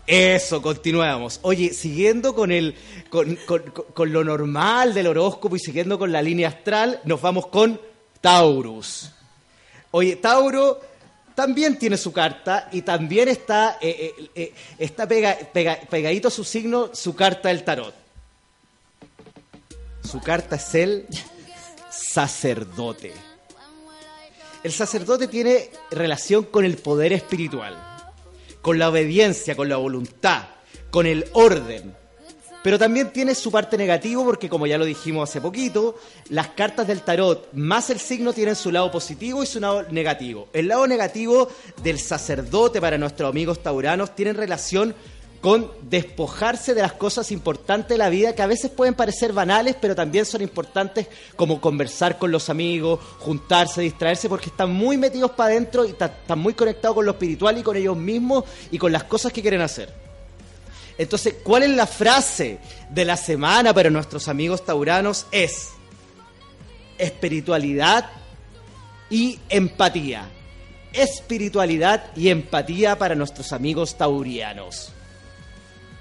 [0.07, 1.39] Eso, continuamos.
[1.43, 2.75] Oye, siguiendo con el
[3.11, 3.63] con, con-
[3.95, 7.79] con- lo normal del horóscopo y siguiendo con la línea astral, nos vamos con
[8.23, 9.11] Taurus.
[9.91, 10.81] Oye, Tauro
[11.35, 16.31] también tiene su carta y también está, eh, eh, eh, está pega- pega- pegadito a
[16.31, 17.95] su signo su carta del tarot.
[20.03, 21.07] Su carta es el
[21.99, 23.13] sacerdote.
[24.63, 27.77] El sacerdote tiene relación con el poder espiritual,
[28.63, 30.49] con la obediencia, con la voluntad,
[30.91, 31.95] con el orden.
[32.63, 35.97] Pero también tiene su parte negativo porque como ya lo dijimos hace poquito,
[36.29, 40.49] las cartas del tarot más el signo tienen su lado positivo y su lado negativo.
[40.53, 41.49] El lado negativo
[41.83, 45.18] del sacerdote para nuestros amigos tauranos tiene relación con
[45.83, 49.95] despojarse de las cosas importantes de la vida que a veces pueden parecer banales, pero
[49.95, 51.07] también son importantes
[51.37, 56.39] como conversar con los amigos, juntarse, distraerse, porque están muy metidos para adentro y están
[56.39, 59.61] muy conectados con lo espiritual y con ellos mismos y con las cosas que quieren
[59.61, 59.93] hacer.
[60.99, 62.59] Entonces, ¿cuál es la frase
[62.91, 65.27] de la semana para nuestros amigos tauranos?
[65.31, 65.71] Es
[66.99, 68.11] espiritualidad
[69.09, 70.29] y empatía.
[70.93, 74.93] Espiritualidad y empatía para nuestros amigos taurianos.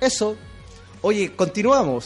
[0.01, 0.35] Eso.
[1.01, 2.05] Oye, continuamos.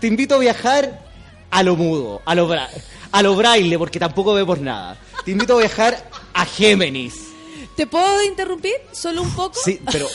[0.00, 1.04] Te invito a viajar
[1.50, 2.68] a lo mudo, a lo, bra-
[3.10, 4.96] a lo braille, porque tampoco vemos nada.
[5.24, 7.14] Te invito a viajar a Géminis.
[7.76, 9.58] ¿Te puedo interrumpir solo un poco?
[9.64, 10.06] Sí, pero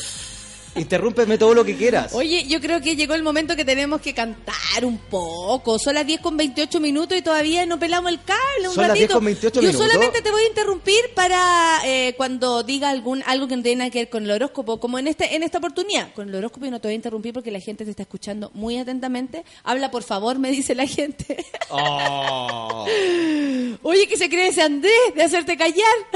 [0.76, 2.14] interrúmpeme todo lo que quieras.
[2.14, 5.78] Oye, yo creo que llegó el momento que tenemos que cantar un poco.
[5.80, 8.90] Son las 10 con 28 minutos y todavía no pelamos el cable un Son las
[8.90, 9.08] ratito.
[9.08, 9.88] 10 con 28 yo minutos.
[9.88, 14.00] solamente te voy a interrumpir para eh, cuando diga algún algo que no tenga que
[14.00, 16.14] ver con el horóscopo, como en este en esta oportunidad.
[16.14, 18.52] Con el horóscopo yo no te voy a interrumpir porque la gente te está escuchando
[18.54, 19.44] muy atentamente.
[19.64, 21.46] Habla, por favor, me dice la gente.
[21.70, 22.86] Oh.
[23.84, 25.84] Oye, que se cree ese Andrés de hacerte callar.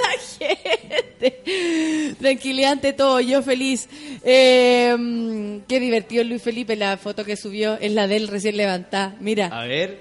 [0.00, 2.14] la gente.
[2.18, 3.59] Tranquilidad ante todo, yo feliz.
[4.24, 8.56] Eh, mm, qué divertido Luis Felipe, la foto que subió es la de él recién
[8.56, 9.14] levantada.
[9.20, 10.00] Mira, A ver,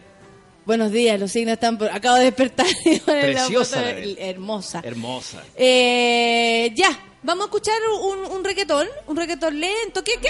[0.65, 1.90] buenos días, los signos están por...
[1.91, 2.65] Acabo de despertar.
[3.06, 4.81] la Preciosa foto la hermosa.
[4.84, 5.44] hermosa.
[5.56, 6.90] Eh, ya,
[7.23, 10.03] vamos a escuchar un, un reggaetón, un reggaetón lento.
[10.03, 10.30] ¿Qué, qué?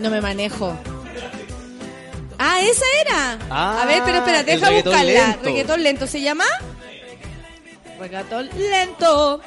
[0.00, 0.76] No me manejo.
[2.38, 3.38] Ah, esa era.
[3.50, 5.04] Ah, a ver, pero espera, deja buscarla.
[5.28, 5.44] lento.
[5.44, 6.44] Reggaetón lento se llama.
[8.02, 9.40] Reggaetón lento.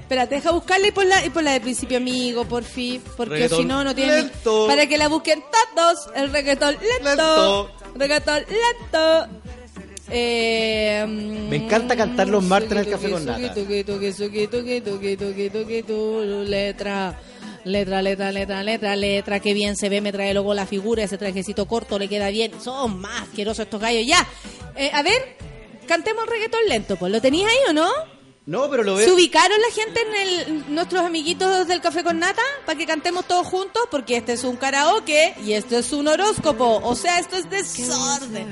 [0.00, 3.00] Espera, deja buscarla y ponla, y ponla de principio amigo, por fin.
[3.16, 4.22] Porque si no, no tiene.
[4.22, 4.66] lento.
[4.66, 5.40] Para que la busquen
[5.76, 6.08] todos.
[6.16, 7.08] El reggaetón lento.
[7.08, 7.70] Lento.
[7.94, 9.28] Reggaetón lento.
[10.12, 13.38] Eh, Me encanta cantar los martes en el Café con Nata.
[16.48, 17.18] Letra.
[17.62, 21.18] Letra, letra, letra, letra, letra, que bien se ve, me trae luego la figura, ese
[21.18, 22.52] trajecito corto le queda bien.
[22.60, 24.26] Son más asquerosos estos gallos, ya.
[24.76, 25.36] Eh, a ver,
[25.90, 27.10] cantemos reggaetón lento, pues.
[27.10, 27.90] ¿Lo tenías ahí o no?
[28.46, 29.14] No, pero lo ¿Se veo.
[29.16, 33.44] ubicaron la gente en el, nuestros amiguitos del Café con Nata para que cantemos todos
[33.46, 33.82] juntos?
[33.90, 36.80] Porque este es un karaoke y esto es un horóscopo.
[36.84, 38.46] O sea, esto es desorden.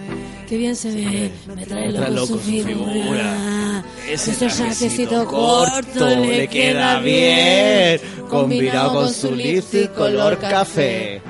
[0.48, 3.84] Qué bien se ve, me trae loco, su figura.
[4.08, 11.22] Ese Ese trajecito trajecito corto corto le queda bien, combinado con su lipstick color café.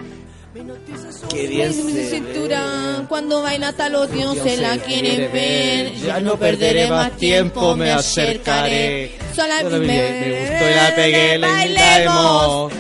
[1.31, 5.95] Qué bien Ay, mi se cintura, cuando baila tal odio se la quieren ver.
[5.95, 9.19] Ya no perderé más tiempo, me acercaré.
[9.35, 12.73] Solo me, me- gustó y la pegué, la bailemos.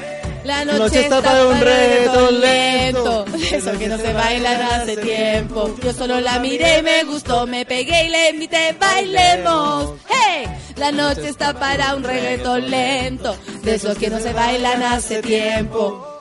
[0.44, 3.24] La noche, está para un reggaetón lento.
[3.52, 5.74] Eso que no se baila hace tiempo.
[5.84, 9.94] Yo solo la miré, me gustó, me pegué y le invité, bailemos.
[10.08, 10.46] ¡Hey!
[10.76, 13.36] La noche está para un reggaetón lento.
[13.62, 16.17] De esos que no se bailan hace tiempo.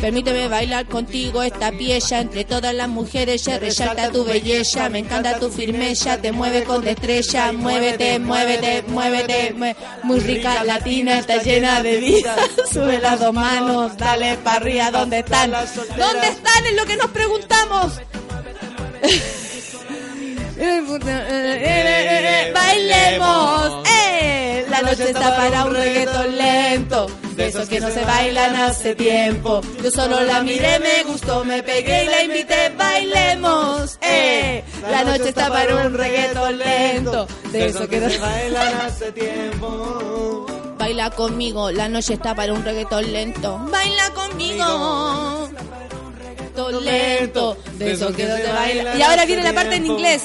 [0.00, 2.20] Permíteme bailar contigo esta pieza.
[2.20, 6.82] Entre todas las mujeres ya resalta tu belleza, me encanta tu firmeza, te mueve con
[6.82, 9.54] destreza, muévete, muévete, muévete,
[10.02, 12.34] muy rica latina, está llena de vida,
[12.72, 15.50] sube las dos manos, dale para arriba, ¿dónde están?
[15.50, 16.66] ¿Dónde están?
[16.66, 17.92] Es lo que nos preguntamos.
[22.54, 24.66] Bailemos, ¡eh!
[24.68, 27.06] La noche está para un reggaetón lento,
[27.40, 29.60] de esos que no se bailan hace tiempo.
[29.82, 34.62] Yo solo la miré, me gustó, me pegué y la invité, bailemos, ¡eh!
[34.90, 40.46] La noche está para un reggaetón lento, de esos que no se bailan hace tiempo.
[40.78, 43.58] Baila conmigo, la noche está para un reggaetón lento.
[43.70, 45.48] Baila conmigo.
[46.82, 48.96] Lento, de esos que no se baila.
[48.96, 50.22] Y ahora viene la parte en inglés.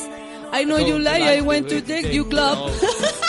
[0.54, 2.72] I know you like, I want to take you club.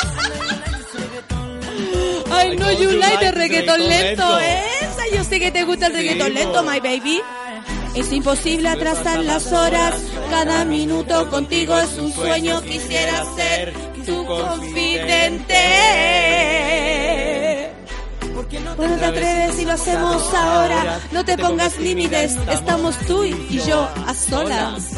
[2.31, 4.39] I know you like the reggaetón lento.
[4.39, 7.21] Esa, yo sé que te gusta el reggaetón lento, my baby.
[7.95, 9.95] Es imposible atrasar las horas,
[10.29, 13.73] cada minuto contigo es un sueño, quisiera ser
[14.05, 15.57] tu confidente.
[18.77, 21.01] ¿Por no te atreves y lo hacemos ahora?
[21.11, 24.93] No te pongas límites, estamos tú y yo a solas.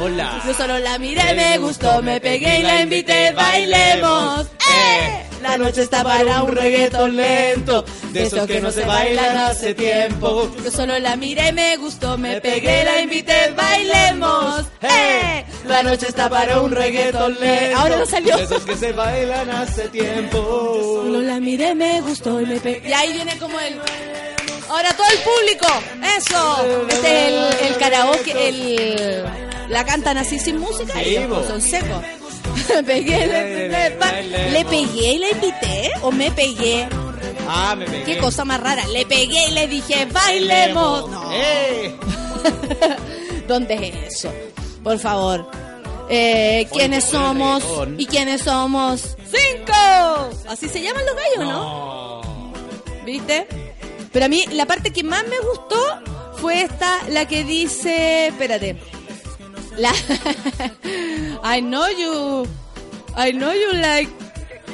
[0.00, 0.40] Hola.
[0.46, 4.46] Yo solo la miré, me gustó, me pegué y la invité, bailemos.
[4.46, 5.21] ¡Eh!
[5.42, 10.50] La noche está para un reggaetón lento, de esos que no se bailan hace tiempo.
[10.64, 14.64] Yo solo la miré, me gustó, me pegué, la invité, bailemos.
[14.82, 15.44] ¡Eh!
[15.66, 17.78] La noche está para un reggaetón lento.
[17.78, 18.36] Ahora no salió.
[18.38, 21.00] Esos que se bailan hace tiempo.
[21.02, 23.80] Solo la miré, me gustó y me pe- Y ahí viene como el.
[24.68, 25.66] Ahora todo el público.
[26.16, 26.86] Eso.
[26.88, 28.48] Este es el, el karaoke.
[28.48, 29.24] El,
[29.68, 31.16] la cantan así sin música y
[31.46, 32.02] son secos.
[32.76, 36.88] Me pegué, le, le- le pegué y la invité o me pegué.
[37.48, 38.04] Ah, me pegué.
[38.04, 38.86] Qué cosa más rara.
[38.88, 41.10] Le pegué y le dije, bailemos.
[41.10, 41.30] No.
[43.48, 43.74] ¿Dónde
[44.06, 44.32] es eso?
[44.82, 45.48] Por favor.
[46.08, 47.62] Eh, ¿Quiénes somos?
[47.98, 49.16] ¿Y quiénes somos?
[49.30, 50.30] ¡Cinco!
[50.48, 52.52] Así se llaman los gallos, ¿no?
[53.04, 53.46] ¿Viste?
[54.12, 55.76] Pero a mí la parte que más me gustó
[56.36, 58.28] fue esta, la que dice...
[58.28, 58.76] Espérate.
[59.76, 59.92] La...
[61.56, 62.46] I know you...
[63.16, 64.10] I know you like...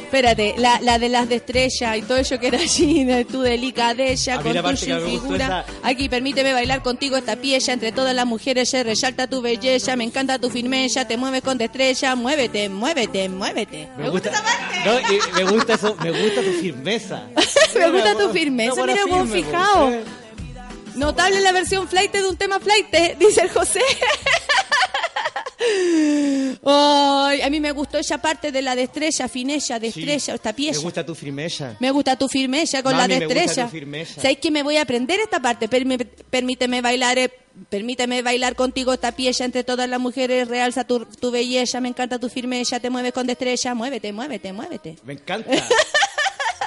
[0.09, 3.43] Espérate, la, la de las de estrella y todo eso que era allí, de tu
[3.43, 5.45] delicadeza, con tu figura.
[5.45, 9.97] esa- Aquí, permíteme bailar contigo esta pieza entre todas las mujeres, se resalta tu belleza,
[9.97, 13.87] me encanta tu firmeza, te mueves con destreza, muévete, muévete, muévete.
[13.99, 14.31] Me gusta,
[14.87, 17.25] no, y me gusta eso, me gusta tu firmeza.
[17.79, 19.91] Me gusta tu firmeza, mira cómo fijado.
[19.93, 20.01] eh.
[20.95, 22.87] Notable la versión flight de un tema flight,
[23.19, 23.83] dice el José.
[26.65, 30.81] Ay, a mí me gustó esa parte de la destreza, fineza, destreza, esta Me pieza.
[30.81, 31.77] gusta tu firmeza.
[31.81, 33.71] Me gusta tu firmeza con Mami, la me destreza.
[34.21, 35.69] ¿Sabes que me voy a aprender esta parte?
[35.69, 37.31] Permíteme bailar, eh,
[37.71, 42.19] permíteme bailar contigo esta pieza entre todas las mujeres, realza tu, tu belleza, me encanta
[42.19, 44.97] tu firmeza, te mueves con destreza, muévete, muévete, muévete.
[45.05, 45.51] Me encanta.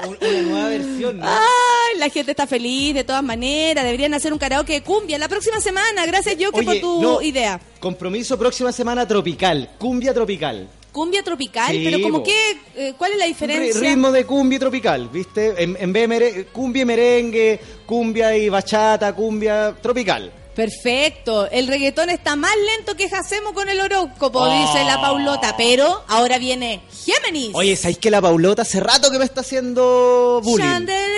[0.07, 1.25] Un- Una nueva versión, ¿no?
[1.27, 5.27] Ay, la gente está feliz de todas maneras, deberían hacer un karaoke de cumbia la
[5.27, 6.05] próxima semana.
[6.05, 7.59] Gracias, Yoki, por tu no, idea.
[7.79, 10.67] Compromiso próxima semana tropical, cumbia tropical.
[10.91, 13.79] Cumbia tropical, Sí, pero como que, eh, ¿cuál es la diferencia?
[13.79, 15.63] ritmo de cumbia tropical, ¿viste?
[15.63, 20.31] En, en vez de mere- cumbia y merengue, cumbia y bachata, cumbia tropical.
[20.55, 21.49] Perfecto.
[21.49, 24.67] El reggaetón está más lento que hacemos con el horóscopo, Oh.
[24.67, 25.55] dice la Paulota.
[25.57, 27.51] Pero ahora viene Géminis.
[27.53, 30.65] Oye, ¿sabéis que la Paulota hace rato que me está haciendo bullying?
[30.65, 31.09] Chandelier,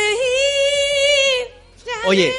[2.05, 2.33] Oye,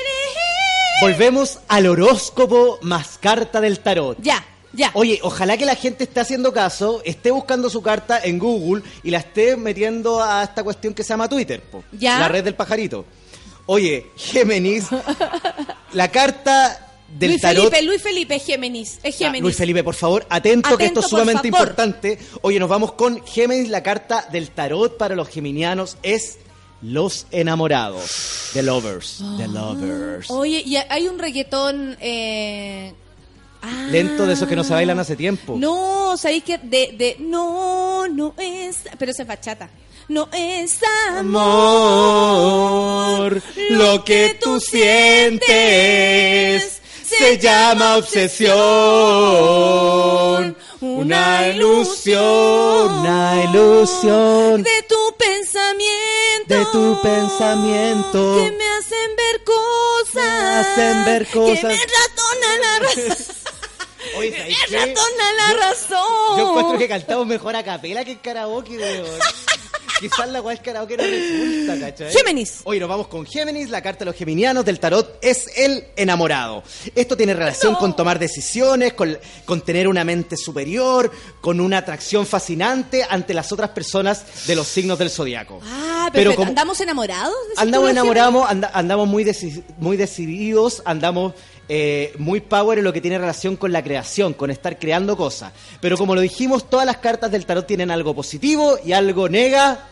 [1.01, 4.19] volvemos al horóscopo más carta del tarot.
[4.21, 4.91] Ya, ya.
[4.95, 9.11] Oye, ojalá que la gente esté haciendo caso, esté buscando su carta en Google y
[9.11, 12.19] la esté metiendo a esta cuestión que se llama Twitter, po, Ya.
[12.19, 13.05] la red del pajarito.
[13.66, 14.85] Oye, Géminis,
[15.93, 16.84] la carta
[17.19, 17.65] del Luis tarot.
[17.70, 18.99] Felipe, Luis Felipe, Géminis.
[19.03, 19.43] Es Ah, Géminis.
[19.43, 21.66] Luis Felipe, por favor, atento, que Atento, esto es sumamente favor.
[21.69, 22.19] importante.
[22.43, 26.39] Oye, nos vamos con Géminis, la carta del tarot para los geminianos es
[26.82, 28.51] los enamorados.
[28.53, 30.31] The lovers, the lovers.
[30.31, 31.97] Oye, y hay un reggaetón...
[32.01, 32.93] Eh...
[33.62, 33.86] ah.
[33.91, 35.57] Lento de esos que no se bailan hace tiempo.
[35.59, 38.78] No, ¿sabéis que De, de, no, no es...
[38.99, 39.70] Pero esa es bachata.
[40.09, 40.81] No es.
[42.05, 45.43] Amor, lo que tú sientes
[47.05, 48.56] se llama obsesión.
[50.81, 56.55] Una ilusión, una ilusión De tu pensamiento.
[56.55, 58.36] de tu pensamiento.
[58.36, 60.14] Que me hacen ver cosas.
[60.14, 60.22] Me
[60.59, 61.60] hacen ver cosas.
[61.60, 63.36] Que me ratona la razón.
[64.18, 64.31] Oye,
[64.70, 66.39] me ratona la razón.
[66.39, 69.06] Yo encuentro que cantamos mejor a capela que en karaoke, weón.
[70.10, 72.12] Quizás la cual karaoke no resulta, ¿cachai?
[72.12, 72.60] Géminis.
[72.64, 76.62] Hoy nos vamos con Géminis, la carta de los geminianos del tarot es el enamorado.
[76.94, 77.78] Esto tiene relación No.
[77.78, 81.10] con tomar decisiones, con, con tener una mente superior,
[81.40, 85.60] con una atracción fascinante ante las otras personas de los signos del zodiaco.
[85.64, 87.35] Ah, pero, como- ¿andamos enamorados?
[87.56, 91.32] Andamos enamorados, anda- andamos muy, deci- muy decididos, andamos
[91.66, 95.51] eh, muy power en lo que tiene relación con la creación, con estar creando cosas.
[95.81, 99.89] Pero como lo dijimos, todas las cartas del tarot tienen algo positivo y algo nega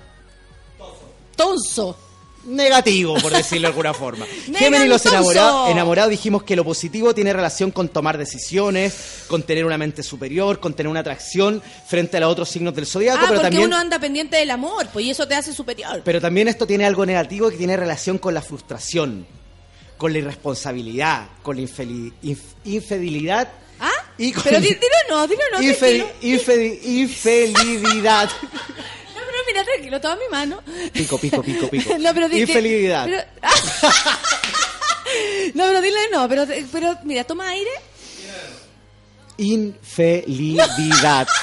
[1.43, 1.97] Tonso.
[2.45, 4.27] negativo, por decirlo de alguna forma.
[4.57, 9.65] Géminis los enamorados, enamorados dijimos que lo positivo tiene relación con tomar decisiones, con tener
[9.65, 13.27] una mente superior, con tener una atracción frente a los otros signos del zodiaco, Ah,
[13.29, 16.03] pero porque también uno anda pendiente del amor, pues y eso te hace superior.
[16.05, 19.25] Pero también esto tiene algo negativo que tiene relación con la frustración,
[19.97, 23.53] con la irresponsabilidad, con la inf- infidelidad.
[23.79, 23.91] ¿Ah?
[24.19, 25.59] Y con- Pero di- dilo no, dilo no.
[25.61, 26.09] Infe- tranquilo.
[26.23, 28.29] infeli- infidelidad.
[29.53, 30.63] Mira, tranquilo, toma mi mano.
[30.93, 31.95] Pico, pico, pico, pico.
[31.99, 33.07] No, pero pero-
[35.55, 37.71] no, pero dile no, pero, pero mira, toma aire.
[39.37, 41.29] Infidelidad.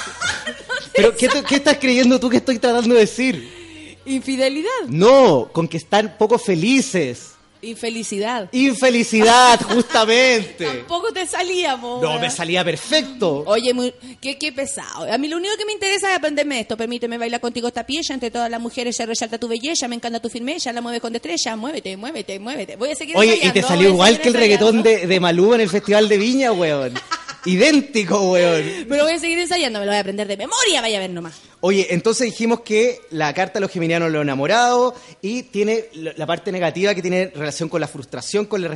[0.92, 3.96] Pero, ¿qué, te- ¿qué estás creyendo tú que estoy tratando de decir?
[4.06, 4.70] Infidelidad.
[4.88, 7.29] No, con que están poco felices.
[7.62, 8.48] Infelicidad.
[8.52, 10.64] Infelicidad, justamente.
[10.64, 13.44] Tampoco te salía, po, No, me salía perfecto.
[13.46, 15.10] Oye, muy, qué, qué pesado.
[15.12, 16.76] A mí lo único que me interesa es aprenderme esto.
[16.76, 18.14] Permíteme bailar contigo esta pieza.
[18.14, 19.88] Entre todas las mujeres se resalta tu belleza.
[19.88, 20.72] Me encanta tu firmeza.
[20.72, 21.56] La mueves con destreza.
[21.56, 22.76] Muévete, muévete, muévete.
[22.76, 25.60] Voy a seguir Oye, y te salió igual que el reggaetón de, de Malú en
[25.60, 26.94] el Festival de Viña, weón.
[27.44, 28.86] Idéntico, weón.
[28.88, 31.10] Pero voy a seguir ensayando, me lo voy a aprender de memoria, vaya a ver
[31.10, 31.34] nomás.
[31.60, 36.52] Oye, entonces dijimos que la carta de los geminianos lo enamorado y tiene la parte
[36.52, 38.68] negativa que tiene relación con la frustración, con la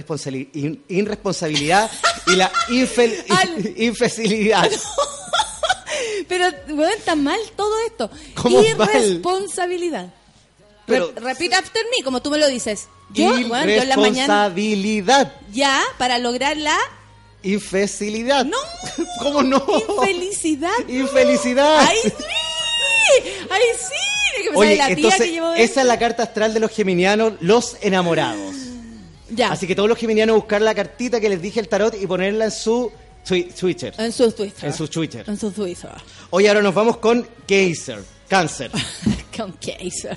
[0.54, 1.90] in- irresponsabilidad
[2.26, 4.70] y la infel- Al- infelicidad.
[6.28, 8.10] Pero, weón, está mal todo esto.
[8.34, 8.88] ¿Cómo mal?
[8.94, 10.12] Irresponsabilidad.
[10.86, 12.88] Pero- Re- after me, como tú me lo dices.
[13.12, 14.52] Yo, weón, yo en la mañana,
[15.52, 16.76] ya, para lograr la
[17.44, 18.44] Infelicidad.
[18.44, 18.56] No.
[19.20, 19.64] ¿Cómo no?
[20.00, 20.72] infelicidad.
[20.88, 21.78] Infelicidad.
[21.80, 22.10] ¡Ay, sí!
[23.50, 24.42] ¡Ay, sí!
[24.42, 26.70] Que Oye, sale la tía entonces, que llevo esa es la carta astral de los
[26.72, 28.54] geminianos, los enamorados.
[29.30, 32.06] Ya, Así que todos los geminianos buscar la cartita que les dije el tarot y
[32.06, 32.92] ponerla en su
[33.26, 33.94] twi- Twitter.
[33.98, 34.64] en su Twitter.
[34.68, 35.24] En su Twitter.
[35.28, 35.90] En su Twitter.
[36.30, 38.70] Hoy ahora nos vamos con Kaiser, cáncer.
[39.36, 40.16] Con case.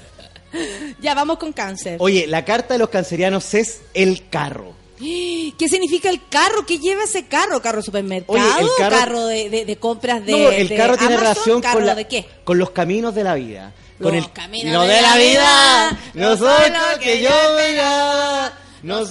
[1.02, 1.98] Ya, vamos con cáncer.
[2.00, 4.74] Oye, la carta de los cancerianos es el carro.
[5.00, 6.66] ¿Qué significa el carro?
[6.66, 7.62] ¿Qué lleva ese carro?
[7.62, 8.34] ¿Carro supermercado?
[8.40, 11.34] Oye, el carro- de, de- de compras de no, el de carro tiene Amazon?
[11.36, 12.26] relación ¿Carro con, la- de qué?
[12.44, 13.74] con los caminos de la vida.
[14.02, 17.30] Con Los el caminos no de la vida, no no son son lo que yo
[17.68, 18.54] miraba,
[18.84, 19.06] no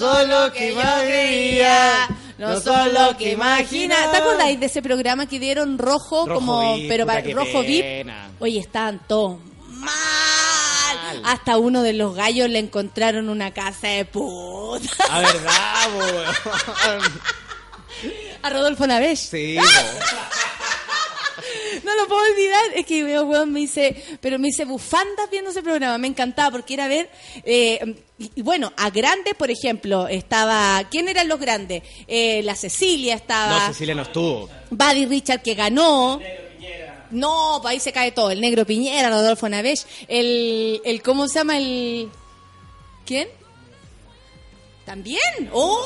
[0.53, 2.09] que imaginaba,
[2.39, 3.97] no son lo que imagina.
[4.13, 8.07] ¿Te acordáis de ese programa que dieron rojo, Rojo como VIP, pero para rojo VIP?
[8.39, 9.39] Oye, estaban todos
[9.71, 9.91] mal.
[11.25, 14.89] Hasta uno de los gallos le encontraron una casa de puta.
[15.11, 17.03] A verdad, po, weón.
[18.43, 19.29] A Rodolfo Navesh.
[19.31, 19.57] Sí.
[21.85, 25.51] No lo puedo olvidar, es que veo, weón, me hice, pero me hice bufandas viendo
[25.51, 27.11] ese programa, me encantaba porque era ver,
[27.45, 31.83] eh, y, y bueno, a grandes, por ejemplo, estaba, ¿quién eran los grandes?
[32.09, 34.49] Eh, la Cecilia estaba, No, Cecilia no estuvo.
[34.71, 36.21] Buddy Richard que ganó.
[37.17, 41.39] No, pues ahí se cae todo, el negro Piñera, Rodolfo Navesh, el, el, ¿cómo se
[41.39, 42.09] llama el,
[43.05, 43.29] quién?
[44.85, 45.81] También, oh,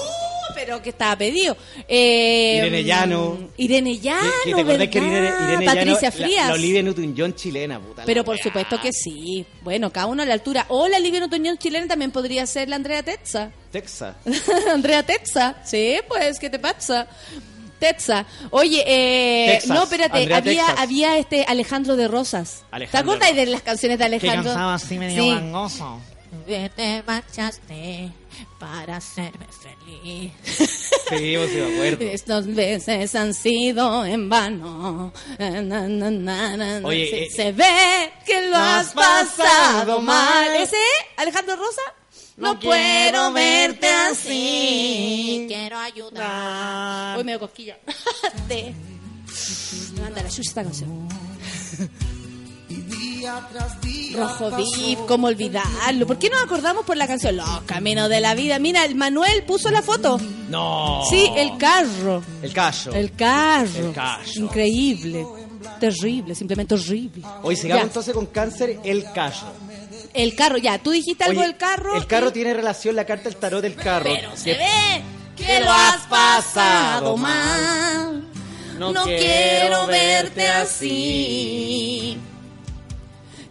[0.54, 1.56] pero que estaba pedido.
[1.88, 3.48] Eh, Irene Llano.
[3.56, 5.16] Irene Llano, ¿Qué- ¿Te acordás que ¿verdad?
[5.16, 6.48] Irene, Irene Patricia Llano, la- Frías.
[6.48, 8.02] La, Olivia Newton-John chilena, puta.
[8.02, 9.46] la Pero por supuesto que sí.
[9.62, 10.66] Bueno, cada uno a la altura.
[10.68, 13.50] O la Olivia Newton-John chilena también podría ser la Andrea Tetza.
[13.72, 14.16] Texas.
[14.70, 15.56] Andrea Tetza.
[15.64, 17.06] Sí, pues, ¿qué te pasa?
[17.80, 18.26] Tetza.
[18.50, 20.80] Oye, eh, Texas, no, espérate, Andrea había, Texas.
[20.80, 22.62] había este Alejandro de Rosas.
[22.70, 24.52] Alejandro ¿Te acuerdas de de las canciones de Alejandro?
[24.52, 25.30] así medio Sí.
[25.30, 26.00] gangoso.
[26.76, 28.12] Te marchaste
[28.60, 30.32] para hacerme feliz.
[31.08, 32.04] Sí, vos me acuerdo.
[32.12, 35.12] Estos veces han sido en vano.
[35.38, 40.54] Na, na, na, Oye, se, eh, se ve que lo has pasado mal.
[40.54, 40.76] ¿Ese?
[41.16, 41.82] ¿Alejandro Rosa?
[42.40, 45.44] No, puedo verte así.
[45.48, 47.18] Quiero ayudar.
[47.18, 47.78] Hoy me dio cosquilla.
[48.48, 48.74] De.
[49.94, 51.08] Me manda la chucha esta canción.
[54.14, 56.06] Rojo VIP, ¿cómo olvidarlo?
[56.06, 58.58] ¿Por qué nos acordamos por la canción Los Caminos de la Vida?
[58.58, 60.18] Mira, el Manuel puso la foto.
[60.48, 61.02] No.
[61.08, 62.22] Sí, el carro.
[62.42, 62.92] El callo.
[62.92, 63.88] El carro.
[63.88, 64.32] El callo.
[64.44, 65.26] Increíble.
[65.78, 67.22] Terrible, simplemente horrible.
[67.42, 67.86] Hoy sigamos Ya.
[67.86, 69.46] entonces con cáncer, el callo.
[70.12, 71.96] El carro, ya, tú dijiste algo Oye, del carro.
[71.96, 74.10] El carro y- tiene relación, la carta del tarot del carro.
[74.12, 75.02] Pero se ve
[75.36, 78.24] que lo has pasado mal.
[78.78, 82.18] No No, quiero verte así.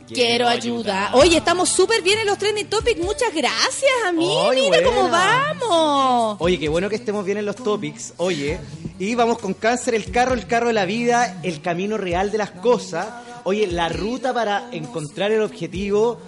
[0.07, 1.11] Quiero ayuda.
[1.13, 2.99] Oye, estamos súper bien en los trending topics.
[2.99, 4.27] Muchas gracias a mí.
[4.55, 6.37] Mira cómo vamos.
[6.39, 8.13] Oye, qué bueno que estemos bien en los topics.
[8.17, 8.59] Oye,
[8.97, 12.39] y vamos con cáncer, el carro, el carro de la vida, el camino real de
[12.39, 13.07] las cosas.
[13.43, 16.19] Oye, la ruta para encontrar el objetivo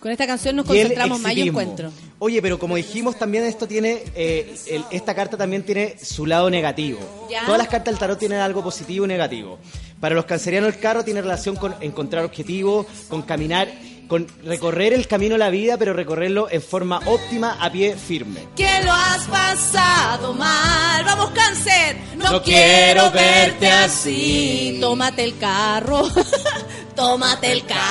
[0.00, 1.60] Con esta canción nos y concentramos más, exitismo.
[1.60, 1.90] encuentro.
[2.20, 6.48] Oye, pero como dijimos también esto tiene, eh, el- esta carta también tiene su lado
[6.50, 7.00] negativo.
[7.28, 7.44] Ya.
[7.44, 9.58] Todas las cartas del tarot tienen algo positivo y negativo.
[10.00, 13.68] Para los cancerianos el carro tiene relación con encontrar objetivos, con caminar,
[14.08, 18.48] con recorrer el camino de la vida, pero recorrerlo en forma óptima, a pie firme.
[18.56, 21.04] Que lo has pasado mal.
[21.04, 21.96] Vamos, cáncer.
[22.16, 24.78] No, No quiero verte así.
[24.80, 26.08] Tómate el carro.
[26.96, 27.82] Tómate el carro.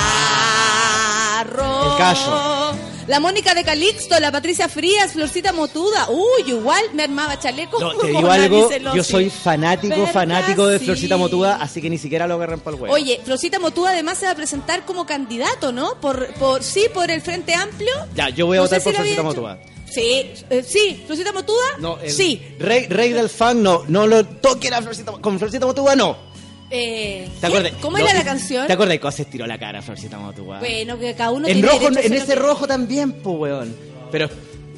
[1.92, 2.97] El callo.
[3.08, 6.10] La Mónica de Calixto, la Patricia Frías, Florcita Motuda.
[6.10, 7.80] Uy, igual me armaba chaleco.
[7.80, 10.86] No, te digo algo, yo soy fanático, fanático de Sí.
[10.86, 12.94] Florcita Motuda, así que ni siquiera lo agarran para el huevo.
[12.94, 16.00] Oye, Florcita Motuda además se va a presentar como candidato, ¿no?
[16.02, 17.94] Por, por sí, por el Frente Amplio.
[18.14, 19.24] Ya, yo voy a No votar si por Florcita.
[19.24, 19.60] Motuda.
[19.90, 21.64] Sí, eh, sí, Florcita Motuda.
[21.80, 22.42] No, el Sí.
[22.60, 26.27] Rey, rey del fan, no, no lo toquen a Florcita Con Florcita Motuda, no.
[26.70, 27.72] Eh, ¿Te acuerdas?
[27.82, 28.68] ¿Cómo era la canción?
[28.68, 30.60] ¿Te acuerdas cómo se estiró la cara Florcita Motuda?
[30.60, 33.76] Bueno, que cada uno en tiene rojo, en ese que- rojo también, pues, weón.
[34.12, 34.30] Pero,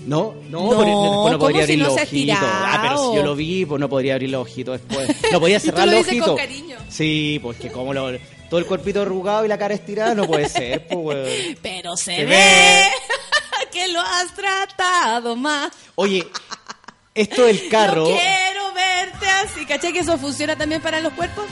[0.06, 2.38] no, no, No, porque después ¿cómo no podría si abrir no los ojitos.
[2.42, 5.10] Ah, pero si yo lo vi, pues no podría abrir los ojitos después.
[5.32, 6.36] No podía Y tú cerrar lo los con ojitos.
[6.38, 6.78] cariño.
[6.90, 8.12] Sí, pues que como lo,
[8.50, 11.58] todo el cuerpito arrugado y la cara estirada no puede ser, pues, weón.
[11.62, 12.84] Pero se, Se ve, ve.
[13.72, 15.72] que lo has tratado más.
[15.96, 16.26] Oye,
[17.16, 18.10] esto del carro.
[18.10, 21.46] No quiero verte y caché que eso funciona también para los cuerpos.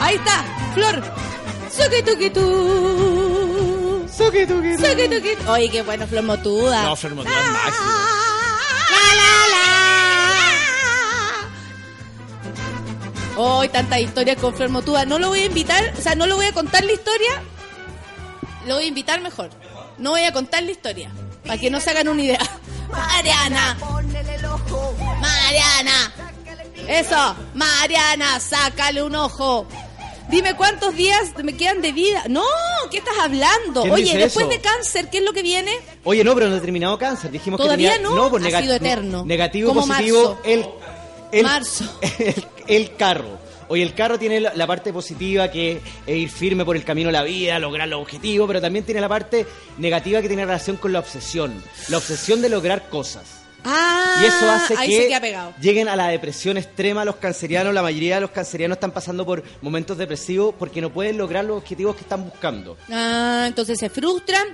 [0.00, 0.44] Ahí está,
[0.74, 1.02] Flor.
[1.70, 4.06] Suki tuki tu.
[4.08, 4.86] Suki, tuki, tuki.
[4.86, 5.50] Suki tuki tu.
[5.50, 6.82] Oye, qué bueno, Flor Motuda.
[6.82, 7.90] No, Flor Motuda es máximo.
[13.42, 15.04] Hoy tantas historias con Flor Motuda.
[15.06, 17.42] No lo voy a invitar, o sea, no lo voy a contar la historia.
[18.66, 19.50] Lo voy a invitar mejor.
[19.98, 21.10] No voy a contar la historia.
[21.46, 22.40] Para que no se hagan una idea.
[22.90, 23.78] Mariana.
[25.20, 26.12] Mariana.
[26.86, 27.36] Eso.
[27.54, 29.66] Mariana, sácale un ojo.
[30.30, 32.24] Dime cuántos días me quedan de vida.
[32.28, 32.44] No,
[32.90, 33.82] ¿qué estás hablando?
[33.82, 34.54] ¿Quién Oye, después eso?
[34.54, 35.72] de cáncer, ¿qué es lo que viene?
[36.04, 37.30] Oye, no, pero no ha terminado cáncer.
[37.30, 38.14] Dijimos Todavía que tenía...
[38.14, 39.24] no, pues ha sido eterno.
[39.24, 40.40] Negativo, Como positivo, marzo.
[40.44, 40.66] el,
[41.32, 41.42] el...
[41.42, 41.84] Marzo.
[42.18, 43.38] El, el carro.
[43.70, 47.12] Oye, el carro tiene la, parte positiva que es ir firme por el camino de
[47.12, 49.46] la vida, lograr los objetivos, pero también tiene la parte
[49.78, 51.62] negativa que tiene relación con la obsesión.
[51.86, 53.22] La obsesión de lograr cosas.
[53.64, 57.72] Ah, Y eso hace ahí se que lleguen a la depresión extrema los cancerianos.
[57.74, 61.58] La mayoría de los cancerianos están pasando por momentos depresivos porque no pueden lograr los
[61.58, 62.76] objetivos que están buscando.
[62.90, 64.46] Ah, entonces se frustran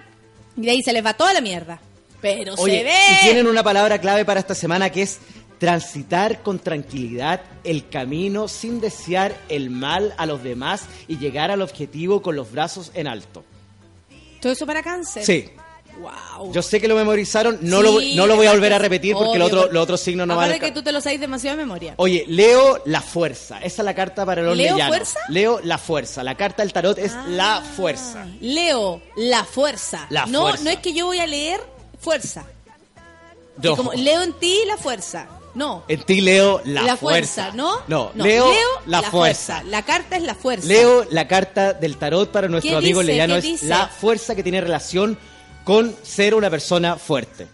[0.56, 1.80] y de ahí se les va toda la mierda.
[2.20, 2.94] Pero Oye, se ve.
[3.12, 5.18] y tienen una palabra clave para esta semana que es
[5.58, 11.62] transitar con tranquilidad el camino sin desear el mal a los demás y llegar al
[11.62, 13.44] objetivo con los brazos en alto.
[14.40, 15.24] Todo eso para cáncer.
[15.24, 15.50] Sí,
[16.00, 16.52] Wow.
[16.52, 19.14] yo sé que lo memorizaron, no, Sí, lo, no lo voy a volver a repetir
[19.14, 20.58] porque los obvio, otros los otros signos no van a...
[20.58, 21.94] Que tú te lo sabes demasiado de memoria.
[21.96, 23.58] Oye, Leo la fuerza.
[23.58, 24.94] Esa es la carta para los ¿Leo leyanos.
[24.96, 25.20] fuerza?
[25.28, 26.22] Leo la fuerza.
[26.22, 27.24] La carta del tarot es Ah.
[27.28, 28.26] la fuerza.
[28.40, 30.06] Leo, la fuerza.
[30.10, 30.64] La no, fuerza.
[30.64, 31.60] no es que yo voy a leer
[31.98, 32.44] fuerza.
[33.58, 35.26] Yo, Como leo en ti la fuerza.
[35.54, 35.84] No.
[35.88, 37.80] en ti leo la, la fuerza, ¿no?
[37.88, 38.52] No, Leo,
[38.84, 39.62] la, la fuerza.
[39.62, 40.66] La carta es la fuerza.
[40.66, 43.12] Leo la carta del tarot para nuestro ¿Qué amigo dice?
[43.12, 43.66] Leyano ¿Qué es dice?
[43.66, 45.18] la fuerza que tiene relación
[45.66, 47.48] con ser una persona fuerte.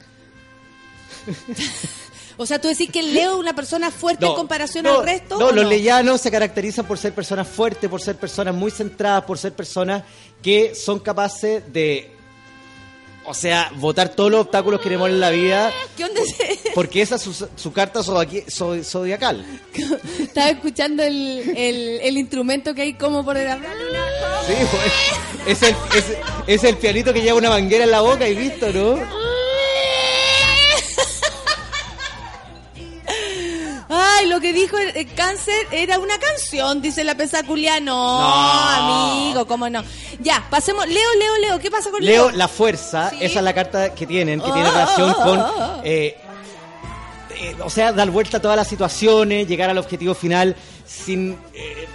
[2.38, 5.38] O sea, tú decís que Leo es una persona fuerte en comparación no, al resto.
[5.38, 9.24] No, ¿o los leyanos se caracterizan por ser personas fuertes, por ser personas muy centradas,
[9.24, 10.02] por ser personas
[10.42, 12.11] que son capaces de,
[13.24, 16.20] o sea, votar todos los obstáculos que tenemos en la vida, ¿Qué onda?
[16.20, 16.58] ese?
[16.74, 19.44] porque esa es su, su carta zodiacal.
[20.18, 24.92] Estaba escuchando el, el, el instrumento que hay como por el Sí, pues,
[25.46, 26.04] es el, es,
[26.46, 28.98] es el pianito que lleva una manguera en la boca y listo, ¿no?
[33.94, 37.78] Ay, lo que dijo el, el cáncer era una canción, dice la pesaculia.
[37.80, 39.10] No, No.
[39.12, 39.82] amigo, cómo no.
[40.20, 40.86] Ya, pasemos.
[40.88, 41.58] Leo, Leo, Leo.
[41.58, 42.28] ¿Qué pasa con Leo?
[42.28, 43.18] Leo la fuerza, Sí.
[43.20, 46.16] esa es la carta que tienen, que Oh, tiene relación oh, oh, con, eh,
[47.38, 50.56] eh, o sea, dar vuelta a todas las situaciones, llegar al objetivo final
[50.86, 51.88] sin eh,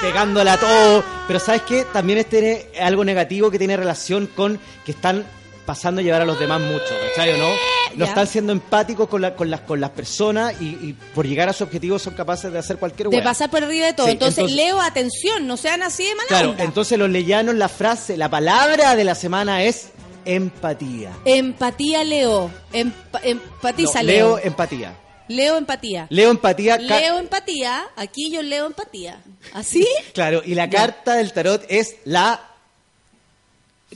[0.00, 1.04] pegándola a todo.
[1.26, 1.84] Pero ¿sabes qué?
[1.92, 5.24] También es tiene algo negativo que tiene relación con que están
[5.70, 6.84] pasando a llevar a los demás mucho,
[7.14, 7.48] ¿cachai o no?
[7.94, 11.48] No están siendo empáticos con, la- con, las, con las personas y, y por llegar
[11.48, 13.24] a su objetivo son capaces de hacer cualquier De hueá.
[13.24, 14.06] pasar por arriba de todo.
[14.06, 16.64] Sí, entonces, entonces- Leo, atención, no sean así de mala Claro, onda.
[16.64, 19.90] entonces los leyanos, la frase, la palabra de la semana es
[20.24, 21.12] empatía.
[21.24, 22.50] Empatía, Leo.
[22.72, 24.28] Empa- empatiza, No, Leo.
[24.36, 24.96] Leo empatía.
[25.28, 26.06] Leo, empatía.
[26.10, 26.78] Leo empatía.
[26.78, 27.84] Leo, empatía.
[27.94, 29.20] Aquí yo leo empatía.
[29.54, 29.86] ¿Así?
[30.14, 32.49] Claro, y la carta del tarot es la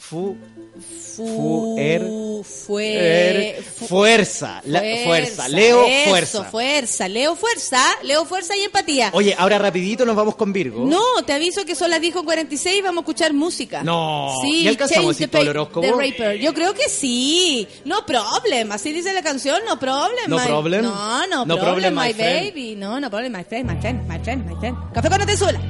[0.00, 0.36] fu,
[1.16, 2.02] Fu- er-
[2.44, 5.48] fue, er- fu- fuerza, la fuerza.
[5.48, 6.44] Leo eso, fuerza.
[6.44, 7.08] fuerza.
[7.08, 7.80] Leo fuerza.
[8.02, 9.10] Leo fuerza y empatía.
[9.12, 10.84] Oye, ahora rapidito nos vamos con Virgo.
[10.84, 13.84] No, te aviso que son las 10 con 46 y vamos a escuchar música.
[13.84, 14.34] No.
[14.42, 15.80] Sí, ¿Y alcanzamos todo el horóscopo?
[15.86, 16.38] The Raper.
[16.40, 17.68] Yo creo que sí.
[17.84, 18.72] No problem.
[18.72, 19.60] Así dice la canción.
[19.64, 20.28] No problem.
[20.28, 20.82] No my- problem?
[20.82, 22.74] No, no, No problem, problem, my baby.
[22.76, 24.76] No, no problem, my friend, my friend, my friend, my friend.
[24.92, 25.60] Café con Atenzuela.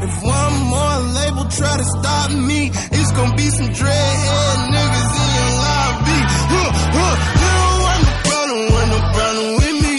[0.00, 5.28] If one more label try to stop me, it's gonna be some dreadhead niggas in
[5.38, 6.18] your lobby.
[6.52, 7.14] Huh, huh.
[7.40, 9.94] You don't want no problem, want no problem with me.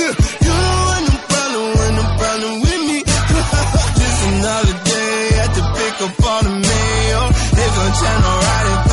[0.00, 0.14] Yeah,
[0.44, 2.98] You don't want no problem, want no problem with me.
[4.00, 7.22] Just another day at the pick up on the mail.
[7.56, 8.87] They gon' channel riding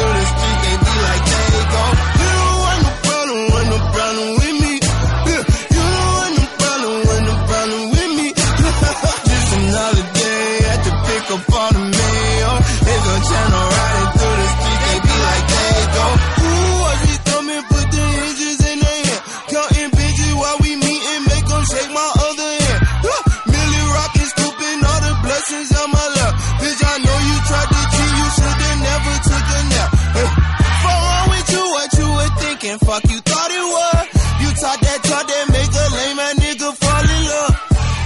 [32.79, 32.87] thinking?
[32.87, 34.05] Fuck you thought it was.
[34.41, 37.55] You taught that talk that make a lame ass nigga fall in love.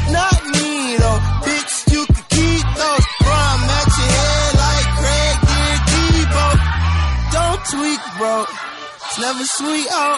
[0.09, 3.05] Not me though, bitch, you can keep those.
[3.21, 6.45] Bro, I'm at your head like Craig Did Debo.
[7.33, 8.45] Don't tweak, bro.
[8.45, 10.17] It's never sweet, oh.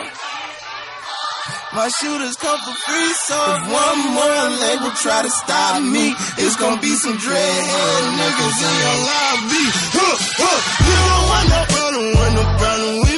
[1.73, 6.57] My shooters come for free, so if one more label try to stop me, it's
[6.57, 9.65] gonna be some dreadhead niggas in your lobby.
[9.95, 10.59] Huh, huh.
[10.83, 13.10] You don't want no problem, want no problem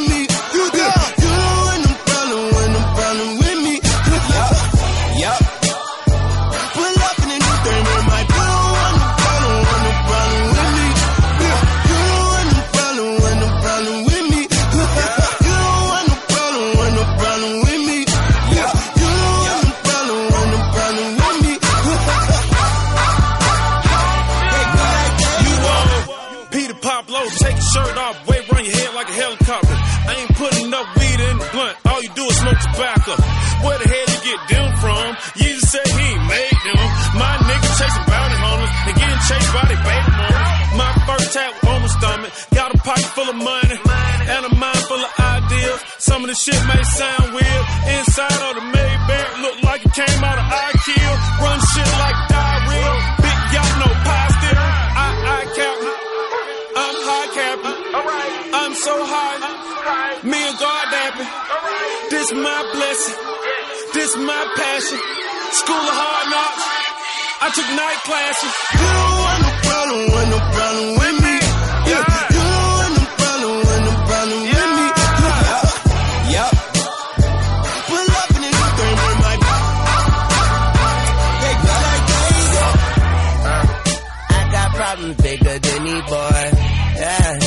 [43.23, 43.77] full of money
[44.35, 45.79] and a mind full of ideas.
[45.99, 47.63] Some of the shit may sound weird.
[47.95, 51.11] Inside of the Maybach look like it came out of IKEA.
[51.39, 52.93] Run shit like diarrhea.
[53.23, 54.31] Big y'all know pie.
[55.03, 55.77] I, I cap.
[56.83, 57.77] I'm high capping.
[58.61, 59.39] I'm so high.
[60.23, 61.29] Me and God dapping.
[62.11, 63.17] This my blessing.
[63.93, 64.99] This my passion.
[65.59, 66.63] School of hard knocks.
[67.43, 68.53] I took night classes.
[68.79, 71.42] You don't want no problem, want no problem with me.
[85.03, 86.43] Problems bigger than these boy.
[86.95, 87.39] Yeah,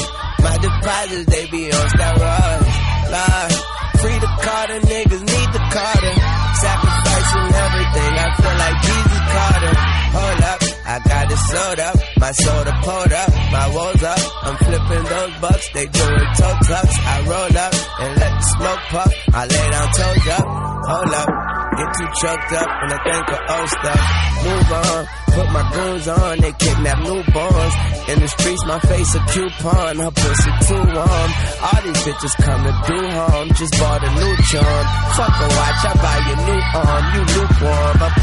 [0.43, 2.69] my deposits they be on steroids.
[3.13, 3.53] Lord,
[4.01, 6.15] free the Carter, niggas need the Carter.
[6.57, 9.75] Sacrificing everything, I feel like Jesus Carter.
[10.17, 14.21] Hold up, I got it sold up, my soda pulled up, my walls up.
[14.43, 16.97] I'm flipping those bucks, they doing toe tucks.
[16.99, 19.13] I roll up and let the smoke puff.
[19.33, 20.47] I lay down toes up,
[20.89, 21.66] hold up.
[21.77, 24.03] Get too choked up when I think of old stuff.
[24.49, 27.75] Move on, put my goons on, they kidnap newborns.
[28.09, 31.31] In the streets, my face a coupon, her pussy too warm.
[31.69, 34.85] All these bitches come to do harm, just bought a new charm.
[35.21, 37.97] Fuck a watch, I buy you new arm, you lukewarm.
[38.01, 38.17] I'm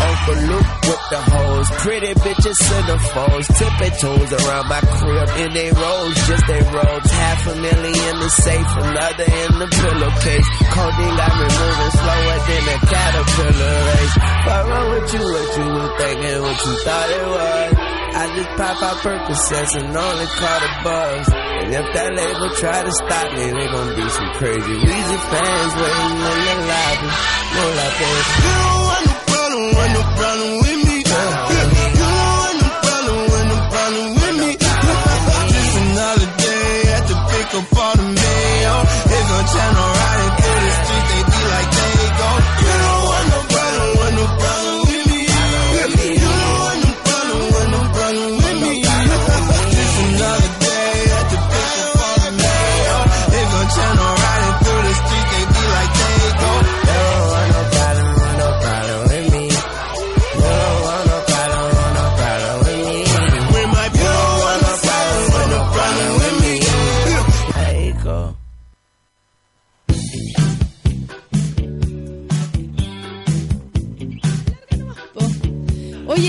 [0.50, 6.16] Luke with the hoes, pretty bitches centerfolds, tipping toes around my crib in they rolls,
[6.26, 7.12] just they robes.
[7.12, 10.48] Half a million in the safe, another in the pillowcase.
[10.74, 14.16] Codeine got me moving slower than a caterpillar race.
[14.46, 15.24] What wrong with you?
[15.24, 16.42] What you were thinking?
[16.44, 17.94] What you thought it was?
[18.14, 21.26] I just pop out Percocets and only caught a buzz.
[21.34, 25.74] And if that label try to stop me, they gon' be some crazy Weezy fans
[25.82, 27.10] waiting in the lobby.
[27.54, 28.28] Like this.
[28.38, 30.98] You don't want no problem, want no problem with me.
[30.98, 34.52] You don't want no problem, want no problem with me.
[34.62, 38.78] Just another day at the pick up all the mail.
[39.10, 39.93] It's gon' channel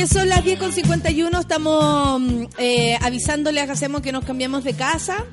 [0.04, 4.62] Oye, son las 10 con 51, estamos mm, eh, avisándoles a Hacemos que nos cambiamos
[4.62, 5.24] de casa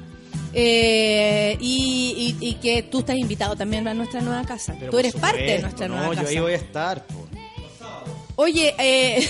[0.54, 4.74] eh, y, y- y que tú estás invitado también a nuestra nueva casa.
[4.80, 6.30] Pero tú eres parte de nuestra no, nueva yo casa.
[6.30, 7.06] ahí voy a estar.
[8.38, 9.28] Oye, eh,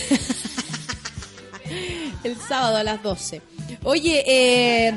[2.23, 3.41] el sábado a las 12.
[3.83, 4.93] Oye, eh,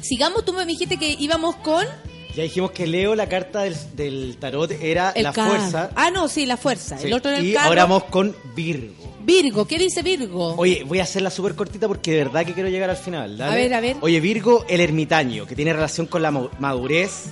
[0.00, 1.86] sigamos, tú me dijiste que íbamos con
[2.34, 5.90] Ya dijimos que Leo, la carta del, del tarot, era el la fuerza.
[5.94, 6.98] Ah, no, sí, la fuerza.
[6.98, 7.68] Sí, El otro era el y carro.
[7.68, 8.94] ahora vamos con Virgo.
[9.28, 10.54] Virgo, ¿qué dice Virgo?
[10.56, 13.36] Oye, voy a hacerla súper cortita porque de verdad que quiero llegar al final.
[13.36, 13.52] dale.
[13.52, 13.96] A ver, a ver.
[14.00, 17.24] Oye, Virgo, el ermitaño, que tiene relación con la ma- madurez,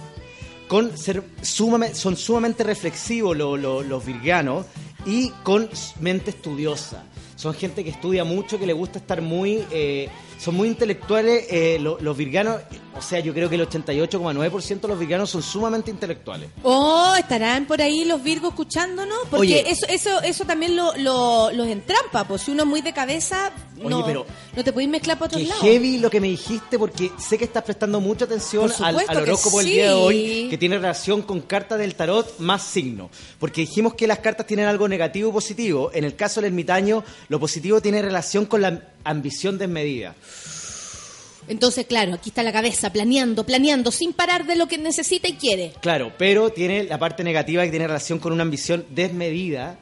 [0.68, 4.66] con ser sumamente, son sumamente reflexivos lo- lo- los virganos
[5.06, 5.70] y con
[6.00, 7.04] mente estudiosa.
[7.34, 9.64] Son gente que estudia mucho, que le gusta estar muy...
[9.70, 11.46] eh, son muy intelectuales.
[11.50, 12.60] eh, lo- los virganos,
[12.96, 16.50] o sea, yo creo que el 88,9% de los virganos son sumamente intelectuales.
[16.62, 19.70] Oh, estarán por ahí los Virgos escuchándonos, porque Oye.
[19.70, 23.52] eso, eso, eso también lo, lo- los entrampa, pues si uno es muy de cabeza,
[23.78, 24.26] Oye, no, pero
[24.56, 25.62] no te podéis mezclar para otros Qué lados.
[25.62, 29.58] heavy lo que me dijiste porque sé que estás prestando mucha atención al, al horóscopo
[29.58, 29.72] del sí.
[29.74, 33.10] día de hoy que tiene relación con cartas del tarot más signo.
[33.38, 35.90] Porque dijimos que las cartas tienen algo negativo y positivo.
[35.92, 40.14] En el caso del ermitaño, lo positivo tiene relación con la ambición desmedida.
[41.48, 45.34] Entonces, claro, aquí está la cabeza planeando, planeando, sin parar de lo que necesita y
[45.34, 45.72] quiere.
[45.80, 49.78] Claro, pero tiene la parte negativa que tiene relación con una ambición desmedida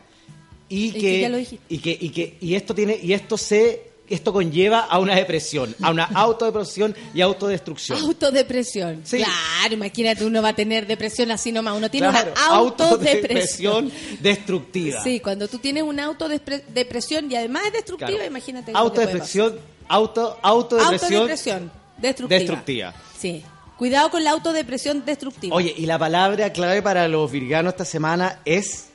[0.69, 3.94] y que, que ya lo y que y que y esto tiene y esto se
[4.09, 7.99] esto conlleva a una depresión, a una autodepresión y autodestrucción.
[7.99, 9.01] Autodepresión.
[9.05, 9.17] Sí.
[9.17, 11.75] Claro, imagínate, uno va a tener depresión así nomás.
[11.77, 13.91] Uno tiene Claro, una autodepresión.
[14.21, 15.03] destructiva.
[15.03, 18.27] Sí, cuando tú tienes una autodepresión y además es destructiva, Claro.
[18.27, 18.73] imagínate.
[18.75, 19.59] Autodepresión,
[19.89, 21.71] auto autodepresión Autodepresión.
[21.99, 22.39] Destructiva.
[22.39, 22.95] destructiva.
[23.19, 23.45] Sí.
[23.79, 25.55] Cuidado con la autodepresión destructiva.
[25.57, 28.87] Oye, y la palabra clave para los virganos esta semana es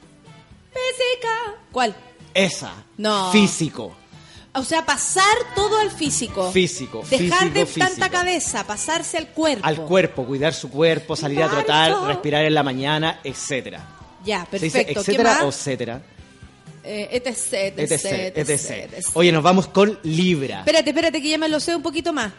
[0.72, 1.56] Física.
[1.72, 1.96] ¿Cuál?
[2.34, 2.72] esa.
[2.98, 3.32] No.
[3.32, 3.96] Físico.
[4.54, 5.24] O sea, pasar
[5.56, 6.52] todo al físico.
[6.52, 9.66] Físico, Dejar de físico, tanta cabeza, pasarse al cuerpo.
[9.66, 13.86] Al cuerpo, cuidar su cuerpo, salir a trotar, respirar en la mañana, etcétera.
[14.26, 14.94] Ya, ¿Se dice perfecto.
[14.94, 15.44] ¿Qué etcétera más?
[15.44, 16.02] o etcétera?
[16.84, 18.06] Eh, etc, etc, etc,
[18.36, 18.94] etc, etc.
[18.94, 19.08] etc.
[19.14, 20.60] Oye, nos vamos con Libra.
[20.60, 22.34] Espérate, espérate, que ya me lo sé un poquito más.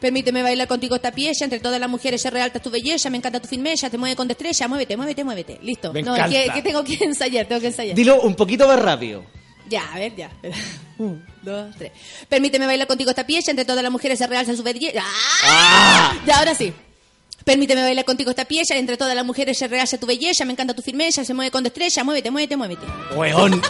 [0.00, 3.38] Permíteme bailar contigo esta pieza, entre todas las mujeres se realta tu belleza, me encanta
[3.38, 5.60] tu firmeza, te mueve con destreza, muévete, muévete, muévete.
[5.62, 5.92] Listo.
[5.92, 6.36] Me no, encanta.
[6.36, 7.94] es que, que tengo que ensayar, tengo que ensayar.
[7.94, 9.24] Dilo un poquito más rápido.
[9.72, 10.30] Ya, a ver, ya.
[10.98, 11.92] Un, dos, tres.
[12.28, 15.00] Permíteme bailar contigo esta pieza, entre todas las mujeres se realza su belleza.
[15.46, 16.14] ¡Ah!
[16.26, 16.74] Ya, ahora sí.
[17.42, 20.74] Permíteme bailar contigo esta pieza, entre todas las mujeres se realza tu belleza, me encanta
[20.74, 22.86] tu firmeza, se mueve con destreza, muévete, muévete, muévete.
[23.16, 23.62] Weón,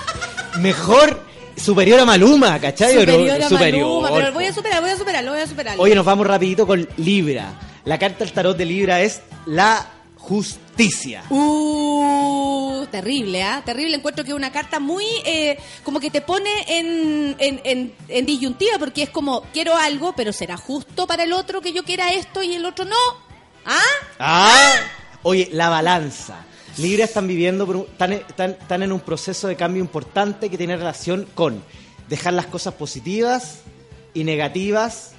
[0.58, 1.24] mejor
[1.56, 2.94] superior a Maluma, ¿cachai?
[2.96, 3.00] no?
[3.02, 3.86] Superior a Superior.
[3.86, 5.76] Maluma, pero lo voy a superar, voy a superar, lo voy a superar.
[5.78, 7.54] Oye, nos vamos rapidito con Libra.
[7.84, 9.86] La carta del tarot de Libra es la
[10.22, 11.22] justicia.
[11.30, 13.62] Uh, terrible, ¿ah?
[13.64, 13.96] Terrible.
[13.96, 15.04] Encuentro que es una carta muy.
[15.24, 20.14] eh, como que te pone en, en, en, en disyuntiva, porque es como, quiero algo,
[20.16, 22.96] pero será justo para el otro que yo quiera esto y el otro no.
[23.66, 23.80] ¿Ah?
[24.18, 24.72] Ah,
[25.22, 26.44] oye, la balanza.
[26.78, 30.56] Libra están viviendo, por un- están, están- están en un proceso de cambio importante que
[30.56, 31.62] tiene relación con
[32.08, 33.58] dejar las cosas positivas
[34.14, 35.11] y negativas,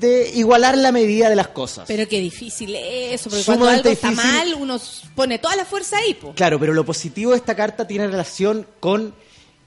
[0.00, 1.84] de igualar la medida de las cosas.
[1.86, 4.32] Pero qué difícil es eso, porque cuando Sumamente algo está difícil.
[4.32, 4.80] mal, uno
[5.14, 6.32] pone toda la fuerza ahí, po.
[6.34, 9.14] Claro, pero lo positivo de esta carta tiene relación con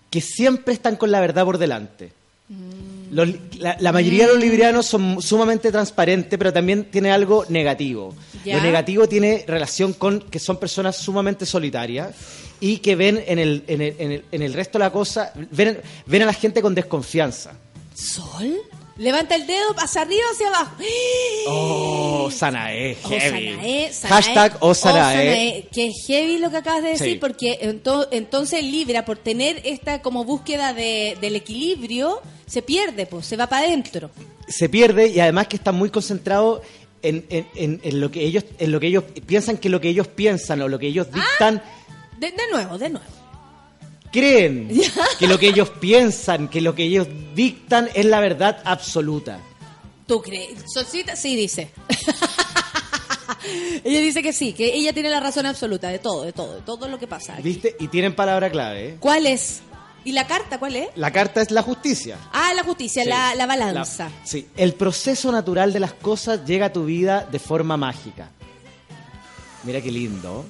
[0.10, 2.12] que siempre están con la verdad por delante.
[2.50, 3.16] Mm.
[3.16, 3.30] Los
[3.60, 8.16] la, la mayoría de los librianos son sumamente transparentes, pero también tiene algo negativo.
[8.44, 8.58] Ya.
[8.58, 12.16] Lo negativo tiene relación con que son personas sumamente solitarias
[12.60, 15.32] y que ven en el, en el, en el, en el resto de la cosa,
[15.52, 17.54] ven, ven a la gente con desconfianza.
[17.94, 18.58] ¿Sol?
[18.98, 20.76] Levanta el dedo hacia arriba o hacia abajo.
[21.48, 23.50] Oh, Sanae, Oh, heavy.
[23.50, 24.14] Sanae, Sanae.
[24.14, 25.16] Hashtag oh, Oh, Sanae.
[25.16, 25.68] Sanae.
[25.74, 27.16] Qué heavy lo que acabas de decir, Sí.
[27.16, 33.26] porque ento- entonces Libra, por tener esta como búsqueda de- del equilibrio, se pierde, pues,
[33.26, 34.12] se va para adentro.
[34.48, 36.62] se pierde y además que están muy concentrados
[37.02, 39.90] en, en- en- en lo que ellos en lo que ellos piensan que lo que
[39.90, 41.64] ellos piensan o lo que ellos dictan
[42.20, 43.06] De, de nuevo, de nuevo.
[44.14, 44.70] Creen
[45.20, 49.40] que lo que ellos piensan que lo que ellos dictan es la verdad absoluta
[50.08, 50.60] ¿Tú crees?
[50.72, 51.72] Solcita, sí, dice.
[53.84, 56.62] ella dice que sí, que ella tiene la razón absoluta de todo, de todo, de
[56.62, 57.34] todo lo que pasa.
[57.34, 57.42] aquí.
[57.44, 58.98] viste y tienen palabra clave ¿eh?
[59.00, 59.62] ¿Cuál es?
[60.06, 60.90] ¿Y la carta cuál es?
[60.96, 63.10] la carta es la justicia Ah, la justicia, Sí.
[63.10, 64.10] la, la balanza.
[64.10, 68.30] La- sí el proceso natural de las cosas llega a tu vida de forma mágica
[69.64, 70.46] mira qué lindo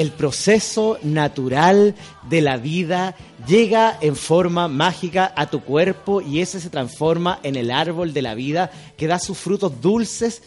[0.00, 1.94] el proceso natural
[2.30, 3.14] de la vida
[3.46, 8.22] llega en forma mágica a tu cuerpo y ese se transforma en el árbol de
[8.22, 10.42] la vida que da sus frutos dulces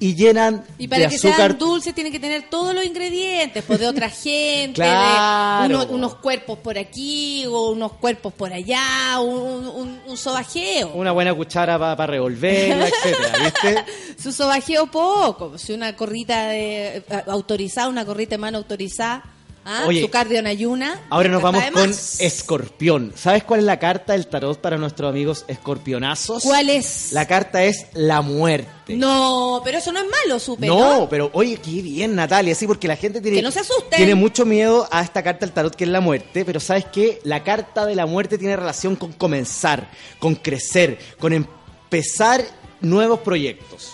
[0.00, 3.62] y llenan Y para de que azúcar sean dulces tienen que tener todos los ingredientes,
[3.64, 5.68] pues de otra gente, Claro.
[5.68, 10.92] de uno- unos cuerpos por aquí o unos cuerpos por allá, un, un, un sobajeo.
[10.94, 13.84] una buena cuchara para revolverla, etcétera, ¿viste?
[14.22, 19.22] Su sobajeo poco, si una corrita de, eh, autorizada, una corrita de mano autorizada,
[19.64, 19.84] ¿ah?
[19.86, 21.00] Oye, su cardio en ayuna.
[21.10, 21.90] Ahora nos vamos con.
[21.90, 23.12] Escorpión.
[23.16, 26.42] ¿Sabes cuál es la carta del tarot para nuestros amigos escorpionazos?
[26.42, 27.12] ¿Cuál es?
[27.12, 28.96] La carta es la muerte.
[28.96, 31.08] No, pero eso no es malo, supe, No, ¿no?
[31.08, 33.96] pero oye, qué bien, Natalia, sí, porque la gente tiene, Que no se asusten.
[33.96, 37.18] tiene mucho miedo a esta carta del tarot que es la muerte, pero ¿sabes qué?
[37.24, 39.88] La carta de la muerte tiene relación con comenzar,
[40.18, 42.44] con crecer, con empezar
[42.82, 43.92] nuevos proyectos.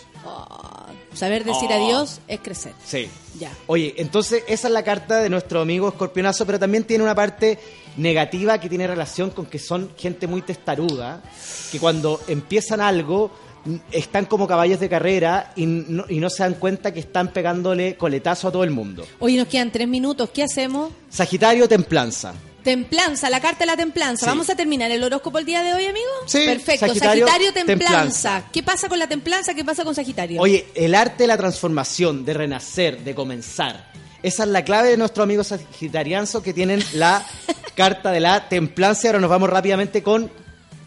[1.14, 1.74] Saber decir Oh.
[1.74, 2.72] adiós es crecer.
[2.84, 3.08] Sí.
[3.38, 3.52] Ya.
[3.66, 7.58] Oye, entonces esa es la carta de nuestro amigo escorpionazo, pero también tiene una parte
[7.96, 11.22] negativa que tiene relación con que son gente muy testaruda,
[11.72, 13.30] que cuando empiezan algo
[13.92, 17.96] están como caballos de carrera y no, y no se dan cuenta que están pegándole
[17.96, 19.06] coletazo a todo el mundo.
[19.18, 20.92] Oye, nos quedan tres minutos, ¿qué hacemos?
[21.10, 22.32] Sagitario, templanza.
[22.62, 24.24] Templanza, la carta de la templanza.
[24.24, 24.30] Sí.
[24.30, 26.06] ¿Vamos a terminar el horóscopo el día de hoy, amigo?
[26.26, 26.86] Sí, Perfecto.
[26.88, 27.86] Sagitario, Sagitario, templanza.
[27.86, 28.44] templanza.
[28.52, 29.54] ¿Qué pasa con la templanza?
[29.54, 30.40] ¿Qué pasa con Sagitario?
[30.40, 33.90] Oye, el arte de la transformación, de renacer, de comenzar.
[34.22, 37.24] Esa es la clave de nuestro amigo sagitarianzo que tienen la
[37.74, 39.08] carta de la templanza.
[39.08, 40.30] Ahora nos vamos rápidamente con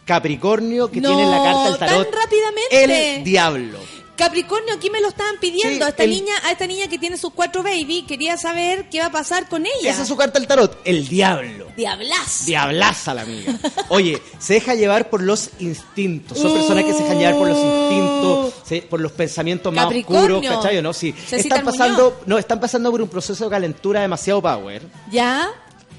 [0.06, 3.16] Capricornio que No, tiene en la carta del tan tarot rápidamente.
[3.18, 3.80] el diablo.
[4.16, 5.78] Capricornio, aquí me lo estaban pidiendo.
[5.78, 8.88] Sí, a esta el- niña, a esta niña que tiene sus cuatro baby, quería saber
[8.90, 9.90] qué va a pasar con ella.
[9.92, 11.68] Esa es su carta del tarot, el diablo.
[11.76, 12.46] Diablas.
[12.46, 13.58] Diablaza la amiga.
[13.90, 16.38] Oye, se deja llevar por los instintos.
[16.38, 20.44] Son personas que se dejan llevar por los instintos, se- por los pensamientos más oscuros,
[20.46, 20.82] ¿cachai?
[20.82, 20.94] ¿No?
[20.94, 21.14] Sí.
[21.32, 24.84] Están pasando, no, están pasando por un proceso de calentura demasiado power.
[25.12, 25.50] Ya,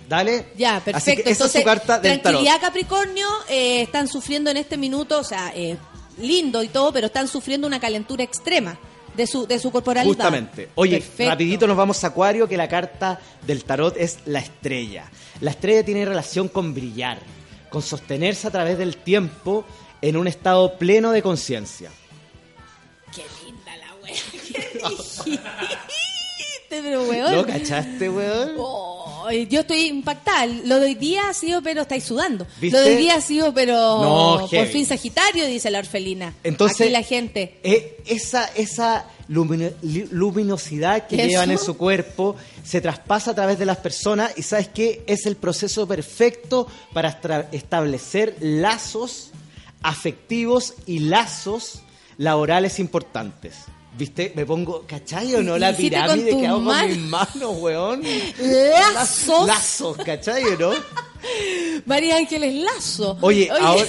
[0.09, 0.49] Dale.
[0.57, 1.23] ya, Así perfecto.
[1.25, 2.23] que esa Entonces, es su carta del tarot.
[2.43, 5.77] tranquilidad Capricornio, eh, están sufriendo en este minuto, o sea, eh,
[6.19, 8.79] lindo y todo, pero están sufriendo una calentura extrema
[9.17, 10.15] de su, de su corporalidad.
[10.15, 10.69] Justamente.
[10.75, 11.31] Oye, Perfecto.
[11.31, 15.11] rapidito nos vamos a Acuario, que la carta del tarot es la estrella.
[15.41, 17.19] La estrella tiene relación con brillar,
[17.71, 19.65] con sostenerse a través del tiempo
[20.01, 21.91] en un estado pleno de conciencia.
[23.15, 24.15] Qué linda la wea.
[24.33, 25.39] Qué dijiste,
[26.69, 27.37] pero weón.
[27.37, 28.51] ¿Lo cachaste, weón?
[28.51, 28.57] Ay,
[29.33, 30.47] yo estoy impactada.
[30.47, 32.47] Lo de hoy día ha sido, pero estáis sudando.
[32.61, 32.77] ¿Viste?
[32.79, 36.35] Lo de hoy día ha sido, pero No, por fin Sagitario, dice la orfelina.
[36.45, 37.59] Entonces, Aquí la gente.
[37.63, 39.73] eh, esa, esa lumino-
[40.11, 41.27] luminosidad que ¿Eso?
[41.29, 45.27] llevan en su cuerpo se traspasa a través de las personas y sabes qué es
[45.27, 47.19] el proceso perfecto para
[47.53, 49.31] establecer lazos
[49.83, 51.81] afectivos y lazos
[52.17, 53.55] laborales importantes.
[53.97, 54.33] ¿Viste?
[54.35, 55.57] Me pongo, ¿cachai o no?
[55.57, 58.03] La pirámide que hago con mis manos, weón.
[58.95, 59.47] Lazos.
[59.47, 60.73] Lazos, ¿cachai o no?
[61.87, 63.17] María Ángeles Lazo.
[63.21, 63.85] Oye, ahora.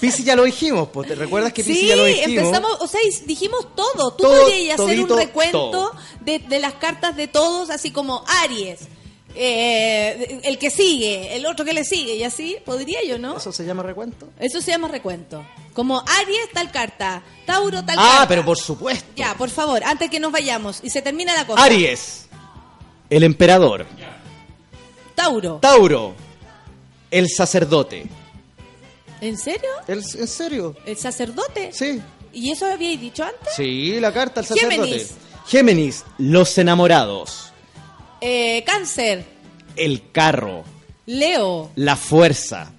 [0.00, 2.44] Pisi ya lo dijimos, pues, ¿te recuerdas que Pisi Sí, ya lo dijimos?
[2.44, 4.12] empezamos, o sea, dijimos todo.
[4.14, 5.92] Tú Todo, podrías hacer un todito, recuento
[6.22, 8.80] de, de las cartas de todos, así como Aries,
[9.34, 13.36] eh, el que sigue, el otro que le sigue, y así podría yo, ¿no?
[13.36, 14.28] ¿Eso se llama recuento?
[14.38, 15.44] Eso se llama recuento.
[15.72, 17.22] Como Aries, tal carta.
[17.46, 18.22] Tauro, tal carta.
[18.22, 19.06] Ah, pero por supuesto.
[19.16, 21.62] Ya, por favor, antes que nos vayamos y se termina la cosa.
[21.62, 22.26] Aries,
[23.08, 23.86] el emperador.
[25.14, 25.58] Tauro.
[25.60, 26.14] Tauro,
[27.10, 28.06] el sacerdote.
[29.20, 29.68] ¿En serio?
[29.86, 30.76] ¿El- ¿En serio?
[30.86, 31.70] ¿El sacerdote?
[31.72, 32.00] Sí.
[32.32, 33.54] ¿Y eso habíais dicho antes?
[33.54, 34.76] Sí, la carta al sacerdote.
[34.76, 35.10] Géminis.
[35.46, 37.49] Géminis, los enamorados.
[38.20, 39.24] Eh, cáncer.
[39.76, 40.64] El carro,
[41.06, 41.70] Leo.
[41.76, 42.72] la fuerza.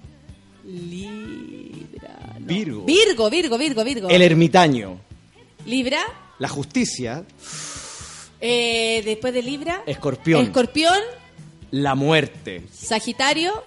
[0.64, 2.36] Libra.
[2.38, 2.46] no.
[2.46, 2.84] Virgo.
[2.84, 4.08] Virgo, Virgo, Virgo, Virgo.
[4.08, 4.98] El ermitaño,
[5.66, 6.00] Libra.
[6.38, 7.24] la justicia,
[8.40, 9.82] Eh, después de Libra.
[9.86, 10.42] Escorpión.
[10.44, 10.98] Escorpión.
[11.70, 13.64] la muerte, Sagitario.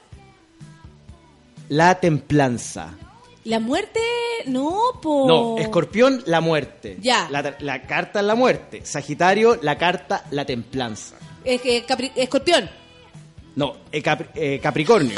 [1.69, 2.93] la templanza.
[3.45, 3.99] La muerte.
[4.47, 5.27] No, po.
[5.27, 6.97] No, escorpión, la muerte.
[6.99, 7.27] Ya.
[7.30, 8.81] La, la carta es la muerte.
[8.85, 11.15] Sagitario, la carta, la templanza.
[11.45, 12.69] Que Capri- Escorpión.
[13.55, 15.15] No, eh, Capri- eh, Capricornio,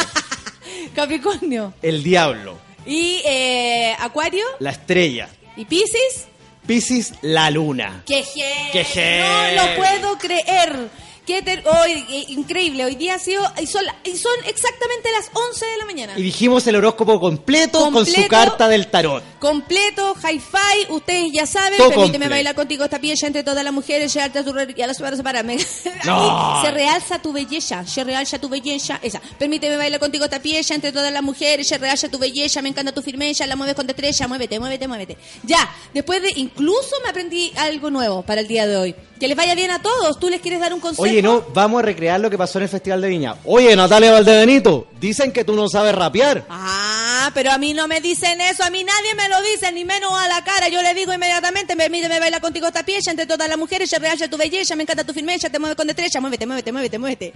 [0.95, 1.73] Capricornio.
[1.81, 4.45] el diablo, Y eh, Acuario.
[4.59, 5.29] la estrella.
[5.55, 6.27] Y Piscis.
[6.67, 8.03] Piscis, la luna.
[8.05, 8.71] ¡Qué heavy!
[8.93, 9.55] ¡Qué!
[9.55, 10.89] No lo puedo creer.
[11.27, 12.85] Qué ter- hoy, eh, increíble.
[12.85, 13.43] Hoy día ha sido.
[13.61, 16.13] Y son, y son exactamente las 11 de la mañana.
[16.15, 19.21] Y dijimos el horóscopo completo, con su carta del tarot.
[19.37, 21.77] Completo, hi-fi, ustedes ya saben.
[21.77, 22.29] Todo permíteme completo.
[22.29, 24.13] bailar contigo esta pieza entre todas las mujeres.
[24.13, 25.57] llevarte a tu y a la para separarme.
[26.05, 26.61] No.
[26.63, 28.97] se realza tu belleza, se realza tu belleza.
[29.01, 29.19] Esa.
[29.37, 31.67] Permíteme bailar contigo esta pieza entre todas las mujeres.
[31.67, 33.45] Se realza tu belleza, me encanta tu firmeza.
[33.45, 34.29] La mueves con destreza.
[34.29, 35.17] Muévete, muévete, muévete.
[35.43, 36.31] Ya, después de.
[36.37, 38.95] Incluso me aprendí algo nuevo para el día de hoy.
[39.19, 40.19] Que les vaya bien a todos.
[40.19, 41.03] ¿Tú les quieres dar un consejo?
[41.03, 43.35] Oye, no, vamos a recrear lo que pasó en el Festival de Viña.
[43.45, 46.45] Oye, Natalia Valdebenito, dicen que tú no sabes rapear.
[46.49, 49.85] Ah, pero a mí no me dicen eso, a mí nadie me lo dice, ni
[49.85, 50.69] menos a la cara.
[50.69, 54.27] Yo le digo inmediatamente, permíteme bailar contigo esta pieza entre todas las mujeres, se realza
[54.27, 57.33] tu belleza, me encanta tu firmeza, te mueve con destreza, muévete, muévete, muévete, muévete.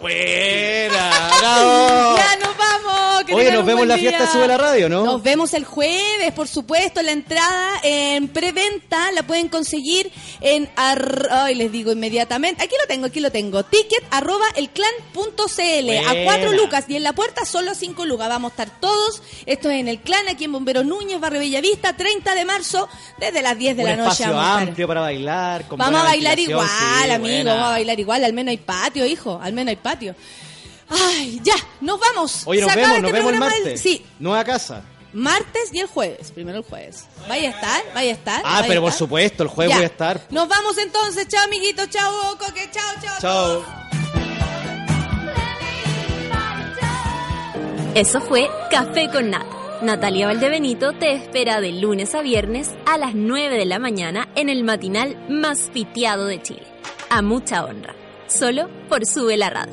[0.00, 2.16] Buena, bravo.
[2.16, 3.24] Ya nos vamos.
[3.24, 4.32] que Oye, nos vemos en la fiesta día.
[4.32, 5.04] Sube la Radio, ¿no?
[5.04, 7.02] Nos vemos el jueves, por supuesto.
[7.02, 10.10] La entrada en preventa la pueden conseguir
[10.40, 10.68] en.
[10.76, 12.62] ar- Ay, les digo inmediatamente.
[12.62, 13.64] Aquí lo tengo, aquí lo tengo.
[13.64, 15.90] Ticket arroba elclan.cl.
[16.08, 16.84] A cuatro lucas.
[16.88, 18.28] Y en la puerta solo a cinco lucas.
[18.28, 19.22] Vamos a estar todos.
[19.46, 22.88] Esto es en el clan, aquí en Bombero Núñez, Barrio Bellavista, 30 de marzo,
[23.18, 24.10] desde las 10 de Un la noche.
[24.24, 25.66] espacio amplio para bailar.
[25.66, 27.20] con Vamos a bailar igual, sí, amigo.
[27.34, 27.52] buena.
[27.54, 28.24] Vamos a bailar igual.
[28.24, 29.40] Al menos hay patio, hijo.
[29.42, 29.87] Al menos hay patio.
[30.88, 32.42] Ay, ya, nos vamos.
[32.46, 33.80] Oye, nos Se acaba vemos, nos este vemos el del- martes.
[33.80, 34.82] Sí, Nueva casa.
[35.12, 36.30] martes y el jueves.
[36.32, 37.04] Primero el jueves.
[37.28, 38.42] Vaya a estar, vaya a estar.
[38.44, 38.98] Ah, pero por estar.
[38.98, 39.76] supuesto, el jueves Ya.
[39.76, 40.20] voy a estar.
[40.30, 41.28] Nos vamos entonces.
[41.28, 41.88] Chao, amiguitos.
[41.90, 42.70] Chao, Coque.
[42.70, 43.20] Chao, chao.
[43.20, 43.64] Chao.
[47.94, 49.46] Eso fue Café con Nata.
[49.82, 54.48] Natalia Valdebenito te espera de lunes a viernes a las 9 de la mañana en
[54.48, 56.66] el matinal más piteado de Chile.
[57.10, 57.94] A mucha honra.
[58.28, 59.72] Solo por Sube la Radio.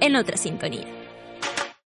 [0.00, 0.95] En otra sintonía.